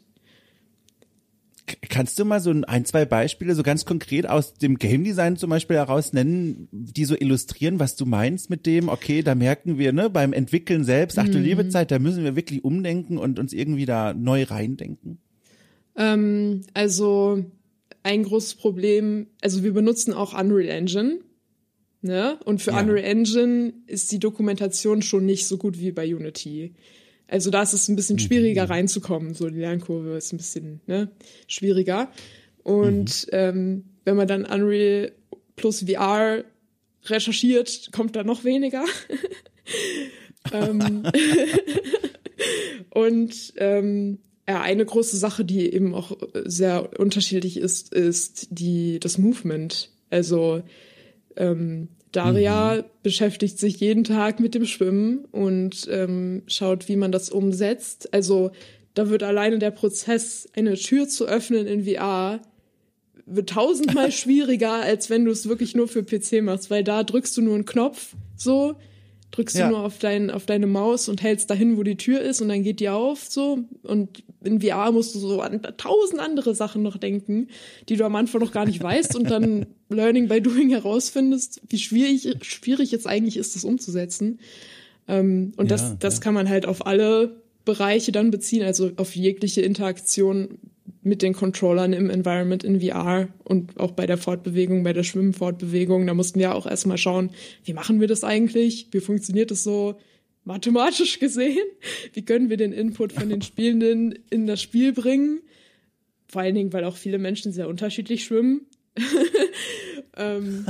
Kannst 1.88 2.18
du 2.18 2.24
mal 2.24 2.40
so 2.40 2.50
ein, 2.50 2.84
zwei 2.84 3.04
Beispiele 3.04 3.54
so 3.54 3.62
ganz 3.62 3.84
konkret 3.84 4.28
aus 4.28 4.54
dem 4.54 4.78
Game 4.78 5.04
Design 5.04 5.36
zum 5.36 5.50
Beispiel 5.50 5.76
heraus 5.76 6.12
nennen, 6.12 6.68
die 6.72 7.04
so 7.04 7.14
illustrieren, 7.14 7.78
was 7.78 7.96
du 7.96 8.06
meinst 8.06 8.50
mit 8.50 8.66
dem, 8.66 8.88
okay, 8.88 9.22
da 9.22 9.34
merken 9.34 9.78
wir, 9.78 9.92
ne, 9.92 10.10
beim 10.10 10.32
Entwickeln 10.32 10.84
selbst, 10.84 11.18
ach 11.18 11.28
du 11.28 11.38
mhm. 11.38 11.44
liebe 11.44 11.68
Zeit, 11.68 11.90
da 11.90 11.98
müssen 11.98 12.24
wir 12.24 12.34
wirklich 12.36 12.64
umdenken 12.64 13.18
und 13.18 13.38
uns 13.38 13.52
irgendwie 13.52 13.86
da 13.86 14.14
neu 14.14 14.44
reindenken? 14.44 15.18
Ähm, 15.96 16.62
also 16.74 17.44
ein 18.02 18.22
großes 18.22 18.54
Problem, 18.54 19.26
also 19.42 19.62
wir 19.62 19.72
benutzen 19.72 20.12
auch 20.12 20.38
Unreal 20.38 20.68
Engine. 20.68 21.20
Ne? 22.02 22.38
Und 22.44 22.62
für 22.62 22.70
ja. 22.70 22.80
Unreal 22.80 23.04
Engine 23.04 23.74
ist 23.86 24.10
die 24.12 24.18
Dokumentation 24.18 25.02
schon 25.02 25.26
nicht 25.26 25.46
so 25.46 25.58
gut 25.58 25.78
wie 25.78 25.92
bei 25.92 26.14
Unity. 26.14 26.74
Also 27.28 27.50
da 27.50 27.62
ist 27.62 27.74
es 27.74 27.88
ein 27.88 27.96
bisschen 27.96 28.16
mhm. 28.16 28.20
schwieriger 28.20 28.64
mhm. 28.64 28.70
reinzukommen. 28.72 29.34
So 29.34 29.48
die 29.48 29.58
Lernkurve 29.58 30.16
ist 30.16 30.32
ein 30.32 30.38
bisschen 30.38 30.80
ne, 30.86 31.10
schwieriger. 31.46 32.10
Und 32.62 33.26
mhm. 33.26 33.32
ähm, 33.32 33.84
wenn 34.04 34.16
man 34.16 34.28
dann 34.28 34.44
Unreal 34.44 35.12
plus 35.56 35.84
VR 35.84 36.44
recherchiert, 37.04 37.90
kommt 37.92 38.16
da 38.16 38.24
noch 38.24 38.44
weniger. 38.44 38.84
ähm, 40.52 41.02
und 42.90 43.52
ähm, 43.56 44.18
ja, 44.48 44.62
eine 44.62 44.84
große 44.84 45.16
Sache, 45.16 45.44
die 45.44 45.72
eben 45.72 45.94
auch 45.94 46.16
sehr 46.44 46.98
unterschiedlich 46.98 47.58
ist, 47.58 47.92
ist 47.92 48.48
die 48.50 48.98
das 48.98 49.18
Movement. 49.18 49.90
Also 50.08 50.62
ähm, 51.36 51.88
Daria 52.12 52.76
mhm. 52.76 52.84
beschäftigt 53.02 53.58
sich 53.58 53.78
jeden 53.80 54.04
Tag 54.04 54.40
mit 54.40 54.54
dem 54.54 54.66
Schwimmen 54.66 55.24
und 55.30 55.88
ähm, 55.90 56.42
schaut, 56.46 56.88
wie 56.88 56.96
man 56.96 57.12
das 57.12 57.30
umsetzt. 57.30 58.12
Also 58.12 58.50
da 58.94 59.08
wird 59.08 59.22
alleine 59.22 59.58
der 59.58 59.70
Prozess, 59.70 60.48
eine 60.54 60.74
Tür 60.74 61.08
zu 61.08 61.26
öffnen 61.26 61.66
in 61.66 61.84
VR, 61.84 62.40
wird 63.26 63.50
tausendmal 63.50 64.10
schwieriger, 64.12 64.72
als 64.72 65.08
wenn 65.10 65.24
du 65.24 65.30
es 65.30 65.48
wirklich 65.48 65.74
nur 65.76 65.86
für 65.86 66.02
PC 66.02 66.42
machst, 66.42 66.70
weil 66.70 66.82
da 66.82 67.04
drückst 67.04 67.36
du 67.36 67.42
nur 67.42 67.54
einen 67.54 67.64
Knopf, 67.64 68.14
so, 68.36 68.74
drückst 69.30 69.58
ja. 69.58 69.68
du 69.68 69.76
nur 69.76 69.84
auf, 69.84 69.98
dein, 69.98 70.32
auf 70.32 70.46
deine 70.46 70.66
Maus 70.66 71.08
und 71.08 71.22
hältst 71.22 71.48
dahin, 71.48 71.76
wo 71.76 71.84
die 71.84 71.96
Tür 71.96 72.20
ist 72.20 72.42
und 72.42 72.48
dann 72.48 72.64
geht 72.64 72.80
die 72.80 72.88
auf, 72.88 73.24
so. 73.28 73.60
Und 73.84 74.24
in 74.42 74.60
VR 74.60 74.90
musst 74.90 75.14
du 75.14 75.20
so 75.20 75.40
an 75.40 75.62
tausend 75.76 76.20
andere 76.20 76.56
Sachen 76.56 76.82
noch 76.82 76.96
denken, 76.96 77.46
die 77.88 77.96
du 77.96 78.04
am 78.04 78.16
Anfang 78.16 78.40
noch 78.40 78.50
gar 78.50 78.66
nicht 78.66 78.82
weißt 78.82 79.14
und 79.14 79.30
dann 79.30 79.66
Learning 79.90 80.28
by 80.28 80.40
Doing 80.40 80.70
herausfindest, 80.70 81.62
wie 81.68 81.78
schwierig, 81.78 82.36
schwierig 82.42 82.90
jetzt 82.90 83.06
eigentlich 83.06 83.36
ist, 83.36 83.54
das 83.56 83.64
umzusetzen. 83.64 84.40
Ähm, 85.08 85.52
und 85.56 85.70
ja, 85.70 85.76
das, 85.76 85.98
das 85.98 86.16
ja. 86.16 86.20
kann 86.20 86.34
man 86.34 86.48
halt 86.48 86.66
auf 86.66 86.86
alle 86.86 87.42
Bereiche 87.64 88.12
dann 88.12 88.30
beziehen, 88.30 88.62
also 88.62 88.90
auf 88.96 89.14
jegliche 89.14 89.62
Interaktion 89.62 90.58
mit 91.02 91.22
den 91.22 91.32
Controllern 91.32 91.92
im 91.92 92.10
Environment 92.10 92.62
in 92.62 92.80
VR 92.80 93.28
und 93.44 93.78
auch 93.80 93.92
bei 93.92 94.06
der 94.06 94.18
Fortbewegung, 94.18 94.82
bei 94.82 94.92
der 94.92 95.02
Schwimmfortbewegung. 95.02 96.06
Da 96.06 96.14
mussten 96.14 96.38
wir 96.38 96.54
auch 96.54 96.66
erstmal 96.66 96.98
schauen, 96.98 97.30
wie 97.64 97.72
machen 97.72 98.00
wir 98.00 98.08
das 98.08 98.24
eigentlich? 98.24 98.88
Wie 98.90 99.00
funktioniert 99.00 99.50
das 99.50 99.62
so 99.62 99.96
mathematisch 100.44 101.18
gesehen? 101.18 101.66
Wie 102.12 102.24
können 102.24 102.50
wir 102.50 102.56
den 102.56 102.72
Input 102.72 103.12
von 103.12 103.28
den 103.28 103.42
Spielenden 103.42 104.18
in 104.30 104.46
das 104.46 104.60
Spiel 104.60 104.92
bringen? 104.92 105.40
Vor 106.28 106.42
allen 106.42 106.54
Dingen, 106.54 106.72
weil 106.72 106.84
auch 106.84 106.96
viele 106.96 107.18
Menschen 107.18 107.52
sehr 107.52 107.68
unterschiedlich 107.68 108.24
schwimmen. 108.24 108.66
ähm. 110.16 110.66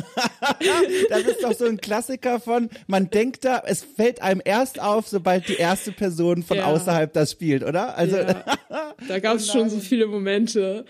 das 1.08 1.22
ist 1.22 1.42
doch 1.42 1.52
so 1.54 1.64
ein 1.64 1.78
Klassiker 1.78 2.40
von, 2.40 2.68
man 2.86 3.10
denkt 3.10 3.44
da, 3.44 3.62
es 3.66 3.82
fällt 3.82 4.22
einem 4.22 4.42
erst 4.44 4.80
auf, 4.80 5.08
sobald 5.08 5.48
die 5.48 5.54
erste 5.54 5.92
Person 5.92 6.42
von 6.42 6.58
ja. 6.58 6.66
außerhalb 6.66 7.12
das 7.12 7.32
spielt, 7.32 7.62
oder? 7.62 7.96
Also 7.96 8.16
ja. 8.16 8.44
da 9.08 9.18
gab 9.18 9.36
es 9.36 9.50
schon 9.50 9.70
so 9.70 9.78
viele 9.78 10.06
Momente, 10.06 10.84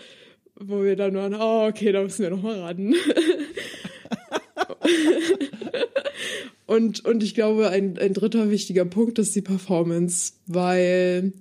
wo 0.55 0.83
wir 0.83 0.95
dann 0.95 1.15
waren, 1.15 1.33
oh, 1.33 1.67
okay, 1.67 1.91
da 1.91 2.03
müssen 2.03 2.23
wir 2.23 2.29
noch 2.29 2.43
mal 2.43 2.59
ran. 2.59 2.93
und, 6.65 7.05
und 7.05 7.23
ich 7.23 7.33
glaube, 7.33 7.69
ein, 7.69 7.97
ein 7.97 8.13
dritter 8.13 8.49
wichtiger 8.49 8.85
Punkt 8.85 9.19
ist 9.19 9.35
die 9.35 9.41
Performance, 9.41 10.33
weil 10.47 11.33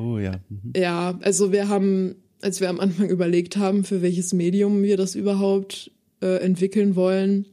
Oh 0.00 0.18
ja. 0.18 0.32
Mhm. 0.48 0.72
Ja, 0.76 1.18
also 1.22 1.52
wir 1.52 1.68
haben 1.68 2.16
als 2.42 2.60
wir 2.60 2.68
am 2.68 2.80
Anfang 2.80 3.08
überlegt 3.08 3.56
haben, 3.56 3.84
für 3.84 4.02
welches 4.02 4.32
Medium 4.32 4.82
wir 4.82 4.96
das 4.96 5.14
überhaupt 5.14 5.90
äh, 6.20 6.36
entwickeln 6.36 6.96
wollen, 6.96 7.46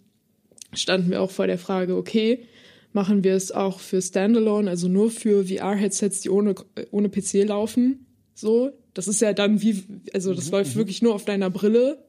standen 0.73 1.11
wir 1.11 1.21
auch 1.21 1.31
vor 1.31 1.47
der 1.47 1.57
Frage, 1.57 1.95
okay, 1.95 2.39
machen 2.93 3.23
wir 3.23 3.35
es 3.35 3.51
auch 3.51 3.79
für 3.79 4.01
Standalone, 4.01 4.69
also 4.69 4.88
nur 4.88 5.11
für 5.11 5.45
VR-Headsets, 5.45 6.21
die 6.21 6.29
ohne, 6.29 6.55
ohne 6.91 7.09
PC 7.09 7.45
laufen. 7.45 8.05
So, 8.33 8.71
das 8.93 9.07
ist 9.07 9.21
ja 9.21 9.33
dann 9.33 9.61
wie, 9.61 9.83
also 10.13 10.33
das 10.33 10.47
mhm, 10.47 10.51
läuft 10.51 10.75
mhm. 10.75 10.79
wirklich 10.79 11.01
nur 11.01 11.13
auf 11.13 11.25
deiner 11.25 11.49
Brille. 11.49 12.03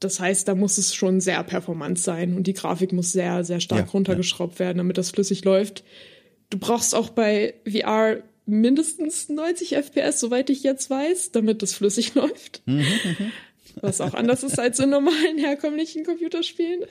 Das 0.00 0.20
heißt, 0.20 0.46
da 0.46 0.54
muss 0.54 0.78
es 0.78 0.94
schon 0.94 1.20
sehr 1.20 1.42
performant 1.42 1.98
sein 1.98 2.36
und 2.36 2.46
die 2.46 2.52
Grafik 2.52 2.92
muss 2.92 3.10
sehr, 3.12 3.42
sehr 3.44 3.60
stark 3.60 3.86
ja, 3.86 3.92
runtergeschraubt 3.92 4.54
ja. 4.54 4.60
werden, 4.60 4.78
damit 4.78 4.98
das 4.98 5.10
flüssig 5.10 5.44
läuft. 5.44 5.82
Du 6.50 6.58
brauchst 6.58 6.94
auch 6.94 7.10
bei 7.10 7.54
VR 7.68 8.22
mindestens 8.48 9.28
90 9.28 9.76
FPS, 9.76 10.20
soweit 10.20 10.50
ich 10.50 10.62
jetzt 10.62 10.88
weiß, 10.90 11.32
damit 11.32 11.62
das 11.62 11.74
flüssig 11.74 12.14
läuft. 12.16 12.62
Mhm, 12.66 12.78
mhm. 12.78 13.32
Was 13.80 14.00
auch 14.00 14.14
anders 14.14 14.42
ist 14.42 14.58
als 14.58 14.80
in 14.80 14.90
normalen 14.90 15.38
herkömmlichen 15.38 16.04
Computerspielen. 16.04 16.84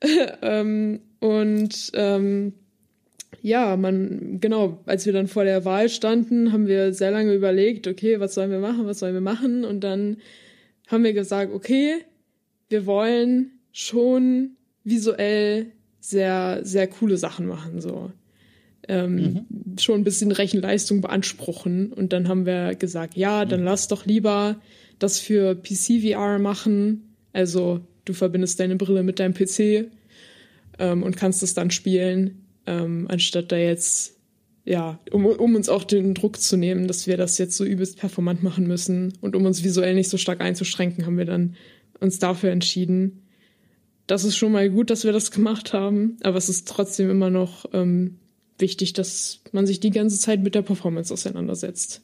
ähm, 0.42 1.00
und 1.20 1.90
ähm, 1.94 2.54
ja, 3.42 3.76
man, 3.76 4.38
genau, 4.40 4.78
als 4.86 5.04
wir 5.04 5.12
dann 5.12 5.26
vor 5.28 5.44
der 5.44 5.64
Wahl 5.64 5.88
standen, 5.88 6.52
haben 6.52 6.66
wir 6.68 6.94
sehr 6.94 7.10
lange 7.10 7.34
überlegt, 7.34 7.86
okay, 7.86 8.20
was 8.20 8.34
sollen 8.34 8.50
wir 8.50 8.60
machen, 8.60 8.86
was 8.86 9.00
sollen 9.00 9.14
wir 9.14 9.20
machen? 9.20 9.64
Und 9.64 9.80
dann 9.80 10.18
haben 10.86 11.04
wir 11.04 11.12
gesagt, 11.12 11.52
okay, 11.52 11.96
wir 12.68 12.86
wollen 12.86 13.58
schon 13.72 14.52
visuell 14.84 15.66
sehr, 16.00 16.60
sehr 16.62 16.86
coole 16.86 17.16
Sachen 17.16 17.46
machen, 17.46 17.80
so 17.80 18.10
ähm, 18.88 19.14
mhm. 19.14 19.78
schon 19.78 20.00
ein 20.00 20.04
bisschen 20.04 20.32
Rechenleistung 20.32 21.00
beanspruchen. 21.00 21.92
Und 21.92 22.12
dann 22.12 22.28
haben 22.28 22.46
wir 22.46 22.74
gesagt, 22.74 23.16
ja, 23.16 23.44
dann 23.44 23.60
mhm. 23.60 23.66
lass 23.66 23.88
doch 23.88 24.06
lieber 24.06 24.56
das 24.98 25.18
für 25.18 25.54
PC-VR 25.54 26.38
machen. 26.38 27.14
Also 27.32 27.80
du 28.04 28.12
verbindest 28.12 28.60
deine 28.60 28.76
Brille 28.76 29.02
mit 29.02 29.18
deinem 29.18 29.34
PC 29.34 29.90
ähm, 30.78 31.02
und 31.02 31.16
kannst 31.16 31.42
es 31.42 31.54
dann 31.54 31.70
spielen, 31.70 32.46
ähm, 32.66 33.06
anstatt 33.08 33.52
da 33.52 33.56
jetzt, 33.56 34.16
ja, 34.64 34.98
um, 35.10 35.26
um 35.26 35.54
uns 35.54 35.68
auch 35.68 35.84
den 35.84 36.14
Druck 36.14 36.40
zu 36.40 36.56
nehmen, 36.56 36.88
dass 36.88 37.06
wir 37.06 37.16
das 37.16 37.38
jetzt 37.38 37.56
so 37.56 37.64
übelst 37.64 37.98
performant 37.98 38.42
machen 38.42 38.66
müssen 38.66 39.12
und 39.20 39.36
um 39.36 39.44
uns 39.44 39.64
visuell 39.64 39.94
nicht 39.94 40.08
so 40.08 40.16
stark 40.16 40.40
einzuschränken, 40.40 41.06
haben 41.06 41.18
wir 41.18 41.24
dann 41.24 41.56
uns 42.00 42.18
dafür 42.18 42.50
entschieden. 42.50 43.22
Das 44.06 44.24
ist 44.24 44.36
schon 44.36 44.52
mal 44.52 44.70
gut, 44.70 44.90
dass 44.90 45.04
wir 45.04 45.12
das 45.12 45.30
gemacht 45.30 45.72
haben, 45.72 46.16
aber 46.22 46.36
es 46.36 46.48
ist 46.48 46.68
trotzdem 46.68 47.10
immer 47.10 47.30
noch 47.30 47.66
ähm, 47.72 48.18
wichtig, 48.58 48.92
dass 48.92 49.40
man 49.52 49.66
sich 49.66 49.80
die 49.80 49.90
ganze 49.90 50.18
Zeit 50.18 50.42
mit 50.42 50.54
der 50.54 50.62
Performance 50.62 51.12
auseinandersetzt. 51.12 52.02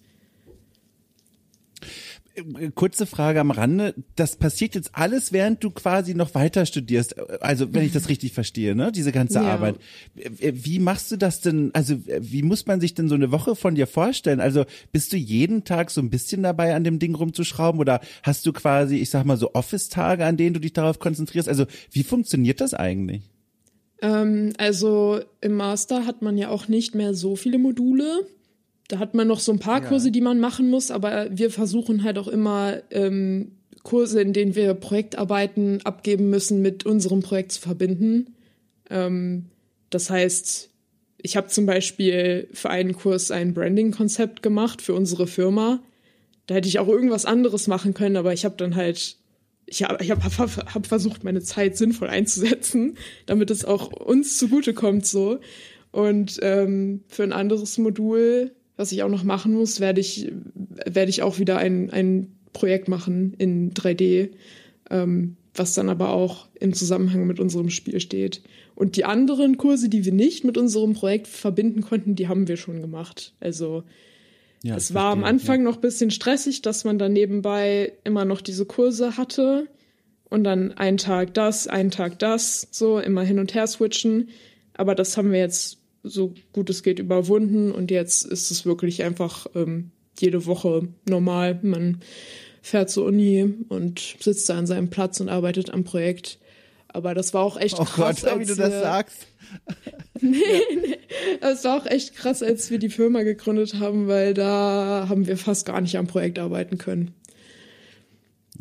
Kurze 2.74 3.04
Frage 3.04 3.40
am 3.40 3.50
Rande. 3.50 3.94
Das 4.16 4.36
passiert 4.36 4.74
jetzt 4.74 4.92
alles, 4.94 5.32
während 5.32 5.62
du 5.62 5.70
quasi 5.70 6.14
noch 6.14 6.34
weiter 6.34 6.64
studierst. 6.64 7.18
Also, 7.42 7.74
wenn 7.74 7.84
ich 7.84 7.92
das 7.92 8.08
richtig 8.08 8.32
verstehe, 8.32 8.74
ne? 8.74 8.90
Diese 8.90 9.12
ganze 9.12 9.40
ja. 9.40 9.42
Arbeit. 9.42 9.76
Wie 10.14 10.78
machst 10.78 11.12
du 11.12 11.18
das 11.18 11.42
denn? 11.42 11.70
Also, 11.74 11.96
wie 12.06 12.42
muss 12.42 12.64
man 12.64 12.80
sich 12.80 12.94
denn 12.94 13.10
so 13.10 13.16
eine 13.16 13.32
Woche 13.32 13.54
von 13.54 13.74
dir 13.74 13.86
vorstellen? 13.86 14.40
Also, 14.40 14.64
bist 14.92 15.12
du 15.12 15.18
jeden 15.18 15.64
Tag 15.64 15.90
so 15.90 16.00
ein 16.00 16.08
bisschen 16.08 16.42
dabei, 16.42 16.74
an 16.74 16.84
dem 16.84 16.98
Ding 16.98 17.14
rumzuschrauben? 17.14 17.78
Oder 17.78 18.00
hast 18.22 18.46
du 18.46 18.54
quasi, 18.54 18.96
ich 18.96 19.10
sag 19.10 19.26
mal, 19.26 19.36
so 19.36 19.52
Office-Tage, 19.52 20.24
an 20.24 20.38
denen 20.38 20.54
du 20.54 20.60
dich 20.60 20.72
darauf 20.72 20.98
konzentrierst? 20.98 21.50
Also, 21.50 21.66
wie 21.90 22.02
funktioniert 22.02 22.62
das 22.62 22.72
eigentlich? 22.72 23.24
Ähm, 24.02 24.52
also 24.58 25.20
im 25.40 25.54
Master 25.54 26.04
hat 26.04 26.20
man 26.20 26.36
ja 26.36 26.50
auch 26.50 26.68
nicht 26.68 26.94
mehr 26.94 27.14
so 27.14 27.36
viele 27.36 27.58
Module. 27.58 28.26
Da 28.88 28.98
hat 28.98 29.14
man 29.14 29.28
noch 29.28 29.40
so 29.40 29.52
ein 29.52 29.60
paar 29.60 29.80
ja. 29.80 29.88
Kurse, 29.88 30.10
die 30.10 30.20
man 30.20 30.38
machen 30.38 30.68
muss, 30.68 30.90
aber 30.90 31.28
wir 31.30 31.50
versuchen 31.50 32.02
halt 32.02 32.18
auch 32.18 32.28
immer 32.28 32.82
ähm, 32.90 33.52
Kurse, 33.84 34.20
in 34.20 34.32
denen 34.32 34.54
wir 34.54 34.74
Projektarbeiten 34.74 35.80
abgeben 35.84 36.28
müssen, 36.28 36.60
mit 36.60 36.84
unserem 36.84 37.20
Projekt 37.20 37.52
zu 37.52 37.60
verbinden. 37.60 38.34
Ähm, 38.90 39.46
das 39.88 40.10
heißt, 40.10 40.68
ich 41.18 41.36
habe 41.36 41.46
zum 41.46 41.64
Beispiel 41.66 42.48
für 42.52 42.70
einen 42.70 42.94
Kurs 42.94 43.30
ein 43.30 43.54
Branding-Konzept 43.54 44.42
gemacht 44.42 44.82
für 44.82 44.94
unsere 44.94 45.26
Firma. 45.26 45.80
Da 46.46 46.56
hätte 46.56 46.68
ich 46.68 46.80
auch 46.80 46.88
irgendwas 46.88 47.24
anderes 47.24 47.68
machen 47.68 47.94
können, 47.94 48.16
aber 48.16 48.32
ich 48.32 48.44
habe 48.44 48.56
dann 48.56 48.74
halt 48.74 49.16
ich 49.72 50.10
habe 50.10 50.22
hab, 50.22 50.74
hab 50.74 50.86
versucht, 50.86 51.24
meine 51.24 51.40
Zeit 51.40 51.76
sinnvoll 51.76 52.08
einzusetzen, 52.08 52.96
damit 53.26 53.50
es 53.50 53.64
auch 53.64 53.92
uns 53.92 54.38
zugutekommt 54.38 55.06
so. 55.06 55.40
Und 55.90 56.38
ähm, 56.42 57.02
für 57.08 57.22
ein 57.22 57.32
anderes 57.32 57.78
Modul, 57.78 58.52
was 58.76 58.92
ich 58.92 59.02
auch 59.02 59.08
noch 59.08 59.24
machen 59.24 59.54
muss, 59.54 59.80
werde 59.80 60.00
ich, 60.00 60.32
werde 60.86 61.10
ich 61.10 61.22
auch 61.22 61.38
wieder 61.38 61.58
ein, 61.58 61.90
ein 61.90 62.32
Projekt 62.52 62.88
machen 62.88 63.34
in 63.38 63.72
3D, 63.72 64.30
ähm, 64.90 65.36
was 65.54 65.74
dann 65.74 65.88
aber 65.88 66.10
auch 66.10 66.48
im 66.60 66.72
Zusammenhang 66.72 67.26
mit 67.26 67.40
unserem 67.40 67.70
Spiel 67.70 68.00
steht. 68.00 68.42
Und 68.74 68.96
die 68.96 69.04
anderen 69.04 69.58
Kurse, 69.58 69.88
die 69.88 70.04
wir 70.04 70.12
nicht 70.12 70.44
mit 70.44 70.56
unserem 70.56 70.94
Projekt 70.94 71.28
verbinden 71.28 71.82
konnten, 71.82 72.14
die 72.14 72.28
haben 72.28 72.48
wir 72.48 72.56
schon 72.56 72.80
gemacht. 72.80 73.34
Also 73.40 73.84
Ja, 74.62 74.76
es 74.76 74.94
war 74.94 75.12
am 75.12 75.24
Anfang 75.24 75.60
ja. 75.60 75.64
noch 75.64 75.76
ein 75.76 75.80
bisschen 75.80 76.10
stressig, 76.10 76.62
dass 76.62 76.84
man 76.84 76.98
dann 76.98 77.12
nebenbei 77.12 77.92
immer 78.04 78.24
noch 78.24 78.40
diese 78.40 78.64
Kurse 78.64 79.16
hatte 79.16 79.66
und 80.30 80.44
dann 80.44 80.72
einen 80.72 80.98
Tag 80.98 81.34
das, 81.34 81.66
einen 81.66 81.90
Tag 81.90 82.18
das, 82.20 82.68
so 82.70 82.98
immer 82.98 83.22
hin 83.22 83.38
und 83.38 83.54
her 83.54 83.66
switchen. 83.66 84.30
Aber 84.74 84.94
das 84.94 85.16
haben 85.16 85.32
wir 85.32 85.40
jetzt 85.40 85.78
so 86.04 86.34
gut 86.52 86.70
es 86.70 86.82
geht 86.82 86.98
überwunden 86.98 87.72
und 87.72 87.90
jetzt 87.90 88.24
ist 88.24 88.50
es 88.50 88.64
wirklich 88.64 89.02
einfach 89.02 89.46
ähm, 89.54 89.90
jede 90.18 90.46
Woche 90.46 90.88
normal. 91.08 91.58
Man 91.62 92.00
fährt 92.60 92.90
zur 92.90 93.06
Uni 93.06 93.54
und 93.68 94.16
sitzt 94.20 94.48
da 94.48 94.58
an 94.58 94.66
seinem 94.66 94.90
Platz 94.90 95.20
und 95.20 95.28
arbeitet 95.28 95.70
am 95.70 95.84
Projekt. 95.84 96.38
Aber 96.88 97.14
das 97.14 97.34
war 97.34 97.42
auch 97.42 97.56
echt 97.56 97.78
oh 97.78 97.84
krass. 97.84 98.22
Gott, 98.22 98.40
wie 98.40 98.44
du 98.44 98.54
das 98.54 98.72
sagst. 98.72 99.26
nee, 100.30 100.38
nee. 100.80 100.98
Es 101.40 101.64
war 101.64 101.80
auch 101.80 101.86
echt 101.86 102.14
krass, 102.14 102.42
als 102.42 102.70
wir 102.70 102.78
die 102.78 102.88
Firma 102.88 103.22
gegründet 103.22 103.74
haben, 103.78 104.08
weil 104.08 104.34
da 104.34 105.06
haben 105.08 105.26
wir 105.26 105.36
fast 105.36 105.66
gar 105.66 105.80
nicht 105.80 105.96
am 105.98 106.06
Projekt 106.06 106.38
arbeiten 106.38 106.78
können. 106.78 107.12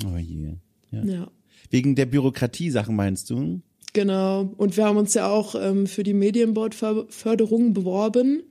Oh 0.04 0.18
je. 0.18 0.54
Ja. 0.92 1.04
ja. 1.04 1.32
Wegen 1.70 1.96
der 1.96 2.06
Bürokratie-Sachen 2.06 2.96
meinst 2.96 3.30
du? 3.30 3.62
Genau. 3.94 4.54
Und 4.58 4.78
wir 4.78 4.86
haben 4.86 4.98
uns 4.98 5.14
ja 5.14 5.28
auch 5.30 5.56
ähm, 5.56 5.88
für 5.88 6.04
die 6.04 6.14
Medienbordförderung 6.14 7.74
beworben, 7.74 8.44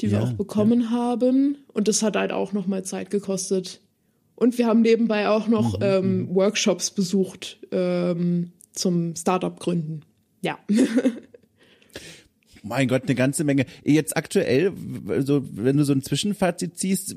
die 0.00 0.06
ja, 0.06 0.12
wir 0.12 0.22
auch 0.22 0.32
bekommen 0.32 0.82
ja. 0.82 0.90
haben. 0.90 1.58
Und 1.68 1.88
das 1.88 2.02
hat 2.02 2.16
halt 2.16 2.32
auch 2.32 2.52
nochmal 2.52 2.84
Zeit 2.84 3.10
gekostet. 3.10 3.80
Und 4.36 4.56
wir 4.56 4.66
haben 4.66 4.80
nebenbei 4.80 5.28
auch 5.28 5.48
noch 5.48 5.78
mhm, 5.78 5.84
ähm, 5.84 6.18
mhm. 6.18 6.34
Workshops 6.34 6.90
besucht 6.90 7.58
ähm, 7.72 8.52
zum 8.72 9.14
Startup 9.16 9.58
gründen. 9.58 10.00
Ja. 10.40 10.58
Mein 12.62 12.88
Gott, 12.88 13.04
eine 13.04 13.14
ganze 13.14 13.44
Menge. 13.44 13.66
Jetzt 13.84 14.16
aktuell, 14.16 14.72
so, 15.20 15.42
wenn 15.52 15.76
du 15.76 15.84
so 15.84 15.92
ein 15.92 16.02
Zwischenfazit 16.02 16.78
ziehst, 16.78 17.16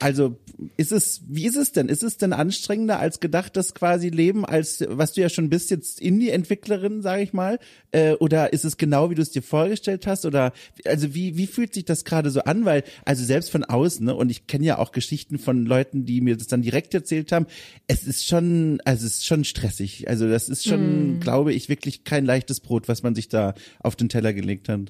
also 0.00 0.36
ist 0.76 0.92
es, 0.92 1.22
wie 1.28 1.46
ist 1.46 1.56
es 1.56 1.72
denn? 1.72 1.88
Ist 1.88 2.02
es 2.02 2.18
denn 2.18 2.32
anstrengender 2.32 2.98
als 2.98 3.20
gedacht, 3.20 3.56
das 3.56 3.74
quasi 3.74 4.08
Leben, 4.08 4.44
als 4.44 4.84
was 4.88 5.12
du 5.12 5.20
ja 5.20 5.28
schon 5.28 5.48
bist, 5.48 5.70
jetzt 5.70 6.00
Indie-Entwicklerin, 6.00 7.02
sage 7.02 7.22
ich 7.22 7.32
mal? 7.32 7.58
Äh, 7.90 8.12
oder 8.14 8.52
ist 8.52 8.64
es 8.64 8.76
genau, 8.76 9.10
wie 9.10 9.14
du 9.14 9.22
es 9.22 9.30
dir 9.30 9.42
vorgestellt 9.42 10.06
hast? 10.06 10.26
Oder 10.26 10.52
also 10.84 11.14
wie, 11.14 11.36
wie 11.36 11.46
fühlt 11.46 11.74
sich 11.74 11.84
das 11.84 12.04
gerade 12.04 12.30
so 12.30 12.40
an? 12.42 12.64
Weil, 12.64 12.84
also 13.04 13.24
selbst 13.24 13.50
von 13.50 13.64
außen, 13.64 14.04
ne, 14.04 14.14
und 14.14 14.30
ich 14.30 14.46
kenne 14.46 14.64
ja 14.64 14.78
auch 14.78 14.92
Geschichten 14.92 15.38
von 15.38 15.64
Leuten, 15.64 16.04
die 16.04 16.20
mir 16.20 16.36
das 16.36 16.46
dann 16.46 16.62
direkt 16.62 16.94
erzählt 16.94 17.32
haben, 17.32 17.46
es 17.86 18.04
ist 18.04 18.26
schon, 18.26 18.80
also 18.84 19.06
es 19.06 19.14
ist 19.14 19.26
schon 19.26 19.44
stressig. 19.44 20.08
Also 20.08 20.28
das 20.28 20.48
ist 20.48 20.66
schon, 20.66 21.16
mm. 21.16 21.20
glaube 21.20 21.52
ich, 21.52 21.68
wirklich 21.68 22.04
kein 22.04 22.24
leichtes 22.24 22.60
Brot, 22.60 22.88
was 22.88 23.02
man 23.02 23.14
sich 23.14 23.28
da 23.28 23.54
auf 23.80 23.96
den 23.96 24.08
Teller 24.08 24.32
gelegt 24.32 24.68
hat. 24.68 24.81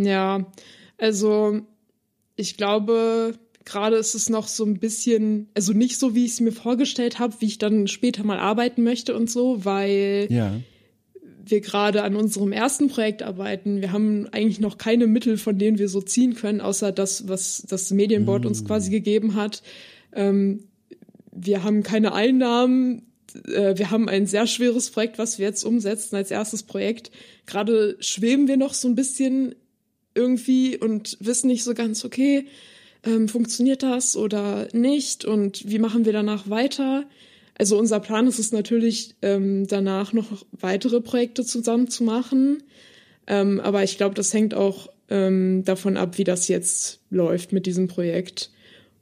Ja, 0.00 0.50
also 0.96 1.60
ich 2.36 2.56
glaube, 2.56 3.34
gerade 3.66 3.96
ist 3.96 4.14
es 4.14 4.30
noch 4.30 4.48
so 4.48 4.64
ein 4.64 4.78
bisschen, 4.78 5.48
also 5.54 5.74
nicht 5.74 5.98
so, 5.98 6.14
wie 6.14 6.24
ich 6.24 6.32
es 6.32 6.40
mir 6.40 6.52
vorgestellt 6.52 7.18
habe, 7.18 7.34
wie 7.40 7.46
ich 7.46 7.58
dann 7.58 7.86
später 7.86 8.24
mal 8.24 8.38
arbeiten 8.38 8.82
möchte 8.82 9.14
und 9.14 9.30
so, 9.30 9.64
weil 9.66 10.26
ja. 10.30 10.58
wir 11.44 11.60
gerade 11.60 12.02
an 12.02 12.16
unserem 12.16 12.52
ersten 12.52 12.88
Projekt 12.88 13.22
arbeiten. 13.22 13.82
Wir 13.82 13.92
haben 13.92 14.26
eigentlich 14.28 14.58
noch 14.58 14.78
keine 14.78 15.06
Mittel, 15.06 15.36
von 15.36 15.58
denen 15.58 15.78
wir 15.78 15.90
so 15.90 16.00
ziehen 16.00 16.34
können, 16.34 16.62
außer 16.62 16.92
das, 16.92 17.28
was 17.28 17.62
das 17.68 17.90
Medienboard 17.90 18.44
mm. 18.44 18.46
uns 18.46 18.64
quasi 18.64 18.90
gegeben 18.90 19.34
hat. 19.34 19.62
Ähm, 20.14 20.64
wir 21.30 21.62
haben 21.62 21.82
keine 21.82 22.14
Einnahmen. 22.14 23.02
Äh, 23.46 23.76
wir 23.76 23.90
haben 23.90 24.08
ein 24.08 24.26
sehr 24.26 24.46
schweres 24.46 24.90
Projekt, 24.90 25.18
was 25.18 25.38
wir 25.38 25.46
jetzt 25.46 25.62
umsetzen 25.64 26.16
als 26.16 26.30
erstes 26.30 26.62
Projekt. 26.62 27.10
Gerade 27.44 27.98
schweben 28.00 28.48
wir 28.48 28.56
noch 28.56 28.72
so 28.72 28.88
ein 28.88 28.94
bisschen 28.94 29.54
irgendwie 30.14 30.76
und 30.76 31.16
wissen 31.20 31.48
nicht 31.48 31.64
so 31.64 31.74
ganz, 31.74 32.04
okay, 32.04 32.46
ähm, 33.04 33.28
funktioniert 33.28 33.82
das 33.82 34.16
oder 34.16 34.68
nicht 34.72 35.24
und 35.24 35.68
wie 35.68 35.78
machen 35.78 36.04
wir 36.04 36.12
danach 36.12 36.50
weiter? 36.50 37.04
Also 37.56 37.78
unser 37.78 38.00
Plan 38.00 38.26
ist 38.26 38.38
es 38.38 38.52
natürlich, 38.52 39.14
ähm, 39.22 39.66
danach 39.66 40.12
noch 40.12 40.46
weitere 40.52 41.00
Projekte 41.00 41.44
zusammen 41.44 41.88
zu 41.88 42.04
machen. 42.04 42.62
Ähm, 43.26 43.60
aber 43.60 43.82
ich 43.84 43.96
glaube, 43.98 44.14
das 44.14 44.32
hängt 44.32 44.54
auch 44.54 44.88
ähm, 45.10 45.62
davon 45.64 45.96
ab, 45.96 46.16
wie 46.18 46.24
das 46.24 46.48
jetzt 46.48 47.00
läuft 47.10 47.52
mit 47.52 47.66
diesem 47.66 47.86
Projekt. 47.86 48.50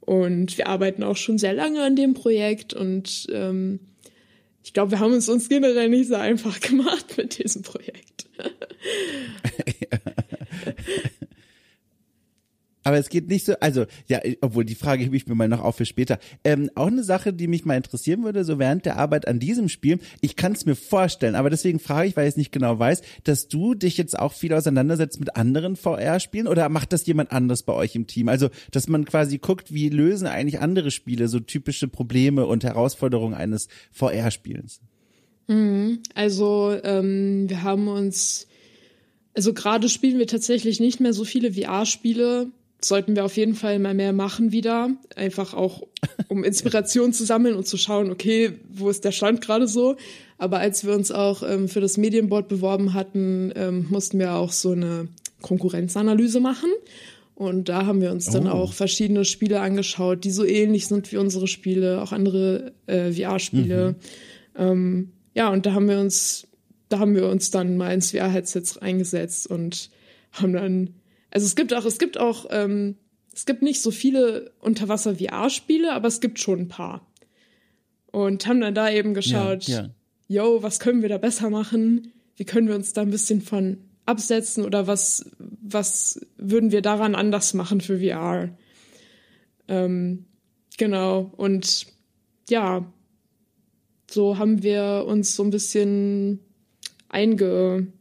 Und 0.01 0.57
wir 0.57 0.67
arbeiten 0.67 1.03
auch 1.03 1.17
schon 1.17 1.37
sehr 1.37 1.53
lange 1.53 1.83
an 1.83 1.95
dem 1.95 2.13
Projekt 2.13 2.73
und 2.73 3.27
ähm, 3.31 3.79
ich 4.63 4.73
glaube, 4.73 4.91
wir 4.91 4.99
haben 4.99 5.13
es 5.13 5.29
uns 5.29 5.49
generell 5.49 5.89
nicht 5.89 6.09
so 6.09 6.15
einfach 6.15 6.59
gemacht 6.61 7.17
mit 7.17 7.41
diesem 7.41 7.61
Projekt. 7.61 8.27
Aber 12.83 12.97
es 12.97 13.09
geht 13.09 13.27
nicht 13.27 13.45
so, 13.45 13.53
also 13.59 13.85
ja, 14.07 14.19
obwohl 14.41 14.63
die 14.63 14.73
Frage 14.73 15.03
hebe 15.03 15.15
ich 15.15 15.27
mir 15.27 15.35
mal 15.35 15.47
noch 15.47 15.61
auf 15.61 15.75
für 15.75 15.85
später. 15.85 16.17
Ähm, 16.43 16.71
auch 16.75 16.87
eine 16.87 17.03
Sache, 17.03 17.33
die 17.33 17.47
mich 17.47 17.65
mal 17.65 17.75
interessieren 17.75 18.23
würde, 18.23 18.43
so 18.43 18.57
während 18.57 18.85
der 18.85 18.97
Arbeit 18.97 19.27
an 19.27 19.39
diesem 19.39 19.69
Spiel, 19.69 19.99
ich 20.21 20.35
kann 20.35 20.53
es 20.53 20.65
mir 20.65 20.75
vorstellen, 20.75 21.35
aber 21.35 21.49
deswegen 21.49 21.79
frage 21.79 22.07
ich, 22.07 22.17
weil 22.17 22.25
ich 22.25 22.31
es 22.31 22.37
nicht 22.37 22.51
genau 22.51 22.79
weiß, 22.79 23.01
dass 23.25 23.47
du 23.47 23.75
dich 23.75 23.97
jetzt 23.97 24.17
auch 24.17 24.33
viel 24.33 24.53
auseinandersetzt 24.53 25.19
mit 25.19 25.35
anderen 25.35 25.75
VR-Spielen 25.75 26.47
oder 26.47 26.67
macht 26.69 26.93
das 26.93 27.05
jemand 27.05 27.31
anderes 27.31 27.63
bei 27.63 27.73
euch 27.73 27.95
im 27.95 28.07
Team? 28.07 28.29
Also, 28.29 28.49
dass 28.71 28.87
man 28.87 29.05
quasi 29.05 29.37
guckt, 29.37 29.73
wie 29.73 29.89
lösen 29.89 30.25
eigentlich 30.25 30.59
andere 30.59 30.89
Spiele 30.89 31.27
so 31.27 31.39
typische 31.39 31.89
Probleme 31.89 32.45
und 32.45 32.63
Herausforderungen 32.63 33.35
eines 33.35 33.67
VR-Spiels? 33.91 34.79
Mhm. 35.47 35.99
Also, 36.15 36.75
ähm, 36.83 37.49
wir 37.49 37.61
haben 37.61 37.87
uns 37.87 38.47
also 39.35 39.53
gerade 39.53 39.89
spielen 39.89 40.19
wir 40.19 40.27
tatsächlich 40.27 40.79
nicht 40.79 40.99
mehr 40.99 41.13
so 41.13 41.23
viele 41.23 41.53
VR-Spiele, 41.53 42.47
sollten 42.81 43.15
wir 43.15 43.25
auf 43.25 43.35
jeden 43.37 43.55
Fall 43.55 43.79
mal 43.79 43.93
mehr 43.93 44.13
machen 44.13 44.51
wieder. 44.51 44.89
Einfach 45.15 45.53
auch, 45.53 45.83
um 46.27 46.43
Inspiration 46.45 47.13
zu 47.13 47.25
sammeln 47.25 47.55
und 47.55 47.67
zu 47.67 47.77
schauen, 47.77 48.11
okay, 48.11 48.53
wo 48.71 48.89
ist 48.89 49.03
der 49.03 49.11
Stand 49.11 49.41
gerade 49.41 49.67
so. 49.67 49.97
Aber 50.37 50.59
als 50.59 50.85
wir 50.85 50.93
uns 50.93 51.11
auch 51.11 51.43
ähm, 51.43 51.67
für 51.67 51.81
das 51.81 51.97
Medienboard 51.97 52.47
beworben 52.47 52.93
hatten, 52.93 53.51
ähm, 53.55 53.87
mussten 53.89 54.19
wir 54.19 54.33
auch 54.33 54.51
so 54.51 54.71
eine 54.71 55.09
Konkurrenzanalyse 55.41 56.39
machen. 56.39 56.69
Und 57.35 57.69
da 57.69 57.85
haben 57.85 58.01
wir 58.01 58.11
uns 58.11 58.25
dann 58.25 58.47
oh. 58.47 58.51
auch 58.51 58.73
verschiedene 58.73 59.23
Spiele 59.23 59.61
angeschaut, 59.61 60.25
die 60.25 60.31
so 60.31 60.43
ähnlich 60.43 60.87
sind 60.87 61.11
wie 61.11 61.17
unsere 61.17 61.47
Spiele, 61.47 62.01
auch 62.01 62.11
andere 62.11 62.73
äh, 62.85 63.13
VR-Spiele. 63.13 63.95
Mhm. 64.57 64.61
Ähm, 64.61 65.11
ja, 65.33 65.49
und 65.49 65.65
da 65.65 65.73
haben 65.73 65.87
wir 65.87 65.99
uns, 65.99 66.47
da 66.89 66.99
haben 66.99 67.15
wir 67.15 67.27
uns 67.27 67.51
dann 67.51 67.77
mal 67.77 67.93
ins 67.93 68.11
VR-Headset 68.11 68.81
eingesetzt 68.81 69.47
und 69.47 69.89
haben 70.33 70.53
dann 70.53 70.95
also 71.31 71.45
es 71.45 71.55
gibt 71.55 71.73
auch, 71.73 71.85
es 71.85 71.99
gibt 71.99 72.19
auch, 72.19 72.45
ähm, 72.49 72.95
es 73.33 73.45
gibt 73.45 73.61
nicht 73.61 73.81
so 73.81 73.91
viele 73.91 74.51
Unterwasser-VR-Spiele, 74.59 75.93
aber 75.93 76.07
es 76.07 76.21
gibt 76.21 76.39
schon 76.39 76.61
ein 76.61 76.67
paar. 76.67 77.05
Und 78.11 78.47
haben 78.47 78.61
dann 78.61 78.73
da 78.73 78.89
eben 78.89 79.13
geschaut, 79.13 79.65
ja, 79.65 79.83
ja. 79.83 79.89
yo, 80.27 80.63
was 80.63 80.79
können 80.79 81.01
wir 81.01 81.09
da 81.09 81.19
besser 81.19 81.49
machen? 81.49 82.11
Wie 82.35 82.45
können 82.45 82.67
wir 82.67 82.75
uns 82.75 82.93
da 82.93 83.01
ein 83.01 83.11
bisschen 83.11 83.41
von 83.41 83.77
absetzen 84.05 84.65
oder 84.65 84.87
was, 84.87 85.29
was 85.37 86.19
würden 86.37 86.71
wir 86.71 86.81
daran 86.81 87.13
anders 87.13 87.53
machen 87.53 87.81
für 87.81 87.99
VR? 87.99 88.49
Ähm, 89.67 90.25
genau. 90.77 91.31
Und 91.37 91.85
ja, 92.49 92.91
so 94.09 94.39
haben 94.39 94.63
wir 94.63 95.05
uns 95.07 95.35
so 95.35 95.43
ein 95.43 95.51
bisschen 95.51 96.39
eingereiht 97.09 97.91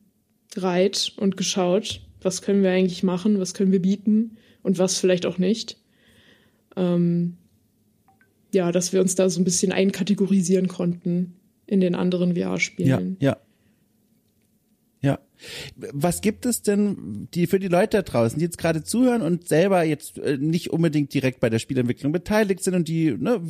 und 1.17 1.37
geschaut, 1.37 2.01
was 2.21 2.43
können 2.43 2.63
wir 2.63 2.71
eigentlich 2.71 3.03
machen, 3.03 3.41
was 3.41 3.55
können 3.55 3.73
wir 3.73 3.83
bieten 3.83 4.37
und 4.63 4.79
was 4.79 4.99
vielleicht 4.99 5.27
auch 5.27 5.39
nicht. 5.39 5.79
Ähm, 6.77 7.37
ja, 8.53 8.73
dass 8.73 8.93
wir 8.93 9.01
uns 9.01 9.15
da 9.15 9.29
so 9.29 9.41
ein 9.41 9.45
bisschen 9.45 9.73
einkategorisieren 9.73 10.69
konnten 10.69 11.35
in 11.67 11.81
den 11.81 11.95
anderen 11.95 12.35
VR-Spielen. 12.35 13.17
Ja, 13.21 13.37
ja. 15.03 15.19
Was 15.76 16.20
gibt 16.20 16.47
es 16.47 16.62
denn 16.62 17.28
die 17.34 17.47
für 17.47 17.59
die 17.59 17.68
Leute 17.68 17.99
da 17.99 18.03
draußen, 18.03 18.39
die 18.39 18.45
jetzt 18.45 18.59
gerade 18.59 18.82
zuhören 18.82 19.22
und 19.22 19.49
selber 19.49 19.82
jetzt 19.82 20.18
äh, 20.18 20.36
nicht 20.39 20.70
unbedingt 20.70 21.12
direkt 21.14 21.41
bei 21.41 21.51
der 21.51 21.59
Spielentwicklung 21.59 22.12
beteiligt 22.12 22.62
sind 22.62 22.74
und 22.74 22.89
die 22.89 23.12
ne, 23.12 23.41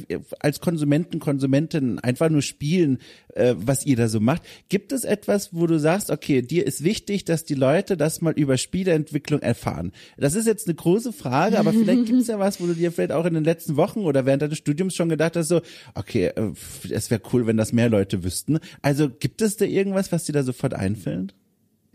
als 0.41 0.61
Konsumenten, 0.61 1.18
Konsumentinnen 1.18 1.99
einfach 1.99 2.30
nur 2.30 2.43
spielen, 2.43 2.99
äh, 3.34 3.55
was 3.57 3.86
ihr 3.86 3.97
da 3.97 4.09
so 4.09 4.20
macht? 4.20 4.43
Gibt 4.68 4.93
es 4.93 5.05
etwas, 5.05 5.55
wo 5.55 5.66
du 5.66 5.78
sagst, 5.78 6.11
okay, 6.11 6.43
dir 6.43 6.66
ist 6.66 6.84
wichtig, 6.84 7.24
dass 7.24 7.45
die 7.45 7.55
Leute 7.55 7.97
das 7.97 8.20
mal 8.20 8.32
über 8.32 8.57
Spieleentwicklung 8.57 9.41
erfahren? 9.41 9.93
Das 10.16 10.34
ist 10.34 10.47
jetzt 10.47 10.66
eine 10.66 10.74
große 10.74 11.12
Frage, 11.12 11.59
aber 11.59 11.72
vielleicht 11.72 12.07
gibt 12.07 12.20
es 12.20 12.28
ja 12.28 12.39
was, 12.39 12.61
wo 12.61 12.66
du 12.66 12.74
dir 12.74 12.93
vielleicht 12.93 13.12
auch 13.12 13.24
in 13.26 13.34
den 13.34 13.45
letzten 13.45 13.76
Wochen 13.76 14.01
oder 14.01 14.26
während 14.26 14.43
deines 14.43 14.59
Studiums 14.59 14.95
schon 14.95 15.09
gedacht 15.09 15.36
hast, 15.36 15.49
so, 15.49 15.61
okay, 15.95 16.26
äh, 16.26 16.53
es 16.91 17.11
wäre 17.11 17.20
cool, 17.32 17.47
wenn 17.47 17.57
das 17.57 17.72
mehr 17.72 17.89
Leute 17.89 18.24
wüssten. 18.24 18.59
Also 18.82 19.09
gibt 19.11 19.43
es 19.43 19.57
da 19.57 19.64
irgendwas, 19.64 20.12
was 20.12 20.24
dir 20.24 20.32
da 20.32 20.43
sofort 20.43 20.74
einfällt? 20.74 21.34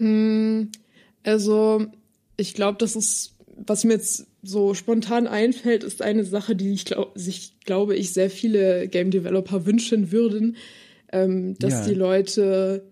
Mm, 0.04 0.72
also, 1.24 1.86
ich 2.38 2.54
glaube, 2.54 2.78
das 2.80 2.96
ist, 2.96 3.36
was 3.56 3.84
mir 3.84 3.94
jetzt 3.94 4.28
so 4.42 4.74
spontan 4.74 5.28
einfällt, 5.28 5.84
ist 5.84 6.02
eine 6.02 6.26
Sache, 6.26 6.56
die 6.56 6.74
ich 6.74 6.86
glaub, 6.86 7.12
sich, 7.16 7.54
glaube 7.64 7.96
ich, 7.96 8.12
sehr 8.12 8.30
viele 8.30 8.88
Game 8.90 9.12
Developer 9.12 9.66
wünschen 9.66 10.12
würden, 10.12 10.58
ähm, 11.12 11.58
dass 11.60 11.74
ja. 11.74 11.86
die 11.86 11.94
Leute 11.94 12.84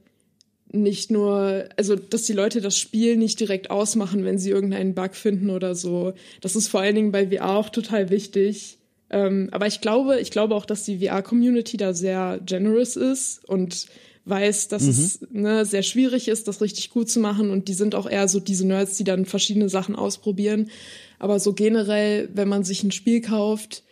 nicht 0.71 1.11
nur, 1.11 1.67
also 1.75 1.97
dass 1.97 2.23
die 2.23 2.33
Leute 2.33 2.61
das 2.61 2.77
Spiel 2.77 3.17
nicht 3.17 3.39
direkt 3.41 3.69
ausmachen, 3.69 4.23
wenn 4.23 4.37
sie 4.37 4.51
irgendeinen 4.51 4.93
Bug 4.93 5.15
finden 5.15 5.49
oder 5.49 5.75
so. 5.75 6.13
Das 6.39 6.55
ist 6.55 6.69
vor 6.69 6.79
allen 6.79 6.95
Dingen 6.95 7.11
bei 7.11 7.27
VR 7.27 7.57
auch 7.57 7.69
total 7.69 8.09
wichtig. 8.09 8.77
Ähm, 9.09 9.49
aber 9.51 9.67
ich 9.67 9.81
glaube, 9.81 10.21
ich 10.21 10.31
glaube 10.31 10.55
auch, 10.55 10.65
dass 10.65 10.85
die 10.85 11.05
VR-Community 11.05 11.75
da 11.75 11.93
sehr 11.93 12.39
generous 12.45 12.95
ist 12.95 13.43
und 13.49 13.87
weiß, 14.25 14.67
dass 14.67 14.83
mhm. 14.83 14.89
es 14.89 15.19
ne, 15.31 15.65
sehr 15.65 15.83
schwierig 15.83 16.27
ist, 16.27 16.47
das 16.47 16.61
richtig 16.61 16.89
gut 16.89 17.09
zu 17.09 17.19
machen. 17.19 17.49
Und 17.49 17.67
die 17.67 17.73
sind 17.73 17.95
auch 17.95 18.09
eher 18.09 18.27
so 18.27 18.39
diese 18.39 18.67
Nerds, 18.67 18.97
die 18.97 19.03
dann 19.03 19.25
verschiedene 19.25 19.69
Sachen 19.69 19.95
ausprobieren. 19.95 20.69
Aber 21.19 21.39
so 21.39 21.53
generell, 21.53 22.29
wenn 22.33 22.47
man 22.47 22.63
sich 22.63 22.83
ein 22.83 22.91
Spiel 22.91 23.21
kauft, 23.21 23.83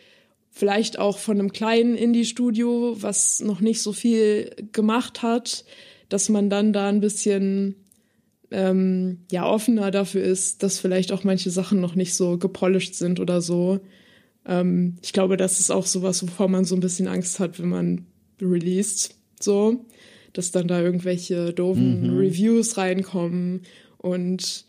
vielleicht 0.50 0.98
auch 0.98 1.18
von 1.18 1.38
einem 1.38 1.52
kleinen 1.52 1.96
Indie-Studio, 1.96 2.96
was 3.00 3.40
noch 3.40 3.60
nicht 3.60 3.82
so 3.82 3.92
viel 3.92 4.50
gemacht 4.72 5.22
hat, 5.22 5.64
dass 6.08 6.28
man 6.28 6.50
dann 6.50 6.72
da 6.72 6.88
ein 6.88 7.00
bisschen 7.00 7.76
ähm, 8.50 9.20
ja 9.30 9.46
offener 9.46 9.90
dafür 9.90 10.22
ist, 10.22 10.62
dass 10.62 10.80
vielleicht 10.80 11.12
auch 11.12 11.24
manche 11.24 11.50
Sachen 11.50 11.80
noch 11.80 11.94
nicht 11.94 12.14
so 12.14 12.36
gepolished 12.36 12.94
sind 12.94 13.20
oder 13.20 13.40
so. 13.40 13.80
Ähm, 14.44 14.96
ich 15.02 15.12
glaube, 15.12 15.36
das 15.36 15.60
ist 15.60 15.70
auch 15.70 15.86
sowas, 15.86 16.22
wovor 16.22 16.48
man 16.48 16.64
so 16.64 16.74
ein 16.74 16.80
bisschen 16.80 17.06
Angst 17.06 17.38
hat, 17.38 17.60
wenn 17.60 17.68
man 17.68 18.06
released, 18.40 19.14
so, 19.40 19.86
dass 20.32 20.50
dann 20.50 20.68
da 20.68 20.80
irgendwelche 20.80 21.52
doofen 21.52 22.12
mhm. 22.12 22.18
Reviews 22.18 22.76
reinkommen 22.76 23.62
und 23.98 24.64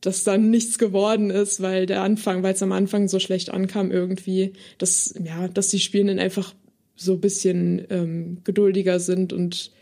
dass 0.00 0.24
dann 0.24 0.50
nichts 0.50 0.78
geworden 0.78 1.30
ist, 1.30 1.62
weil 1.62 1.86
der 1.86 2.02
Anfang, 2.02 2.42
weil 2.42 2.54
es 2.54 2.62
am 2.62 2.72
Anfang 2.72 3.08
so 3.08 3.18
schlecht 3.18 3.50
ankam 3.50 3.90
irgendwie, 3.90 4.52
dass 4.78 5.14
ja, 5.24 5.48
dass 5.48 5.68
die 5.68 5.80
Spielenden 5.80 6.18
einfach 6.18 6.54
so 6.96 7.14
ein 7.14 7.20
bisschen 7.20 7.84
ähm, 7.90 8.38
geduldiger 8.44 9.00
sind 9.00 9.32
und 9.32 9.72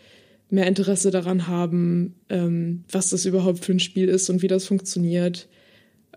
mehr 0.49 0.67
Interesse 0.67 1.11
daran 1.11 1.49
haben, 1.49 2.15
ähm, 2.29 2.85
was 2.91 3.11
das 3.11 3.25
überhaupt 3.25 3.65
für 3.65 3.73
ein 3.73 3.81
Spiel 3.81 4.09
ist 4.09 4.31
und 4.31 4.43
wie 4.43 4.49
das 4.49 4.67
funktioniert. 4.67 5.49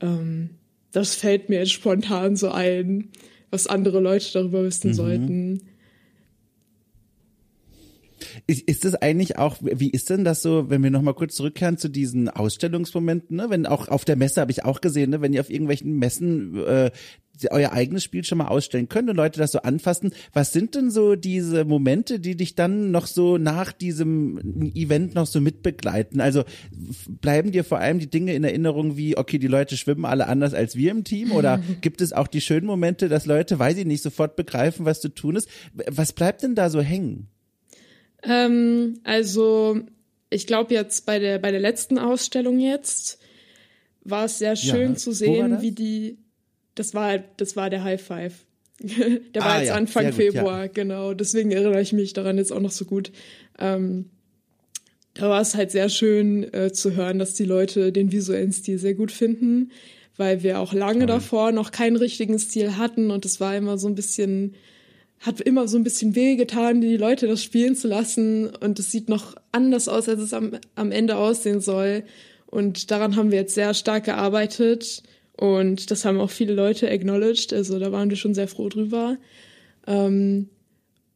Ähm, 0.02 0.52
das 0.92 1.16
fällt 1.16 1.50
mir 1.50 1.60
jetzt 1.60 1.72
spontan 1.72 2.36
so 2.36 2.52
ein, 2.52 3.10
was 3.50 3.68
andere 3.68 4.00
Leute 4.00 4.32
darüber 4.34 4.64
wissen 4.64 4.90
mhm. 4.90 4.94
sollten. 4.94 5.62
Ist, 8.48 8.86
das 8.86 8.96
eigentlich 8.96 9.38
auch, 9.38 9.58
wie 9.62 9.90
ist 9.90 10.10
denn 10.10 10.24
das 10.24 10.42
so, 10.42 10.70
wenn 10.70 10.84
wir 10.84 10.92
nochmal 10.92 11.14
kurz 11.14 11.36
zurückkehren 11.36 11.78
zu 11.78 11.90
diesen 11.90 12.30
Ausstellungsmomenten, 12.30 13.38
ne? 13.38 13.50
Wenn 13.50 13.66
auch 13.66 13.88
auf 13.88 14.06
der 14.06 14.16
Messe 14.16 14.42
habe 14.42 14.52
ich 14.52 14.64
auch 14.64 14.82
gesehen, 14.82 15.12
ne? 15.12 15.22
wenn 15.22 15.34
ihr 15.34 15.42
auf 15.42 15.50
irgendwelchen 15.50 15.98
Messen 15.98 16.58
äh, 16.66 16.92
euer 17.52 17.72
eigenes 17.72 18.04
Spiel 18.04 18.24
schon 18.24 18.38
mal 18.38 18.48
ausstellen 18.48 18.90
könnt 18.90 19.10
und 19.10 19.16
Leute 19.16 19.40
das 19.40 19.52
so 19.52 19.60
anfassen. 19.60 20.14
Was 20.34 20.54
sind 20.54 20.76
denn 20.76 20.92
so 20.92 21.16
diese 21.16 21.66
Momente, 21.66 22.20
die 22.20 22.36
dich 22.36 22.56
dann 22.56 22.92
noch 22.92 23.08
so 23.08 23.38
nach 23.38 23.72
diesem 23.72 24.72
Event 24.74 25.16
noch 25.16 25.26
so 25.26 25.42
mitbegleiten? 25.42 26.22
Also 26.22 26.44
bleiben 27.10 27.52
dir 27.52 27.64
vor 27.64 27.80
allem 27.80 28.00
die 28.00 28.10
Dinge 28.10 28.34
in 28.34 28.44
Erinnerung 28.44 28.98
wie, 28.98 29.18
okay, 29.18 29.38
die 29.38 29.48
Leute 29.48 29.78
schwimmen 29.78 30.06
alle 30.06 30.28
anders 30.28 30.54
als 30.54 30.76
wir 30.76 30.92
im 30.92 31.04
Team 31.04 31.32
oder 31.32 31.62
gibt 31.82 32.02
es 32.02 32.14
auch 32.14 32.28
die 32.28 32.42
schönen 32.42 32.68
Momente, 32.68 33.10
dass 33.10 33.26
Leute, 33.26 33.60
weiß 33.60 33.78
ich 33.78 33.86
nicht, 33.86 34.04
sofort 34.04 34.36
begreifen, 34.36 34.86
was 34.86 35.02
zu 35.02 35.10
tun 35.10 35.36
ist? 35.36 35.50
Was 35.74 36.14
bleibt 36.14 36.44
denn 36.44 36.56
da 36.56 36.70
so 36.70 36.82
hängen? 36.82 37.28
Ähm, 38.28 39.00
also 39.04 39.80
ich 40.30 40.48
glaube 40.48 40.74
jetzt 40.74 41.06
bei 41.06 41.20
der 41.20 41.40
bei 41.40 41.52
der 41.52 41.60
letzten 41.60 41.98
Ausstellung 41.98 42.60
jetzt 42.60 43.20
war 44.04 44.26
es 44.26 44.38
sehr 44.38 44.56
schön 44.56 44.92
ja, 44.92 44.96
zu 44.96 45.12
sehen, 45.12 45.62
wie 45.62 45.72
die 45.72 46.18
das 46.76 46.94
war 46.94 47.20
das 47.38 47.56
war 47.56 47.70
der 47.70 47.84
High 47.84 48.02
Five. 48.02 48.46
der 48.80 49.42
war 49.42 49.54
ah, 49.54 49.60
jetzt 49.60 49.70
ja, 49.70 49.76
Anfang 49.76 50.06
gut, 50.08 50.16
Februar, 50.16 50.64
ja. 50.64 50.68
genau. 50.68 51.14
Deswegen 51.14 51.52
erinnere 51.52 51.82
ich 51.82 51.94
mich 51.94 52.14
daran 52.14 52.38
jetzt 52.38 52.52
auch 52.52 52.60
noch 52.60 52.72
so 52.72 52.84
gut. 52.86 53.12
Ähm, 53.58 54.10
da 55.14 55.30
war 55.30 55.42
es 55.42 55.56
halt 55.56 55.72
sehr 55.72 55.88
schön 55.88 56.54
äh, 56.54 56.74
zu 56.74 56.94
hören, 56.94 57.18
dass 57.18 57.34
die 57.36 57.46
Leute 57.46 57.94
den 57.94 58.12
visuellen 58.12 58.52
Stil 58.52 58.78
sehr 58.78 58.96
gut 58.96 59.14
finden, 59.14 59.72
weil 60.18 60.44
wir 60.44 60.60
auch 60.60 60.74
lange 60.74 61.00
Toll. 61.00 61.08
davor 61.08 61.52
noch 61.54 61.72
keinen 61.72 61.96
richtigen 61.96 62.38
Stil 62.38 62.76
hatten 62.76 63.12
und 63.12 63.24
es 63.24 63.40
war 63.40 63.56
immer 63.56 63.78
so 63.78 63.88
ein 63.88 63.96
bisschen 63.96 64.56
hat 65.26 65.42
immer 65.42 65.68
so 65.68 65.78
ein 65.78 65.84
bisschen 65.84 66.16
weh 66.16 66.36
getan, 66.36 66.82
die 66.82 66.98
Leute 66.98 67.28
das 67.28 67.44
spielen 67.44 67.76
zu 67.76 67.88
lassen. 67.88 68.48
Und 68.56 68.78
es 68.80 68.92
sieht 68.92 69.10
noch 69.10 69.36
anders 69.52 69.88
aus, 69.88 70.08
als 70.08 70.22
es 70.22 70.34
am, 70.34 70.52
am 70.76 70.92
Ende 70.92 71.18
aussehen 71.18 71.62
soll. 71.62 72.04
Und 72.46 72.92
daran 72.92 73.16
haben 73.16 73.32
wir 73.32 73.40
jetzt 73.40 73.56
sehr 73.56 73.74
stark 73.74 74.06
gearbeitet. 74.06 75.02
Und 75.36 75.90
das 75.90 76.06
haben 76.06 76.20
auch 76.20 76.30
viele 76.30 76.54
Leute 76.54 76.90
acknowledged. 76.90 77.54
Also 77.54 77.80
da 77.80 77.92
waren 77.92 78.10
wir 78.10 78.18
schon 78.18 78.36
sehr 78.36 78.48
froh 78.48 78.70
drüber. 78.70 79.18
Ähm, 79.88 80.50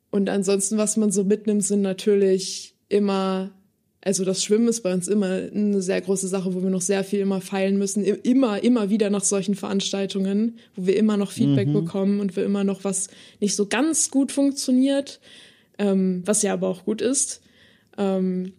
und 0.09 0.29
ansonsten, 0.29 0.77
was 0.77 0.97
man 0.97 1.11
so 1.11 1.23
mitnimmt, 1.23 1.63
sind 1.63 1.81
natürlich 1.81 2.73
immer 2.89 3.51
also 4.01 4.23
das 4.23 4.43
Schwimmen 4.43 4.69
ist 4.69 4.81
bei 4.81 4.93
uns 4.93 5.07
immer 5.07 5.27
eine 5.53 5.81
sehr 5.81 5.99
große 5.99 6.27
Sache, 6.29 6.53
wo 6.53 6.63
wir 6.63 6.69
noch 6.69 6.81
sehr 6.81 7.03
viel 7.03 7.19
immer 7.19 7.41
feilen 7.41 7.77
müssen. 7.77 8.03
Immer, 8.03 8.63
immer 8.63 8.89
wieder 8.89 9.09
nach 9.09 9.23
solchen 9.23 9.55
Veranstaltungen, 9.55 10.57
wo 10.75 10.85
wir 10.85 10.95
immer 10.95 11.17
noch 11.17 11.31
Feedback 11.31 11.67
mhm. 11.67 11.73
bekommen 11.73 12.19
und 12.21 12.35
wir 12.35 12.45
immer 12.45 12.63
noch 12.63 12.85
was 12.85 13.09
nicht 13.41 13.55
so 13.55 13.65
ganz 13.65 14.09
gut 14.09 14.31
funktioniert, 14.31 15.19
ähm, 15.77 16.21
was 16.25 16.43
ja 16.43 16.53
aber 16.53 16.69
auch 16.69 16.85
gut 16.85 17.01
ist. 17.01 17.41
Ähm, 17.97 18.53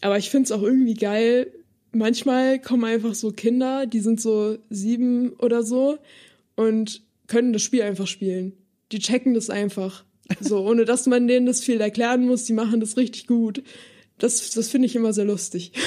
aber 0.00 0.16
ich 0.16 0.30
finde 0.30 0.44
es 0.44 0.52
auch 0.52 0.62
irgendwie 0.62 0.94
geil. 0.94 1.52
Manchmal 1.92 2.58
kommen 2.58 2.84
einfach 2.84 3.14
so 3.14 3.32
Kinder, 3.32 3.86
die 3.86 4.00
sind 4.00 4.20
so 4.20 4.56
sieben 4.70 5.30
oder 5.34 5.62
so 5.62 5.98
und 6.54 7.02
können 7.26 7.52
das 7.52 7.62
Spiel 7.62 7.82
einfach 7.82 8.06
spielen. 8.06 8.54
Die 8.92 8.98
checken 8.98 9.34
das 9.34 9.50
einfach. 9.50 10.04
So, 10.40 10.66
ohne 10.66 10.84
dass 10.84 11.06
man 11.06 11.28
denen 11.28 11.46
das 11.46 11.62
viel 11.62 11.80
erklären 11.80 12.26
muss, 12.26 12.44
die 12.44 12.52
machen 12.52 12.80
das 12.80 12.96
richtig 12.96 13.26
gut. 13.26 13.62
Das, 14.18 14.50
das 14.50 14.68
finde 14.68 14.86
ich 14.86 14.96
immer 14.96 15.12
sehr 15.12 15.24
lustig. 15.24 15.72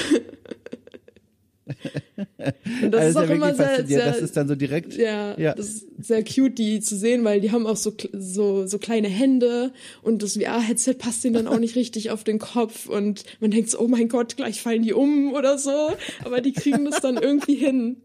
Und 2.82 2.90
das 2.90 3.00
also 3.00 3.20
ist 3.20 3.26
auch 3.26 3.34
immer 3.34 3.54
sehr, 3.54 3.86
sehr, 3.86 4.04
das 4.04 4.20
ist 4.20 4.36
dann 4.36 4.48
so 4.48 4.54
direkt. 4.54 4.96
Ja, 4.96 5.38
ja, 5.38 5.54
das 5.54 5.68
ist 5.68 5.86
sehr 6.00 6.24
cute, 6.24 6.58
die 6.58 6.80
zu 6.80 6.96
sehen, 6.96 7.24
weil 7.24 7.40
die 7.40 7.50
haben 7.50 7.66
auch 7.66 7.76
so, 7.76 7.92
so, 8.12 8.66
so 8.66 8.78
kleine 8.78 9.08
Hände 9.08 9.72
und 10.02 10.22
das 10.22 10.34
VR-Headset 10.34 10.94
passt 10.94 11.24
ihnen 11.24 11.34
dann 11.34 11.46
auch 11.46 11.58
nicht 11.58 11.76
richtig 11.76 12.10
auf 12.10 12.24
den 12.24 12.38
Kopf 12.38 12.86
und 12.86 13.24
man 13.40 13.50
denkt 13.50 13.70
so, 13.70 13.78
oh 13.78 13.88
mein 13.88 14.08
Gott, 14.08 14.36
gleich 14.36 14.60
fallen 14.60 14.82
die 14.82 14.92
um 14.92 15.32
oder 15.32 15.58
so, 15.58 15.92
aber 16.24 16.40
die 16.40 16.52
kriegen 16.52 16.84
das 16.84 17.00
dann 17.00 17.16
irgendwie 17.16 17.54
hin. 17.54 18.02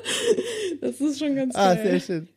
das 0.80 1.00
ist 1.00 1.18
schon 1.18 1.36
ganz 1.36 1.54
ah, 1.54 1.74
geil. 1.74 1.84
Ah, 1.84 1.90
sehr 1.90 2.00
schön. 2.00 2.28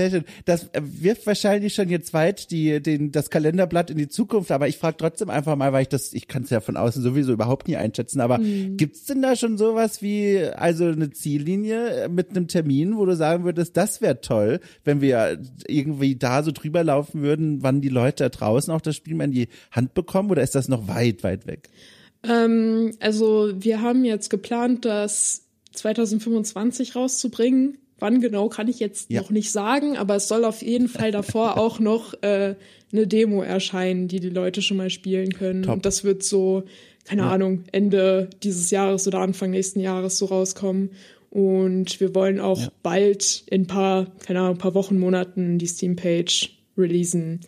Sehr 0.00 0.10
schön. 0.10 0.24
Das 0.46 0.64
äh, 0.72 0.80
wirft 0.82 1.26
wahrscheinlich 1.26 1.74
schon 1.74 1.90
jetzt 1.90 2.14
weit 2.14 2.50
die, 2.50 2.80
den, 2.80 3.12
das 3.12 3.28
Kalenderblatt 3.28 3.90
in 3.90 3.98
die 3.98 4.08
Zukunft, 4.08 4.50
aber 4.50 4.66
ich 4.66 4.78
frage 4.78 4.96
trotzdem 4.96 5.28
einfach 5.28 5.56
mal, 5.56 5.74
weil 5.74 5.82
ich 5.82 5.88
das, 5.88 6.14
ich 6.14 6.26
kann 6.26 6.44
es 6.44 6.50
ja 6.50 6.60
von 6.60 6.78
außen 6.78 7.02
sowieso 7.02 7.34
überhaupt 7.34 7.68
nie 7.68 7.76
einschätzen, 7.76 8.22
aber 8.22 8.38
mhm. 8.38 8.78
gibt's 8.78 9.04
denn 9.04 9.20
da 9.20 9.36
schon 9.36 9.58
sowas 9.58 10.00
wie, 10.00 10.42
also 10.42 10.86
eine 10.86 11.10
Ziellinie 11.10 12.08
mit 12.08 12.30
einem 12.30 12.48
Termin, 12.48 12.96
wo 12.96 13.04
du 13.04 13.14
sagen 13.14 13.44
würdest, 13.44 13.76
das 13.76 14.00
wäre 14.00 14.22
toll, 14.22 14.60
wenn 14.84 15.02
wir 15.02 15.38
irgendwie 15.66 16.16
da 16.16 16.42
so 16.42 16.50
drüber 16.50 16.82
laufen 16.82 17.20
würden, 17.20 17.62
wann 17.62 17.82
die 17.82 17.90
Leute 17.90 18.24
da 18.24 18.28
draußen 18.30 18.72
auch 18.72 18.80
das 18.80 18.96
Spiel 18.96 19.14
mal 19.14 19.24
in 19.24 19.32
die 19.32 19.48
Hand 19.70 19.92
bekommen 19.92 20.30
oder 20.30 20.40
ist 20.40 20.54
das 20.54 20.68
noch 20.68 20.88
weit, 20.88 21.22
weit 21.24 21.46
weg? 21.46 21.68
Ähm, 22.22 22.92
also 23.00 23.52
wir 23.54 23.82
haben 23.82 24.06
jetzt 24.06 24.30
geplant, 24.30 24.86
das 24.86 25.42
2025 25.74 26.96
rauszubringen. 26.96 27.76
Wann 28.00 28.20
genau 28.20 28.48
kann 28.48 28.68
ich 28.68 28.80
jetzt 28.80 29.10
ja. 29.10 29.20
noch 29.20 29.30
nicht 29.30 29.52
sagen, 29.52 29.96
aber 29.96 30.16
es 30.16 30.28
soll 30.28 30.44
auf 30.44 30.62
jeden 30.62 30.88
Fall 30.88 31.12
davor 31.12 31.58
auch 31.58 31.78
noch 31.78 32.14
äh, 32.22 32.56
eine 32.92 33.06
Demo 33.06 33.42
erscheinen, 33.42 34.08
die 34.08 34.20
die 34.20 34.30
Leute 34.30 34.62
schon 34.62 34.76
mal 34.76 34.90
spielen 34.90 35.32
können. 35.32 35.62
Top. 35.62 35.74
Und 35.74 35.86
das 35.86 36.02
wird 36.02 36.22
so, 36.22 36.64
keine 37.04 37.22
ja. 37.22 37.30
Ahnung, 37.30 37.64
Ende 37.72 38.28
dieses 38.42 38.70
Jahres 38.70 39.06
oder 39.06 39.20
Anfang 39.20 39.50
nächsten 39.50 39.80
Jahres 39.80 40.18
so 40.18 40.26
rauskommen. 40.26 40.90
Und 41.30 42.00
wir 42.00 42.14
wollen 42.14 42.40
auch 42.40 42.60
ja. 42.60 42.72
bald 42.82 43.44
in 43.48 43.62
ein 43.62 43.66
paar, 43.68 44.06
keine 44.18 44.40
Ahnung, 44.40 44.56
ein 44.56 44.58
paar 44.58 44.74
Wochen, 44.74 44.98
Monaten 44.98 45.58
die 45.58 45.66
Steam-Page 45.66 46.58
releasen. 46.76 47.40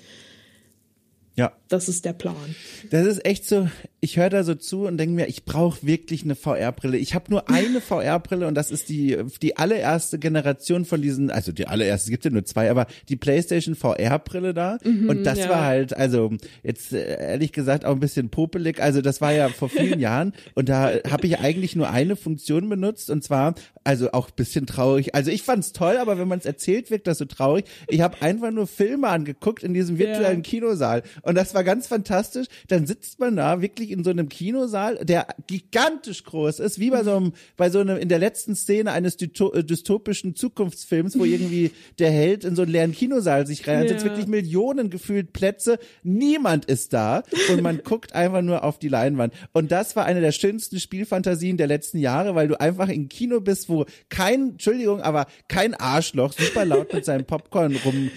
Ja. 1.34 1.52
Das 1.72 1.88
ist 1.88 2.04
der 2.04 2.12
Plan. 2.12 2.54
Das 2.90 3.06
ist 3.06 3.24
echt 3.24 3.46
so, 3.46 3.66
ich 4.02 4.18
höre 4.18 4.28
da 4.28 4.44
so 4.44 4.54
zu 4.54 4.86
und 4.86 4.98
denke 4.98 5.14
mir, 5.14 5.28
ich 5.28 5.44
brauche 5.46 5.86
wirklich 5.86 6.22
eine 6.22 6.34
VR-Brille. 6.34 6.98
Ich 6.98 7.14
habe 7.14 7.30
nur 7.30 7.48
eine 7.48 7.80
VR-Brille 7.80 8.46
und 8.46 8.56
das 8.56 8.70
ist 8.70 8.90
die, 8.90 9.16
die 9.40 9.56
allererste 9.56 10.18
Generation 10.18 10.84
von 10.84 11.00
diesen, 11.00 11.30
also 11.30 11.50
die 11.50 11.68
allererste, 11.68 12.08
es 12.08 12.10
gibt 12.10 12.26
ja 12.26 12.30
nur 12.30 12.44
zwei, 12.44 12.70
aber 12.70 12.88
die 13.08 13.16
PlayStation 13.16 13.74
VR-Brille 13.74 14.52
da. 14.52 14.78
Mhm, 14.84 15.08
und 15.08 15.24
das 15.24 15.38
ja. 15.38 15.48
war 15.48 15.64
halt, 15.64 15.96
also 15.96 16.32
jetzt 16.62 16.92
äh, 16.92 17.30
ehrlich 17.30 17.52
gesagt 17.52 17.86
auch 17.86 17.92
ein 17.92 18.00
bisschen 18.00 18.28
popelig. 18.28 18.82
Also 18.82 19.00
das 19.00 19.22
war 19.22 19.32
ja 19.32 19.48
vor 19.48 19.70
vielen 19.70 20.00
Jahren 20.00 20.34
und 20.54 20.68
da 20.68 20.92
habe 21.08 21.26
ich 21.26 21.38
eigentlich 21.38 21.74
nur 21.74 21.88
eine 21.88 22.16
Funktion 22.16 22.68
benutzt 22.68 23.08
und 23.08 23.24
zwar, 23.24 23.54
also 23.82 24.12
auch 24.12 24.30
bisschen 24.30 24.66
traurig. 24.66 25.14
Also 25.14 25.30
ich 25.30 25.42
fand's 25.42 25.72
toll, 25.72 25.96
aber 25.96 26.18
wenn 26.18 26.28
man 26.28 26.40
es 26.40 26.44
erzählt, 26.44 26.90
wirkt 26.90 27.06
das 27.06 27.16
so 27.16 27.24
traurig. 27.24 27.64
Ich 27.88 28.02
habe 28.02 28.20
einfach 28.20 28.50
nur 28.50 28.66
Filme 28.66 29.08
angeguckt 29.08 29.62
in 29.62 29.72
diesem 29.72 29.96
virtuellen 29.96 30.38
ja. 30.38 30.42
Kinosaal 30.42 31.02
und 31.22 31.36
das 31.36 31.54
war 31.54 31.61
war 31.62 31.74
ganz 31.74 31.86
fantastisch. 31.86 32.48
Dann 32.68 32.86
sitzt 32.86 33.20
man 33.20 33.36
da 33.36 33.62
wirklich 33.62 33.90
in 33.90 34.04
so 34.04 34.10
einem 34.10 34.28
Kinosaal, 34.28 34.96
der 35.04 35.28
gigantisch 35.46 36.24
groß 36.24 36.58
ist, 36.58 36.78
wie 36.78 36.90
bei 36.90 37.04
so 37.04 37.16
einem, 37.16 37.32
bei 37.56 37.70
so 37.70 37.78
einem, 37.78 37.96
in 37.96 38.08
der 38.08 38.18
letzten 38.18 38.56
Szene 38.56 38.92
eines 38.92 39.16
äh, 39.20 39.64
dystopischen 39.64 40.34
Zukunftsfilms, 40.34 41.18
wo 41.18 41.24
irgendwie 41.24 41.70
der 41.98 42.10
Held 42.10 42.44
in 42.44 42.56
so 42.56 42.62
einen 42.62 42.72
leeren 42.72 42.92
Kinosaal 42.92 43.46
sich 43.46 43.66
rein, 43.68 43.86
ja. 43.86 44.02
wirklich 44.02 44.26
Millionen 44.26 44.90
gefühlt 44.90 45.32
Plätze, 45.32 45.78
niemand 46.02 46.64
ist 46.64 46.92
da 46.92 47.22
und 47.50 47.62
man 47.62 47.82
guckt 47.84 48.14
einfach 48.14 48.42
nur 48.42 48.64
auf 48.64 48.78
die 48.78 48.88
Leinwand. 48.88 49.32
Und 49.52 49.70
das 49.70 49.94
war 49.94 50.04
eine 50.04 50.20
der 50.20 50.32
schönsten 50.32 50.80
Spielfantasien 50.80 51.56
der 51.56 51.68
letzten 51.68 51.98
Jahre, 51.98 52.34
weil 52.34 52.48
du 52.48 52.60
einfach 52.60 52.88
im 52.88 53.08
Kino 53.08 53.40
bist, 53.40 53.68
wo 53.68 53.86
kein, 54.08 54.50
Entschuldigung, 54.50 55.00
aber 55.00 55.26
kein 55.48 55.74
Arschloch 55.74 56.32
super 56.32 56.64
laut 56.64 56.92
mit 56.92 57.04
seinem 57.04 57.24
Popcorn 57.24 57.76
rum 57.84 58.10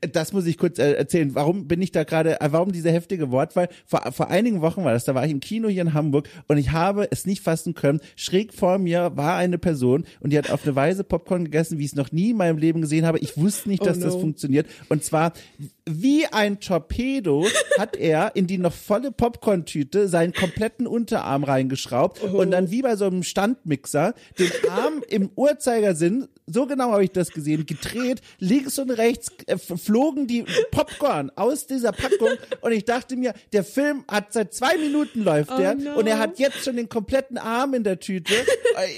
das 0.00 0.32
muss 0.32 0.46
ich 0.46 0.56
kurz 0.56 0.78
äh, 0.78 0.92
erzählen. 0.92 1.34
Warum 1.34 1.68
bin 1.68 1.82
ich 1.82 1.92
da 1.92 2.04
gerade, 2.04 2.40
äh, 2.40 2.52
warum 2.52 2.72
diese 2.72 2.90
heftige 2.90 3.30
Wortwahl? 3.30 3.68
Vor, 3.86 4.00
vor 4.12 4.30
einigen 4.30 4.60
Wochen 4.60 4.84
war 4.84 4.92
das, 4.92 5.04
da 5.04 5.14
war 5.14 5.24
ich 5.24 5.30
im 5.30 5.40
Kino 5.40 5.68
hier 5.68 5.82
in 5.82 5.94
Hamburg 5.94 6.28
und 6.48 6.58
ich 6.58 6.72
habe 6.72 7.08
es 7.10 7.26
nicht 7.26 7.42
fassen 7.42 7.74
können. 7.74 8.00
Schräg 8.16 8.54
vor 8.54 8.78
mir 8.78 9.12
war 9.14 9.36
eine 9.36 9.58
Person 9.58 10.04
und 10.20 10.32
die 10.32 10.38
hat 10.38 10.50
auf 10.50 10.64
eine 10.64 10.74
Weise 10.74 11.04
Popcorn 11.04 11.44
gegessen, 11.44 11.78
wie 11.78 11.84
ich 11.84 11.90
es 11.90 11.96
noch 11.96 12.12
nie 12.12 12.30
in 12.30 12.36
meinem 12.36 12.58
Leben 12.58 12.80
gesehen 12.80 13.06
habe. 13.06 13.18
Ich 13.18 13.36
wusste 13.36 13.68
nicht, 13.68 13.84
dass 13.84 13.98
oh 13.98 14.00
no. 14.00 14.06
das 14.06 14.14
funktioniert. 14.16 14.66
Und 14.88 15.04
zwar 15.04 15.32
wie 15.92 16.26
ein 16.26 16.60
Torpedo 16.60 17.46
hat 17.78 17.96
er 17.96 18.36
in 18.36 18.46
die 18.46 18.58
noch 18.58 18.72
volle 18.72 19.10
Popcorn-Tüte 19.10 20.08
seinen 20.08 20.32
kompletten 20.32 20.86
Unterarm 20.86 21.44
reingeschraubt 21.44 22.20
oh. 22.22 22.38
und 22.38 22.52
dann 22.52 22.70
wie 22.70 22.82
bei 22.82 22.96
so 22.96 23.06
einem 23.06 23.22
Standmixer 23.22 24.14
den 24.38 24.50
Arm 24.70 25.02
im 25.08 25.30
Uhrzeigersinn, 25.34 26.28
so 26.46 26.66
genau 26.66 26.92
habe 26.92 27.04
ich 27.04 27.10
das 27.10 27.30
gesehen, 27.30 27.66
gedreht, 27.66 28.20
links 28.38 28.78
und 28.78 28.90
rechts 28.90 29.32
äh, 29.46 29.56
flogen 29.90 30.28
die 30.28 30.44
Popcorn 30.70 31.32
aus 31.34 31.66
dieser 31.66 31.90
Packung 31.90 32.28
und 32.60 32.70
ich 32.70 32.84
dachte 32.84 33.16
mir, 33.16 33.34
der 33.52 33.64
Film 33.64 34.04
hat 34.06 34.32
seit 34.32 34.54
zwei 34.54 34.76
Minuten 34.76 35.24
läuft 35.24 35.50
oh 35.52 35.58
der 35.58 35.74
no. 35.74 35.98
und 35.98 36.06
er 36.06 36.20
hat 36.20 36.38
jetzt 36.38 36.64
schon 36.64 36.76
den 36.76 36.88
kompletten 36.88 37.38
Arm 37.38 37.74
in 37.74 37.82
der 37.82 37.98
Tüte. 37.98 38.32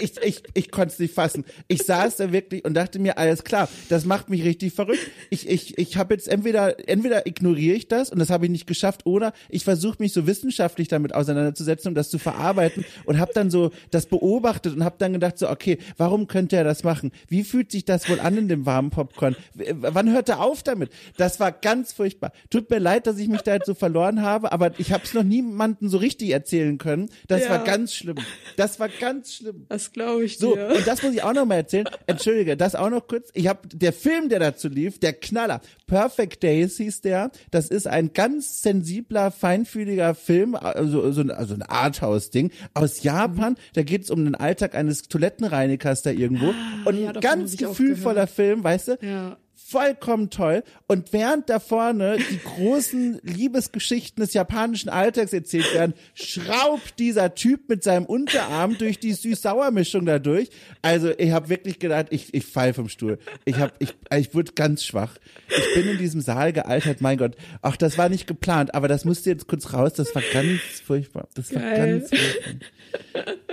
Ich, 0.03 0.21
ich, 0.23 0.43
ich 0.53 0.71
konnte 0.71 0.93
es 0.93 0.99
nicht 0.99 1.15
fassen. 1.15 1.47
Ich 1.67 1.85
saß 1.85 2.17
da 2.17 2.31
wirklich 2.31 2.65
und 2.67 2.75
dachte 2.75 2.99
mir, 2.99 3.17
alles 3.17 3.43
klar, 3.43 3.71
das 3.89 4.05
macht 4.05 4.29
mich 4.29 4.45
richtig 4.45 4.75
verrückt. 4.75 5.01
Ich, 5.31 5.49
ich, 5.49 5.79
ich 5.79 5.97
habe 5.97 6.13
jetzt 6.13 6.29
entweder 6.29 6.87
entweder 6.87 7.27
ignoriere 7.27 7.75
ich 7.75 7.89
das 7.89 8.11
und 8.11 8.19
das 8.19 8.29
habe 8.29 8.45
ich 8.45 8.51
nicht 8.51 8.67
geschafft 8.67 9.07
oder 9.07 9.33
ich 9.49 9.65
versuche 9.65 9.97
mich 9.99 10.13
so 10.13 10.27
wissenschaftlich 10.27 10.89
damit 10.89 11.15
auseinanderzusetzen, 11.15 11.89
um 11.89 11.95
das 11.95 12.11
zu 12.11 12.19
verarbeiten 12.19 12.85
und 13.07 13.19
habe 13.19 13.33
dann 13.33 13.51
so 13.51 13.71
das 13.91 14.05
beobachtet 14.05 14.77
und 14.77 14.85
habe 14.85 14.97
dann 14.99 15.15
gedacht 15.15 15.39
so, 15.39 15.49
okay, 15.49 15.79
warum 15.97 16.27
könnte 16.27 16.57
er 16.57 16.65
das 16.65 16.85
machen? 16.85 17.13
Wie 17.29 17.45
fühlt 17.45 17.73
sich 17.73 17.87
das 17.87 18.11
wohl 18.11 18.21
an 18.21 18.37
in 18.37 18.49
dem 18.49 18.67
warmen 18.67 18.91
Popcorn? 18.91 19.37
W 19.55 19.75
wann 19.79 20.13
hört 20.13 20.29
er 20.29 20.41
auf 20.41 20.63
damit? 20.63 20.82
Das 21.17 21.41
war 21.41 21.53
ganz 21.53 21.93
furchtbar. 21.93 22.33
Tut 22.51 22.71
mir 22.71 22.79
leid, 22.79 23.07
dass 23.07 23.19
ich 23.19 23.29
mich 23.29 23.43
da 23.43 23.55
jetzt 23.55 23.67
so 23.67 23.75
verloren 23.75 24.23
habe, 24.23 24.53
aber 24.53 24.79
ich 24.79 24.93
habe 24.93 25.05
es 25.05 25.15
noch 25.15 25.23
niemandem 25.23 25.89
so 25.89 25.99
richtig 25.99 26.31
erzählen 26.31 26.79
können. 26.79 27.09
Das 27.29 27.45
ja. 27.45 27.51
war 27.51 27.65
ganz 27.65 27.95
schlimm. 27.95 28.17
Das 28.57 28.81
war 28.81 28.89
ganz 28.89 29.35
schlimm. 29.35 29.67
Das 29.69 29.93
glaube 29.93 30.25
ich 30.25 30.39
dir. 30.39 30.41
So, 30.41 30.77
und 30.77 30.87
das 30.87 31.03
muss 31.03 31.15
ich 31.15 31.23
auch 31.23 31.33
noch 31.33 31.47
mal 31.47 31.57
erzählen. 31.57 31.89
Entschuldige, 32.07 32.57
das 32.57 32.75
auch 32.75 32.91
noch 32.91 33.07
kurz. 33.07 33.31
Ich 33.35 33.47
habe 33.49 33.69
der 33.69 33.93
Film, 33.93 34.29
der 34.29 34.41
dazu 34.41 34.69
lief, 34.69 34.99
der 34.99 35.13
Knaller, 35.13 35.61
Perfect 35.87 36.43
Days 36.43 36.77
hieß 36.79 37.03
der. 37.03 37.31
Das 37.51 37.69
ist 37.69 37.87
ein 37.87 38.13
ganz 38.13 38.63
sensibler, 38.63 39.31
feinfühliger 39.31 40.15
Film, 40.15 40.55
also, 40.55 41.13
so, 41.13 41.23
also 41.23 41.55
ein 41.55 41.63
Arthouse-Ding 41.63 42.51
aus 42.75 43.03
Japan. 43.03 43.53
Mhm. 43.53 43.57
Da 43.75 43.83
geht 43.83 44.05
es 44.05 44.11
um 44.11 44.25
den 44.25 44.35
Alltag 44.35 44.75
eines 44.75 45.03
Toilettenreinigers 45.03 46.03
da 46.03 46.11
irgendwo. 46.11 46.51
Ah, 46.51 46.89
Und 46.89 46.99
ja, 46.99 47.11
ein 47.11 47.21
ganz 47.21 47.57
gefühlvoller 47.57 48.27
Film, 48.27 48.65
weißt 48.65 48.89
du? 48.89 48.99
Ja 49.03 49.37
vollkommen 49.73 50.29
toll. 50.29 50.63
Und 50.87 51.13
während 51.13 51.49
da 51.49 51.59
vorne 51.59 52.19
die 52.19 52.39
großen 52.39 53.21
Liebesgeschichten 53.23 54.23
des 54.23 54.35
japanischen 54.35 54.91
Alltags 54.91 55.33
erzählt 55.33 55.73
werden, 55.75 55.95
schraubt 56.15 56.99
dieser 56.99 57.35
Typ 57.35 57.69
mit 57.69 57.83
seinem 57.83 58.05
Unterarm 58.05 58.77
durch 58.77 59.01
die 59.01 59.15
Süß-Sauer-Mischung 59.15 60.05
da 60.05 60.19
durch. 60.19 60.51
Also 60.83 61.11
ich 61.19 61.33
habe 61.33 61.49
wirklich 61.49 61.79
gedacht, 61.79 62.09
ich, 62.11 62.35
ich 62.35 62.45
fall 62.45 62.75
vom 62.75 62.89
Stuhl. 62.89 63.19
Ich 63.47 63.57
hab, 63.57 63.75
ich, 63.81 63.95
ich 64.15 64.35
wurde 64.35 64.53
ganz 64.53 64.85
schwach. 64.85 65.17
Ich 65.49 65.75
bin 65.75 65.89
in 65.89 65.99
diesem 65.99 66.21
Saal 66.21 66.53
gealtert, 66.53 67.01
mein 67.01 67.17
Gott. 67.17 67.37
Ach, 67.63 67.77
das 67.77 67.97
war 67.97 68.11
nicht 68.11 68.27
geplant, 68.27 68.75
aber 68.75 68.89
das 68.89 69.07
musste 69.07 69.31
jetzt 69.31 69.49
kurz 69.49 69.73
raus. 69.73 69.95
Das 69.95 70.15
war 70.15 70.23
ganz 70.33 70.61
furchtbar. 70.85 71.29
Das 71.35 71.55
war 71.55 71.63
Geil. 71.63 72.01
ganz 72.01 72.11
furchtbar. 72.11 72.69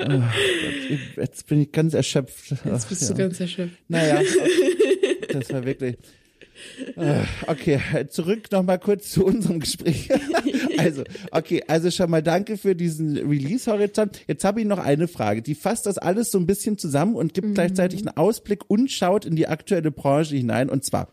Oh, 0.01 1.21
jetzt 1.21 1.47
bin 1.47 1.61
ich 1.61 1.71
ganz 1.71 1.93
erschöpft. 1.93 2.51
Jetzt 2.65 2.89
bist 2.89 3.03
Ach, 3.03 3.07
du 3.09 3.15
ganz 3.15 3.39
erschöpft. 3.39 3.77
Naja. 3.87 4.21
Das 5.31 5.51
war 5.51 5.65
wirklich. 5.65 5.97
Äh, 6.95 7.23
okay, 7.47 7.79
zurück 8.09 8.51
nochmal 8.51 8.79
kurz 8.79 9.11
zu 9.11 9.25
unserem 9.25 9.59
Gespräch. 9.59 10.09
Also, 10.77 11.03
okay, 11.31 11.61
also 11.67 11.91
schon 11.91 12.09
mal 12.09 12.23
danke 12.23 12.55
für 12.55 12.73
diesen 12.73 13.17
Release-Horizont. 13.17 14.21
Jetzt 14.29 14.45
habe 14.45 14.61
ich 14.61 14.65
noch 14.65 14.79
eine 14.79 15.09
Frage, 15.09 15.41
die 15.41 15.53
fasst 15.53 15.85
das 15.85 15.97
alles 15.97 16.31
so 16.31 16.37
ein 16.37 16.45
bisschen 16.45 16.77
zusammen 16.77 17.15
und 17.15 17.33
gibt 17.33 17.49
mhm. 17.49 17.53
gleichzeitig 17.53 17.99
einen 17.99 18.15
Ausblick 18.15 18.61
und 18.69 18.89
schaut 18.89 19.25
in 19.25 19.35
die 19.35 19.49
aktuelle 19.49 19.91
Branche 19.91 20.37
hinein. 20.37 20.69
Und 20.69 20.85
zwar, 20.85 21.09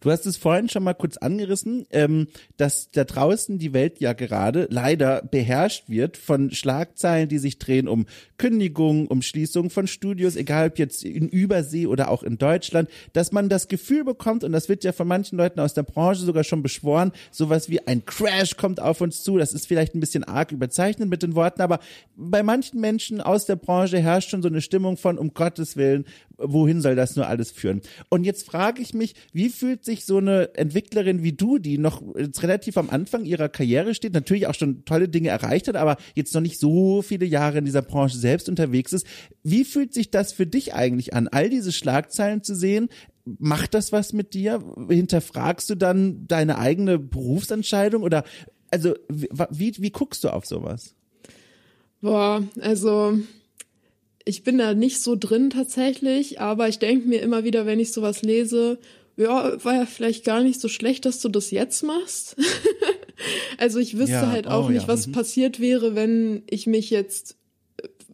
Du 0.00 0.10
hast 0.10 0.26
es 0.26 0.36
vorhin 0.36 0.68
schon 0.68 0.84
mal 0.84 0.94
kurz 0.94 1.16
angerissen, 1.16 1.86
ähm, 1.90 2.28
dass 2.56 2.90
da 2.90 3.04
draußen 3.04 3.58
die 3.58 3.72
Welt 3.72 3.98
ja 4.00 4.12
gerade 4.12 4.68
leider 4.70 5.22
beherrscht 5.22 5.88
wird 5.88 6.16
von 6.16 6.50
Schlagzeilen, 6.50 7.28
die 7.28 7.38
sich 7.38 7.58
drehen 7.58 7.88
um 7.88 8.06
Kündigungen, 8.36 9.06
um 9.06 9.22
Schließungen 9.22 9.70
von 9.70 9.86
Studios, 9.86 10.36
egal 10.36 10.68
ob 10.68 10.78
jetzt 10.78 11.04
in 11.04 11.28
Übersee 11.28 11.86
oder 11.86 12.10
auch 12.10 12.22
in 12.22 12.36
Deutschland, 12.36 12.90
dass 13.14 13.32
man 13.32 13.48
das 13.48 13.68
Gefühl 13.68 14.04
bekommt, 14.04 14.44
und 14.44 14.52
das 14.52 14.68
wird 14.68 14.84
ja 14.84 14.92
von 14.92 15.08
manchen 15.08 15.38
Leuten 15.38 15.60
aus 15.60 15.74
der 15.74 15.82
Branche 15.82 16.22
sogar 16.22 16.44
schon 16.44 16.62
beschworen, 16.62 17.12
sowas 17.30 17.70
wie 17.70 17.86
ein 17.86 18.04
Crash 18.04 18.56
kommt 18.56 18.80
auf 18.80 19.00
uns 19.00 19.22
zu. 19.22 19.38
Das 19.38 19.54
ist 19.54 19.66
vielleicht 19.66 19.94
ein 19.94 20.00
bisschen 20.00 20.24
arg 20.24 20.52
überzeichnet 20.52 21.08
mit 21.08 21.22
den 21.22 21.34
Worten, 21.34 21.62
aber 21.62 21.80
bei 22.16 22.42
manchen 22.42 22.80
Menschen 22.80 23.20
aus 23.20 23.46
der 23.46 23.56
Branche 23.56 23.98
herrscht 23.98 24.30
schon 24.30 24.42
so 24.42 24.48
eine 24.48 24.60
Stimmung 24.60 24.96
von, 24.96 25.18
um 25.18 25.32
Gottes 25.32 25.76
Willen, 25.76 26.04
wohin 26.38 26.80
soll 26.80 26.96
das 26.96 27.16
nur 27.16 27.26
alles 27.26 27.50
führen? 27.50 27.80
Und 28.08 28.24
jetzt 28.24 28.46
frage 28.46 28.82
ich 28.82 28.94
mich, 28.94 29.14
wie 29.32 29.48
fühlt 29.48 29.84
sich 29.84 30.04
so 30.04 30.18
eine 30.18 30.54
Entwicklerin 30.54 31.22
wie 31.22 31.32
du, 31.32 31.58
die 31.58 31.78
noch 31.78 32.02
relativ 32.14 32.76
am 32.76 32.90
Anfang 32.90 33.24
ihrer 33.24 33.48
Karriere 33.48 33.94
steht, 33.94 34.14
natürlich 34.14 34.46
auch 34.46 34.54
schon 34.54 34.84
tolle 34.84 35.08
Dinge 35.08 35.28
erreicht 35.28 35.68
hat, 35.68 35.76
aber 35.76 35.96
jetzt 36.14 36.34
noch 36.34 36.40
nicht 36.40 36.58
so 36.58 37.02
viele 37.02 37.26
Jahre 37.26 37.58
in 37.58 37.64
dieser 37.64 37.82
Branche 37.82 38.18
selbst 38.18 38.48
unterwegs 38.48 38.92
ist, 38.92 39.06
wie 39.42 39.64
fühlt 39.64 39.94
sich 39.94 40.10
das 40.10 40.32
für 40.32 40.46
dich 40.46 40.74
eigentlich 40.74 41.14
an, 41.14 41.28
all 41.28 41.48
diese 41.50 41.72
Schlagzeilen 41.72 42.42
zu 42.42 42.54
sehen? 42.54 42.88
Macht 43.24 43.74
das 43.74 43.92
was 43.92 44.12
mit 44.12 44.34
dir? 44.34 44.62
Hinterfragst 44.88 45.70
du 45.70 45.74
dann 45.74 46.26
deine 46.26 46.58
eigene 46.58 46.98
Berufsentscheidung 46.98 48.02
oder 48.02 48.24
also 48.70 48.94
wie, 49.08 49.72
wie 49.78 49.90
guckst 49.90 50.24
du 50.24 50.30
auf 50.30 50.46
sowas? 50.46 50.94
Boah, 52.00 52.42
also 52.60 53.18
ich 54.24 54.42
bin 54.42 54.58
da 54.58 54.74
nicht 54.74 55.02
so 55.02 55.16
drin 55.16 55.50
tatsächlich, 55.50 56.40
aber 56.40 56.68
ich 56.68 56.78
denke 56.78 57.08
mir 57.08 57.20
immer 57.20 57.44
wieder, 57.44 57.66
wenn 57.66 57.80
ich 57.80 57.92
sowas 57.92 58.22
lese, 58.22 58.78
ja, 59.16 59.64
war 59.64 59.74
ja 59.74 59.86
vielleicht 59.86 60.24
gar 60.24 60.42
nicht 60.42 60.60
so 60.60 60.68
schlecht, 60.68 61.04
dass 61.04 61.20
du 61.20 61.28
das 61.28 61.50
jetzt 61.50 61.82
machst. 61.82 62.36
also 63.58 63.78
ich 63.78 63.96
wüsste 63.98 64.12
ja, 64.12 64.30
halt 64.30 64.46
auch 64.46 64.66
oh, 64.66 64.70
nicht, 64.70 64.82
ja. 64.82 64.88
was 64.88 65.06
mhm. 65.06 65.12
passiert 65.12 65.60
wäre, 65.60 65.94
wenn 65.94 66.42
ich 66.48 66.66
mich 66.66 66.90
jetzt 66.90 67.36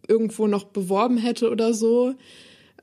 irgendwo 0.07 0.47
noch 0.47 0.65
beworben 0.65 1.17
hätte 1.17 1.49
oder 1.49 1.73
so. 1.73 2.13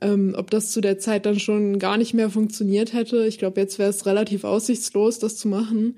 Ähm, 0.01 0.33
ob 0.37 0.49
das 0.49 0.71
zu 0.71 0.79
der 0.79 0.97
Zeit 0.97 1.25
dann 1.25 1.39
schon 1.39 1.77
gar 1.77 1.97
nicht 1.97 2.13
mehr 2.13 2.29
funktioniert 2.29 2.93
hätte. 2.93 3.27
Ich 3.27 3.37
glaube, 3.37 3.59
jetzt 3.59 3.79
wäre 3.79 3.89
es 3.89 4.05
relativ 4.05 4.45
aussichtslos, 4.45 5.19
das 5.19 5.35
zu 5.35 5.49
machen. 5.49 5.97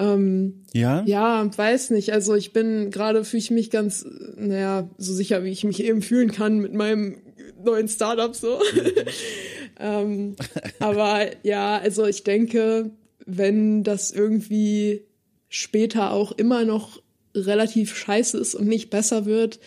Ähm, 0.00 0.64
ja? 0.72 1.04
Ja, 1.06 1.50
weiß 1.56 1.90
nicht. 1.90 2.12
Also 2.12 2.34
ich 2.34 2.52
bin 2.52 2.90
gerade 2.90 3.24
fühle 3.24 3.42
ich 3.42 3.50
mich 3.50 3.70
ganz, 3.70 4.06
naja, 4.36 4.88
so 4.96 5.12
sicher, 5.12 5.44
wie 5.44 5.50
ich 5.50 5.64
mich 5.64 5.82
eben 5.84 6.02
fühlen 6.02 6.32
kann 6.32 6.58
mit 6.58 6.72
meinem 6.72 7.18
neuen 7.62 7.88
Startup 7.88 8.34
so. 8.34 8.58
Mhm. 8.58 8.92
ähm, 9.78 10.36
aber 10.78 11.26
ja, 11.42 11.78
also 11.78 12.06
ich 12.06 12.24
denke, 12.24 12.90
wenn 13.26 13.84
das 13.84 14.10
irgendwie 14.10 15.02
später 15.48 16.12
auch 16.12 16.32
immer 16.32 16.64
noch 16.64 17.02
relativ 17.34 17.96
scheiße 17.96 18.38
ist 18.38 18.54
und 18.54 18.66
nicht 18.66 18.90
besser 18.90 19.26
wird, 19.26 19.60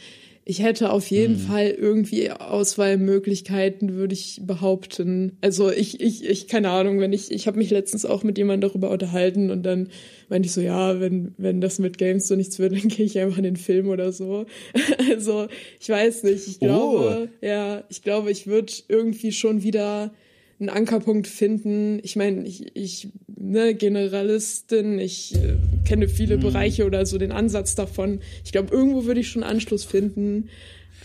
ich 0.46 0.62
hätte 0.62 0.92
auf 0.92 1.08
jeden 1.10 1.36
hm. 1.36 1.42
Fall 1.42 1.70
irgendwie 1.70 2.30
Auswahlmöglichkeiten, 2.32 3.94
würde 3.94 4.14
ich 4.14 4.42
behaupten. 4.44 5.38
Also 5.42 5.72
ich, 5.72 6.02
ich, 6.02 6.26
ich, 6.26 6.48
keine 6.48 6.70
Ahnung, 6.70 7.00
wenn 7.00 7.14
ich, 7.14 7.32
ich 7.32 7.48
habe 7.48 7.58
mich 7.58 7.70
letztens 7.70 8.06
auch 8.06 8.24
mit 8.24 8.38
jemandem 8.38 8.70
darüber 8.70 8.90
unterhalten 8.90 9.52
und 9.52 9.64
dann 9.64 9.90
meinte 10.28 10.48
ich 10.48 10.52
so, 10.52 10.60
ja, 10.60 11.00
wenn, 11.00 11.34
wenn 11.38 11.62
das 11.62 11.80
mit 11.80 11.98
Games 11.98 12.28
so 12.28 12.36
nichts 12.36 12.60
wird, 12.60 12.74
dann 12.84 12.90
gehe 12.90 13.06
ich 13.06 13.18
einfach 13.20 13.38
in 13.38 13.44
den 13.44 13.56
Film 13.56 13.88
oder 13.88 14.12
so. 14.12 14.46
also 15.10 15.48
ich 15.80 15.88
weiß 15.90 16.24
nicht. 16.24 16.48
Ich 16.48 16.60
glaube, 16.60 17.30
oh. 17.30 17.46
ja, 17.46 17.84
ich 17.90 18.02
glaube, 18.02 18.30
ich 18.30 18.46
würde 18.46 18.74
irgendwie 18.90 19.32
schon 19.32 19.64
wieder 19.64 20.14
einen 20.60 20.70
Ankerpunkt 20.70 21.28
finden. 21.28 22.00
Ich 22.04 22.16
meine, 22.16 22.46
ich, 22.46 22.76
ich 22.76 23.10
ne, 23.28 23.76
Generalistin, 23.76 25.00
ich 25.00 25.36
äh, 25.36 25.56
kenne 25.86 26.08
viele 26.08 26.38
mhm. 26.38 26.42
Bereiche 26.42 26.86
oder 26.86 27.06
so 27.06 27.18
den 27.18 27.32
Ansatz 27.32 27.76
davon. 27.76 28.22
Ich 28.44 28.52
glaube, 28.52 28.74
irgendwo 28.74 29.06
würde 29.06 29.20
ich 29.20 29.30
schon 29.30 29.44
Anschluss 29.44 29.84
finden. 29.84 30.50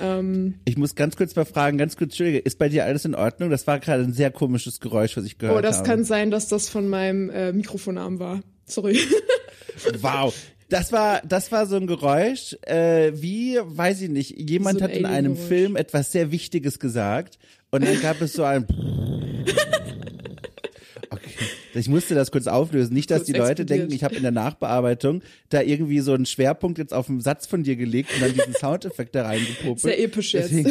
Ähm, 0.01 0.55
ich 0.65 0.77
muss 0.77 0.95
ganz 0.95 1.17
kurz 1.17 1.35
mal 1.35 1.45
fragen, 1.45 1.79
ganz 1.79 1.97
kurz, 1.97 2.13
Entschuldige, 2.13 2.39
ist 2.39 2.59
bei 2.59 2.69
dir 2.69 2.85
alles 2.85 3.05
in 3.05 3.15
Ordnung? 3.15 3.51
Das 3.51 3.67
war 3.67 3.81
gerade 3.81 4.05
ein 4.05 4.13
sehr 4.13 4.31
komisches 4.31 4.81
Geräusch, 4.81 5.17
was 5.17 5.25
ich 5.25 5.39
gehört 5.39 5.57
habe. 5.57 5.67
Oh, 5.67 5.69
das 5.69 5.79
habe. 5.79 5.89
kann 5.89 6.05
sein, 6.05 6.31
dass 6.31 6.49
das 6.49 6.69
von 6.69 6.89
meinem 6.89 7.31
äh, 7.31 7.53
Mikrofonarm 7.53 8.19
war. 8.19 8.41
Sorry. 8.65 8.99
Wow. 10.01 10.35
Das 10.69 10.93
war, 10.93 11.23
das 11.27 11.51
war 11.51 11.67
so 11.67 11.77
ein 11.77 11.87
Geräusch, 11.87 12.57
äh, 12.63 13.13
wie, 13.15 13.59
weiß 13.63 14.03
ich 14.03 14.11
nicht, 14.11 14.51
jemand 14.51 14.81
So 14.81 14.85
ein 14.85 14.91
hat 14.91 14.97
in 14.97 15.07
einem. 15.07 15.37
Film 15.37 15.77
etwas 15.77 16.13
sehr 16.13 16.31
Wichtiges 16.31 16.79
gesagt 16.79 17.39
und 17.71 17.85
dann 17.85 18.01
gab 18.01 18.21
es 18.21 18.33
so 18.33 18.45
ein 18.45 18.67
Okay. 21.11 21.31
Ich 21.75 21.89
musste 21.89 22.15
das 22.15 22.31
kurz 22.31 22.47
auflösen. 22.47 22.93
Nicht, 22.93 23.11
dass 23.11 23.21
Kurz 23.21 23.27
die 23.27 23.33
Leute 23.33 23.63
explodiert. 23.63 23.71
denken, 23.71 23.95
ich 23.95 24.05
habe 24.05 24.17
in 24.17 24.23
der 24.23 24.31
Nachbearbeitung 24.31 25.23
da 25.49 25.63
irgendwie 25.63 26.01
so 26.01 26.13
einen 26.13 26.27
Schwerpunkt 26.27 26.79
jetzt 26.79 26.93
auf 26.93 27.09
einen 27.09 27.21
Satz 27.21 27.47
von 27.47 27.63
dir 27.63 27.77
gelegt 27.77 28.11
und 28.15 28.23
dann 28.23 28.33
diesen 28.35 28.55
Soundeffekt 28.55 29.15
da 29.15 29.23
reingepopelt. 29.23 29.81
Sehr 29.81 30.01
episch 30.01 30.35
jetzt. 30.35 30.51
Deswegen, 30.51 30.71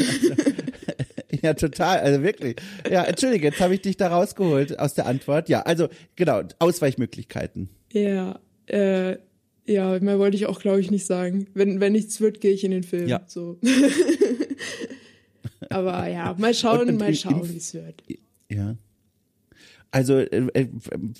ja, 1.41 1.54
total. 1.54 2.00
Also 2.00 2.24
wirklich. 2.24 2.58
Ja, 2.89 3.04
entschuldige, 3.04 3.48
jetzt 3.48 3.60
habe 3.60 3.74
ich 3.74 3.82
dich 3.82 3.98
da 3.98 4.10
rausgeholt 4.10 4.78
aus 4.80 4.93
der 4.93 5.06
Antwort. 5.08 5.50
Ja, 5.50 5.62
also 5.62 5.88
genau, 6.16 6.41
Ausweichmöglichkeiten. 6.60 7.70
Ja, 7.93 8.39
äh, 8.68 9.18
ja, 9.66 10.00
mehr 10.00 10.20
wollte 10.20 10.38
ich 10.38 10.45
auch, 10.45 10.60
glaube 10.60 10.80
ich, 10.80 10.91
nicht 10.91 11.06
sagen. 11.06 11.48
Wenn, 11.54 11.80
wenn 11.80 11.93
nichts 11.93 12.22
wird, 12.22 12.41
gehe 12.41 12.52
ich 12.52 12.64
in 12.64 12.72
den 12.72 12.84
Film. 12.84 13.08
Ja. 13.08 13.22
So. 13.28 13.60
Aber 15.70 16.07
ja, 16.07 16.36
mal 16.38 16.53
schauen, 16.53 16.89
Und- 16.89 16.97
mal 16.97 17.13
schauen, 17.13 17.47
wie 17.49 17.57
es 17.57 17.74
wird. 17.74 18.03
Ja. 18.49 18.76
Also, 19.91 20.18
äh, 20.18 20.47
äh, 20.53 20.68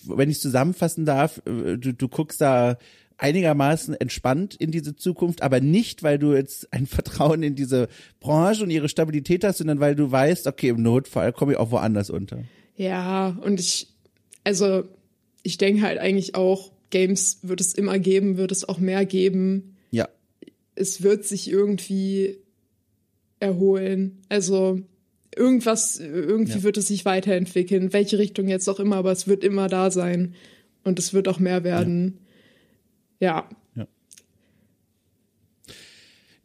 wenn 0.06 0.30
ich 0.30 0.40
zusammenfassen 0.40 1.06
darf, 1.06 1.42
äh, 1.46 1.78
du, 1.78 1.94
du 1.94 2.08
guckst 2.08 2.42
da 2.42 2.78
einigermaßen 3.18 3.96
entspannt 3.96 4.56
in 4.56 4.72
diese 4.72 4.96
Zukunft, 4.96 5.42
aber 5.42 5.60
nicht, 5.60 6.04
weil 6.04 6.20
du 6.20 6.34
jetzt 6.34 6.72
ein 6.72 6.86
Vertrauen 6.88 7.44
in 7.44 7.56
diese 7.56 7.88
Branche 8.20 8.64
und 8.64 8.70
ihre 8.70 8.90
Stabilität 8.90 9.44
hast, 9.44 9.58
sondern 9.58 9.80
weil 9.80 9.96
du 9.96 10.12
weißt, 10.12 10.48
okay, 10.48 10.70
im 10.70 10.82
Notfall 10.84 11.34
komme 11.34 11.54
ich 11.54 11.58
auch 11.58 11.72
woanders 11.72 12.10
unter. 12.10 12.44
Ja, 12.76 13.30
und 13.42 13.60
ich, 13.60 13.88
also, 14.44 14.84
ich 15.44 15.58
denke 15.58 15.82
halt 15.82 15.98
eigentlich 15.98 16.36
auch, 16.36 16.72
Games 16.90 17.40
wird 17.42 17.60
es 17.60 17.74
immer 17.74 18.00
geben, 18.00 18.38
wird 18.38 18.52
es 18.52 18.68
auch 18.68 18.78
mehr 18.78 19.06
geben. 19.06 19.76
Ja. 19.92 20.08
Es 20.76 21.02
wird 21.02 21.26
sich 21.26 21.50
irgendwie 21.50 22.38
erholen. 23.40 24.20
Also, 24.30 24.80
irgendwas, 25.36 26.00
irgendwie 26.00 26.54
Ja. 26.54 26.64
wird 26.64 26.78
es 26.78 26.88
sich 26.88 27.06
weiterentwickeln, 27.06 27.84
in 27.84 27.94
welche 27.94 28.18
Richtung 28.18 28.48
jetzt 28.48 28.68
auch 28.68 28.80
immer, 28.80 28.96
aber 28.98 29.12
es 29.12 29.28
wird 29.28 29.44
immer 29.44 29.68
da 29.68 29.92
sein. 29.92 30.34
Und 30.84 31.00
es 31.00 31.14
wird 31.14 31.28
auch 31.28 31.40
mehr 31.40 31.64
werden. 31.64 32.20
Ja, 33.20 33.50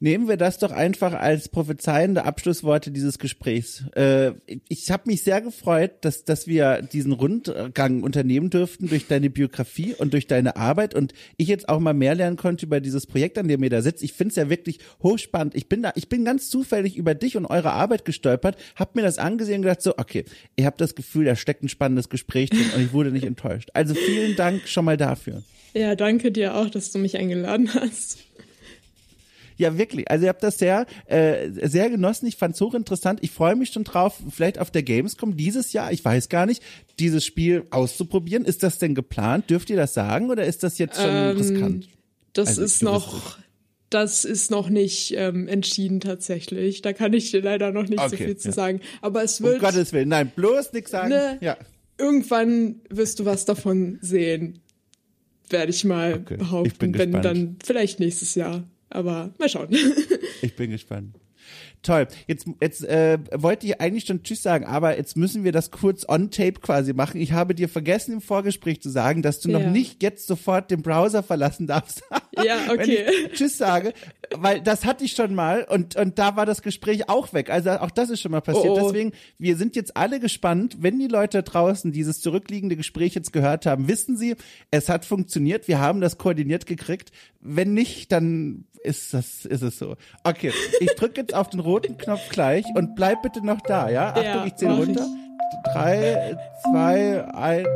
Nehmen 0.02 0.26
wir 0.26 0.36
das 0.36 0.58
doch 0.58 0.72
einfach 0.72 1.12
als 1.12 1.48
prophezeiende 1.48 2.24
Abschlussworte 2.24 2.90
dieses 2.90 3.20
Gesprächs. 3.20 3.84
Äh, 3.94 4.32
ich 4.66 4.90
habe 4.90 5.04
mich 5.06 5.22
sehr 5.22 5.40
gefreut, 5.40 5.92
dass, 6.00 6.24
dass 6.24 6.48
wir 6.48 6.82
diesen 6.82 7.12
Rundgang 7.12 8.02
unternehmen 8.02 8.50
dürften 8.50 8.88
durch 8.88 9.06
deine 9.06 9.30
Biografie 9.30 9.94
und 9.94 10.12
durch 10.12 10.26
deine 10.26 10.56
Arbeit 10.56 10.96
und 10.96 11.12
ich 11.36 11.46
jetzt 11.46 11.68
auch 11.68 11.78
mal 11.78 11.94
mehr 11.94 12.16
lernen 12.16 12.36
konnte 12.36 12.66
über 12.66 12.80
dieses 12.80 13.06
Projekt, 13.06 13.38
an 13.38 13.46
dem 13.46 13.62
ihr 13.62 13.70
da 13.70 13.80
sitzt. 13.80 14.02
Ich 14.02 14.12
finde 14.12 14.30
es 14.30 14.36
ja 14.36 14.50
wirklich 14.50 14.80
hochspannend. 15.04 15.54
Ich 15.54 15.68
bin 15.68 15.82
da, 15.82 15.92
ich 15.94 16.08
bin 16.08 16.24
ganz 16.24 16.50
zufällig 16.50 16.96
über 16.96 17.14
dich 17.14 17.36
und 17.36 17.46
eure 17.46 17.70
Arbeit 17.70 18.04
gestolpert, 18.04 18.56
hab 18.74 18.96
mir 18.96 19.02
das 19.02 19.18
angesehen 19.18 19.58
und 19.58 19.62
gedacht 19.62 19.82
so, 19.82 19.96
okay, 19.98 20.24
ihr 20.56 20.66
habt 20.66 20.80
das 20.80 20.96
Gefühl, 20.96 21.26
da 21.26 21.36
steckt 21.36 21.62
ein 21.62 21.68
spannendes 21.68 22.08
Gespräch 22.08 22.50
drin 22.50 22.72
und 22.74 22.82
ich 22.82 22.92
wurde 22.92 23.12
nicht 23.12 23.24
enttäuscht. 23.24 23.70
Also 23.72 23.94
vielen 23.94 24.34
Dank 24.34 24.66
schon 24.66 24.84
mal 24.84 24.96
dafür. 24.96 25.44
Ja, 25.74 25.94
danke 25.94 26.32
dir 26.32 26.56
auch, 26.56 26.68
dass 26.68 26.90
du 26.90 26.98
mich 26.98 27.16
eingeladen 27.16 27.72
hast. 27.72 28.18
Ja, 29.62 29.78
wirklich. 29.78 30.10
Also 30.10 30.24
ihr 30.24 30.28
habt 30.28 30.42
das 30.42 30.58
sehr, 30.58 30.86
äh, 31.06 31.48
sehr 31.68 31.88
genossen. 31.88 32.26
Ich 32.26 32.36
fand's 32.36 32.60
hochinteressant. 32.60 33.20
Ich 33.22 33.30
freue 33.30 33.56
mich 33.56 33.70
schon 33.70 33.84
drauf, 33.84 34.20
vielleicht 34.30 34.58
auf 34.58 34.70
der 34.70 34.82
Gamescom 34.82 35.36
dieses 35.36 35.72
Jahr, 35.72 35.92
ich 35.92 36.04
weiß 36.04 36.28
gar 36.28 36.46
nicht, 36.46 36.62
dieses 36.98 37.24
Spiel 37.24 37.64
auszuprobieren. 37.70 38.44
Ist 38.44 38.62
das 38.62 38.78
denn 38.78 38.94
geplant? 38.94 39.48
Dürft 39.50 39.70
ihr 39.70 39.76
das 39.76 39.94
sagen 39.94 40.30
oder 40.30 40.44
ist 40.44 40.62
das 40.62 40.78
jetzt 40.78 40.96
schon 40.96 41.08
Ähm, 41.10 41.36
riskant? 41.36 41.88
Das 42.34 42.48
Also, 42.48 42.62
ist 42.62 42.82
noch, 42.82 43.38
das 43.90 44.24
ist 44.24 44.50
noch 44.50 44.68
nicht 44.70 45.14
ähm, 45.16 45.48
entschieden 45.48 46.00
tatsächlich. 46.00 46.82
Da 46.82 46.92
kann 46.92 47.12
ich 47.12 47.30
dir 47.30 47.42
leider 47.42 47.72
noch 47.72 47.88
nicht 47.88 48.00
so 48.00 48.06
Okay, 48.06 48.26
viel 48.26 48.36
zu 48.36 48.48
ja. 48.48 48.54
sagen. 48.54 48.80
Aber 49.00 49.22
es 49.22 49.38
Um 49.40 49.46
wird 49.46 49.60
Gottes 49.60 49.92
Willen, 49.92 50.08
nein, 50.08 50.32
bloß 50.34 50.72
nichts 50.72 50.90
sagen. 50.92 51.10
Ne. 51.10 51.38
Ja. 51.40 51.56
irgendwann 51.98 52.80
wirst 52.88 53.18
du 53.20 53.24
was 53.24 53.44
davon 53.44 53.98
sehen, 54.00 54.58
werde 55.50 55.70
ich 55.70 55.84
mal 55.84 56.14
Okay, 56.14 56.34
ich 56.34 56.38
behaupten, 56.38 56.78
bin 56.78 56.98
wenn 56.98 57.12
gespannt. 57.12 57.24
dann 57.24 57.56
vielleicht 57.62 58.00
nächstes 58.00 58.34
Jahr. 58.34 58.64
Aber 58.92 59.30
mal 59.38 59.48
schauen. 59.48 59.68
Ich 60.42 60.56
bin 60.56 60.70
gespannt. 60.70 61.14
Toll. 61.82 62.06
Jetzt, 62.26 62.46
jetzt 62.60 62.84
äh, 62.84 63.18
wollte 63.32 63.66
ich 63.66 63.80
eigentlich 63.80 64.04
schon 64.06 64.22
Tschüss 64.22 64.42
sagen, 64.42 64.64
aber 64.64 64.96
jetzt 64.96 65.16
müssen 65.16 65.44
wir 65.44 65.52
das 65.52 65.70
kurz 65.70 66.04
on 66.08 66.30
tape 66.30 66.60
quasi 66.60 66.92
machen. 66.92 67.20
Ich 67.20 67.32
habe 67.32 67.54
dir 67.54 67.68
vergessen 67.68 68.14
im 68.14 68.20
Vorgespräch 68.20 68.80
zu 68.82 68.90
sagen, 68.90 69.22
dass 69.22 69.40
du 69.40 69.50
noch 69.50 69.60
Ja. 69.60 69.70
nicht 69.70 70.02
jetzt 70.02 70.26
sofort 70.26 70.70
den 70.70 70.82
Browser 70.82 71.22
verlassen 71.22 71.66
darfst. 71.66 72.02
Ja, 72.44 72.56
Wenn 72.68 72.80
okay. 72.80 73.06
ich 73.26 73.32
Tschüss 73.32 73.58
sage, 73.58 73.92
weil 74.34 74.60
das 74.60 74.84
hatte 74.84 75.04
ich 75.04 75.12
schon 75.12 75.34
mal 75.34 75.64
und 75.68 75.96
und 75.96 76.18
da 76.18 76.36
war 76.36 76.46
das 76.46 76.62
Gespräch 76.62 77.08
auch 77.08 77.32
weg. 77.32 77.50
Also 77.50 77.70
auch 77.70 77.90
das 77.90 78.10
ist 78.10 78.20
schon 78.20 78.32
mal 78.32 78.40
passiert. 78.40 78.66
Oh, 78.66 78.78
oh. 78.80 78.84
Deswegen, 78.84 79.12
wir 79.38 79.56
sind 79.56 79.76
jetzt 79.76 79.96
alle 79.96 80.20
gespannt, 80.20 80.78
wenn 80.80 80.98
die 80.98 81.08
Leute 81.08 81.42
draußen 81.42 81.92
dieses 81.92 82.20
zurückliegende 82.20 82.76
Gespräch 82.76 83.14
jetzt 83.14 83.32
gehört 83.32 83.66
haben, 83.66 83.88
wissen 83.88 84.16
sie, 84.16 84.36
es 84.70 84.88
hat 84.88 85.04
funktioniert. 85.04 85.68
Wir 85.68 85.80
haben 85.80 86.00
das 86.00 86.18
koordiniert 86.18 86.66
gekriegt. 86.66 87.12
Wenn 87.40 87.74
nicht, 87.74 88.12
dann 88.12 88.64
ist 88.82 89.14
das 89.14 89.44
ist 89.44 89.62
es 89.62 89.78
so. 89.78 89.96
Okay, 90.24 90.52
ich 90.80 90.94
drücke 90.94 91.20
jetzt 91.20 91.34
auf 91.34 91.50
den 91.50 91.60
roten 91.60 91.96
Knopf 91.96 92.28
gleich 92.30 92.64
und 92.74 92.94
bleib 92.94 93.22
bitte 93.22 93.44
noch 93.44 93.60
da, 93.60 93.88
ja? 93.88 94.08
Achtung, 94.08 94.24
Ja, 94.24 94.46
ich 94.46 94.56
zähle 94.56 94.76
runter. 94.76 95.06
Drei, 95.72 96.36
zwei, 96.62 97.24
ein. 97.34 97.66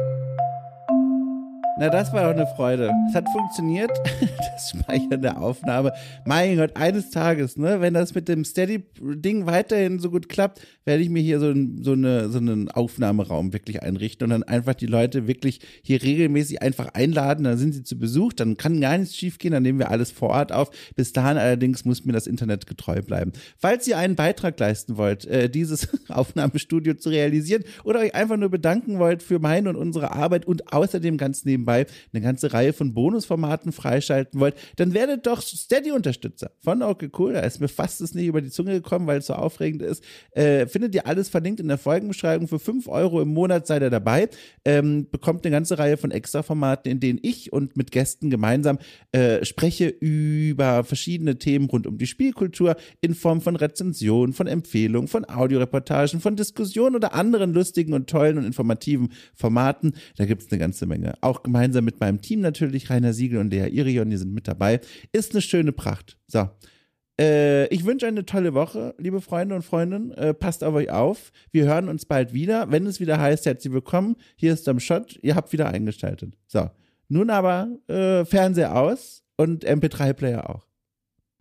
Na, 1.79 1.91
das 1.91 2.11
war 2.14 2.22
doch 2.22 2.31
eine 2.31 2.47
Freude. 2.47 2.91
Es 3.11 3.14
hat 3.14 3.29
funktioniert. 3.29 3.91
Das 4.57 4.70
Speichern 4.70 5.20
der 5.20 5.43
Aufnahme. 5.43 5.93
Mein 6.24 6.57
Gott, 6.57 6.77
eines 6.77 7.11
Tages, 7.11 7.59
ne, 7.59 7.83
wenn 7.83 7.93
das 7.93 8.14
mit 8.14 8.27
dem 8.27 8.43
Steady-Ding 8.43 9.45
weiterhin 9.45 9.99
so 9.99 10.11
gut 10.11 10.31
klappt, 10.31 10.62
werde 10.87 11.03
ich 11.03 11.11
mir 11.11 11.20
hier 11.20 11.41
so, 11.41 11.51
ein, 11.51 11.83
so, 11.83 11.93
eine, 11.93 12.31
so 12.31 12.39
einen 12.39 12.70
Aufnahmeraum 12.70 13.53
wirklich 13.53 13.83
einrichten 13.83 14.24
und 14.24 14.31
dann 14.31 14.43
einfach 14.45 14.72
die 14.72 14.87
Leute 14.87 15.27
wirklich 15.27 15.61
hier 15.83 16.03
regelmäßig 16.03 16.62
einfach 16.62 16.95
einladen. 16.95 17.45
Dann 17.45 17.59
sind 17.59 17.74
sie 17.74 17.83
zu 17.83 17.99
Besuch, 17.99 18.33
dann 18.33 18.57
kann 18.57 18.81
gar 18.81 18.97
nichts 18.97 19.14
schiefgehen, 19.14 19.53
dann 19.53 19.62
nehmen 19.62 19.79
wir 19.79 19.91
alles 19.91 20.11
vor 20.11 20.31
Ort 20.31 20.53
auf. 20.53 20.70
Bis 20.95 21.12
dahin 21.12 21.37
allerdings 21.37 21.85
muss 21.85 22.07
mir 22.07 22.14
das 22.14 22.27
Internet 22.27 22.66
getreu 22.66 23.03
bleiben. 23.03 23.33
Falls 23.59 23.87
ihr 23.87 23.99
einen 23.99 24.16
Beitrag 24.16 24.59
leisten 24.59 24.97
wollt, 24.97 25.27
äh, 25.27 25.51
dieses 25.51 25.89
Aufnahmestudio 26.09 26.95
zu 26.95 27.11
realisieren 27.11 27.64
oder 27.85 28.01
euch 28.01 28.14
einfach 28.14 28.39
nur 28.39 28.49
bedanken 28.49 28.99
wollt 28.99 29.22
für 29.22 29.39
meine 29.39 29.68
und 29.68 29.77
unsere 29.77 30.12
Arbeit 30.12 30.47
und 30.47 30.72
außerdem 30.72 31.18
ganz 31.18 31.45
nebenbei 31.45 31.66
eine 31.69 32.23
ganze 32.23 32.53
Reihe 32.53 32.73
von 32.73 32.95
Bonusformaten 32.95 33.73
freischalten 33.73 34.41
wollt, 34.41 34.55
dann 34.77 34.95
werdet 34.95 35.27
doch 35.27 35.43
Steady-Unterstützer 35.43 36.51
von 36.59 36.83
Okay 36.83 37.11
Cool. 37.17 37.35
Da 37.35 37.41
ist 37.41 37.61
mir 37.61 37.69
fast 37.69 38.01
es 38.01 38.14
nicht 38.14 38.27
über 38.27 38.41
die 38.41 38.51
Zunge 38.51 38.73
gekommen, 38.73 39.07
weil 39.07 39.19
es 39.19 39.27
so 39.27 39.35
aufregend 39.35 39.83
ist. 39.83 40.03
Äh, 40.33 40.67
findet 40.67 40.95
ihr 40.95 41.07
alles 41.07 41.29
verlinkt 41.29 41.61
in 41.61 41.69
der 41.69 41.79
Folgenbeschreibung. 41.79 42.49
Für 42.49 42.59
5 42.59 42.89
Euro 42.89 43.21
im 43.21 43.29
Monat 43.29 43.67
seid 43.67 43.83
ihr 43.83 43.91
dabei. 43.91 44.29
Ähm, 44.64 45.09
bekommt 45.11 45.45
eine 45.45 45.53
ganze 45.53 45.79
Reihe 45.79 45.97
von 45.97 46.11
Extra-Formaten, 46.11 46.91
in 46.91 47.01
denen 47.01 47.19
ich 47.23 47.53
und 47.53 47.77
mit 47.77 47.91
Gästen 47.91 48.31
gemeinsam 48.31 48.79
äh, 49.12 49.45
spreche 49.45 49.89
über 49.89 50.85
verschiedene 50.85 51.39
Themen 51.39 51.69
rund 51.69 51.87
um 51.87 51.99
die 51.99 52.07
Spielkultur 52.07 52.77
in 53.01 53.14
Form 53.14 53.41
von 53.41 53.57
Rezensionen, 53.57 54.33
von 54.33 54.47
Empfehlungen, 54.47 55.09
von 55.09 55.29
Audioreportagen, 55.29 56.21
von 56.21 56.37
Diskussionen 56.37 56.97
oder 56.97 57.14
anderen 57.14 57.53
lustigen 57.53 57.93
und 57.95 58.09
tollen 58.09 58.39
und 58.39 58.45
informativen 58.45 59.12
Formaten. 59.35 59.95
Da 60.17 60.25
gibt's 60.27 60.51
eine 60.51 60.59
ganze 60.59 60.87
Menge. 60.87 61.14
Auch 61.21 61.43
gemeinsam 61.57 61.85
mit 61.87 62.01
meinem 62.01 62.21
Team 62.21 62.41
natürlich, 62.41 62.91
Rainer 62.91 63.15
Siegel 63.15 63.39
und 63.39 63.51
Lea 63.51 63.69
Irion, 63.69 64.11
die 64.11 64.19
sind 64.19 64.35
mit 64.35 64.47
dabei. 64.47 64.81
Ist 65.13 65.33
eine 65.33 65.41
schöne 65.41 65.73
Pracht. 65.73 66.19
So. 66.27 66.51
Äh, 67.19 67.67
ich 67.69 67.87
wünsche 67.87 68.07
eine 68.07 68.27
tolle 68.27 68.53
Woche, 68.53 68.95
liebe 68.99 69.23
Freunde 69.23 69.55
und 69.55 69.63
Freundinnen. 69.63 70.13
Äh, 70.13 70.35
passt 70.35 70.63
auf 70.63 70.75
euch 70.75 70.91
auf. 70.91 71.33
Wir 71.53 71.65
hören 71.65 71.89
uns 71.89 72.05
bald 72.05 72.35
wieder. 72.35 72.71
Wenn 72.71 72.85
es 72.85 73.01
wieder 73.01 73.19
heißt, 73.19 73.47
herzlich 73.47 73.73
willkommen. 73.73 74.17
Hier 74.37 74.53
ist 74.53 74.69
am 74.69 74.81
Shot. 74.81 75.19
Ihr 75.23 75.35
habt 75.35 75.51
wieder 75.53 75.69
eingeschaltet. 75.69 76.35
So. 76.47 76.69
Nun 77.09 77.31
aber 77.31 77.69
äh, 77.89 78.27
Fernseher 78.27 78.77
aus 78.77 79.25
und 79.39 79.65
MP3-Player 79.65 80.51
auch. 80.51 80.67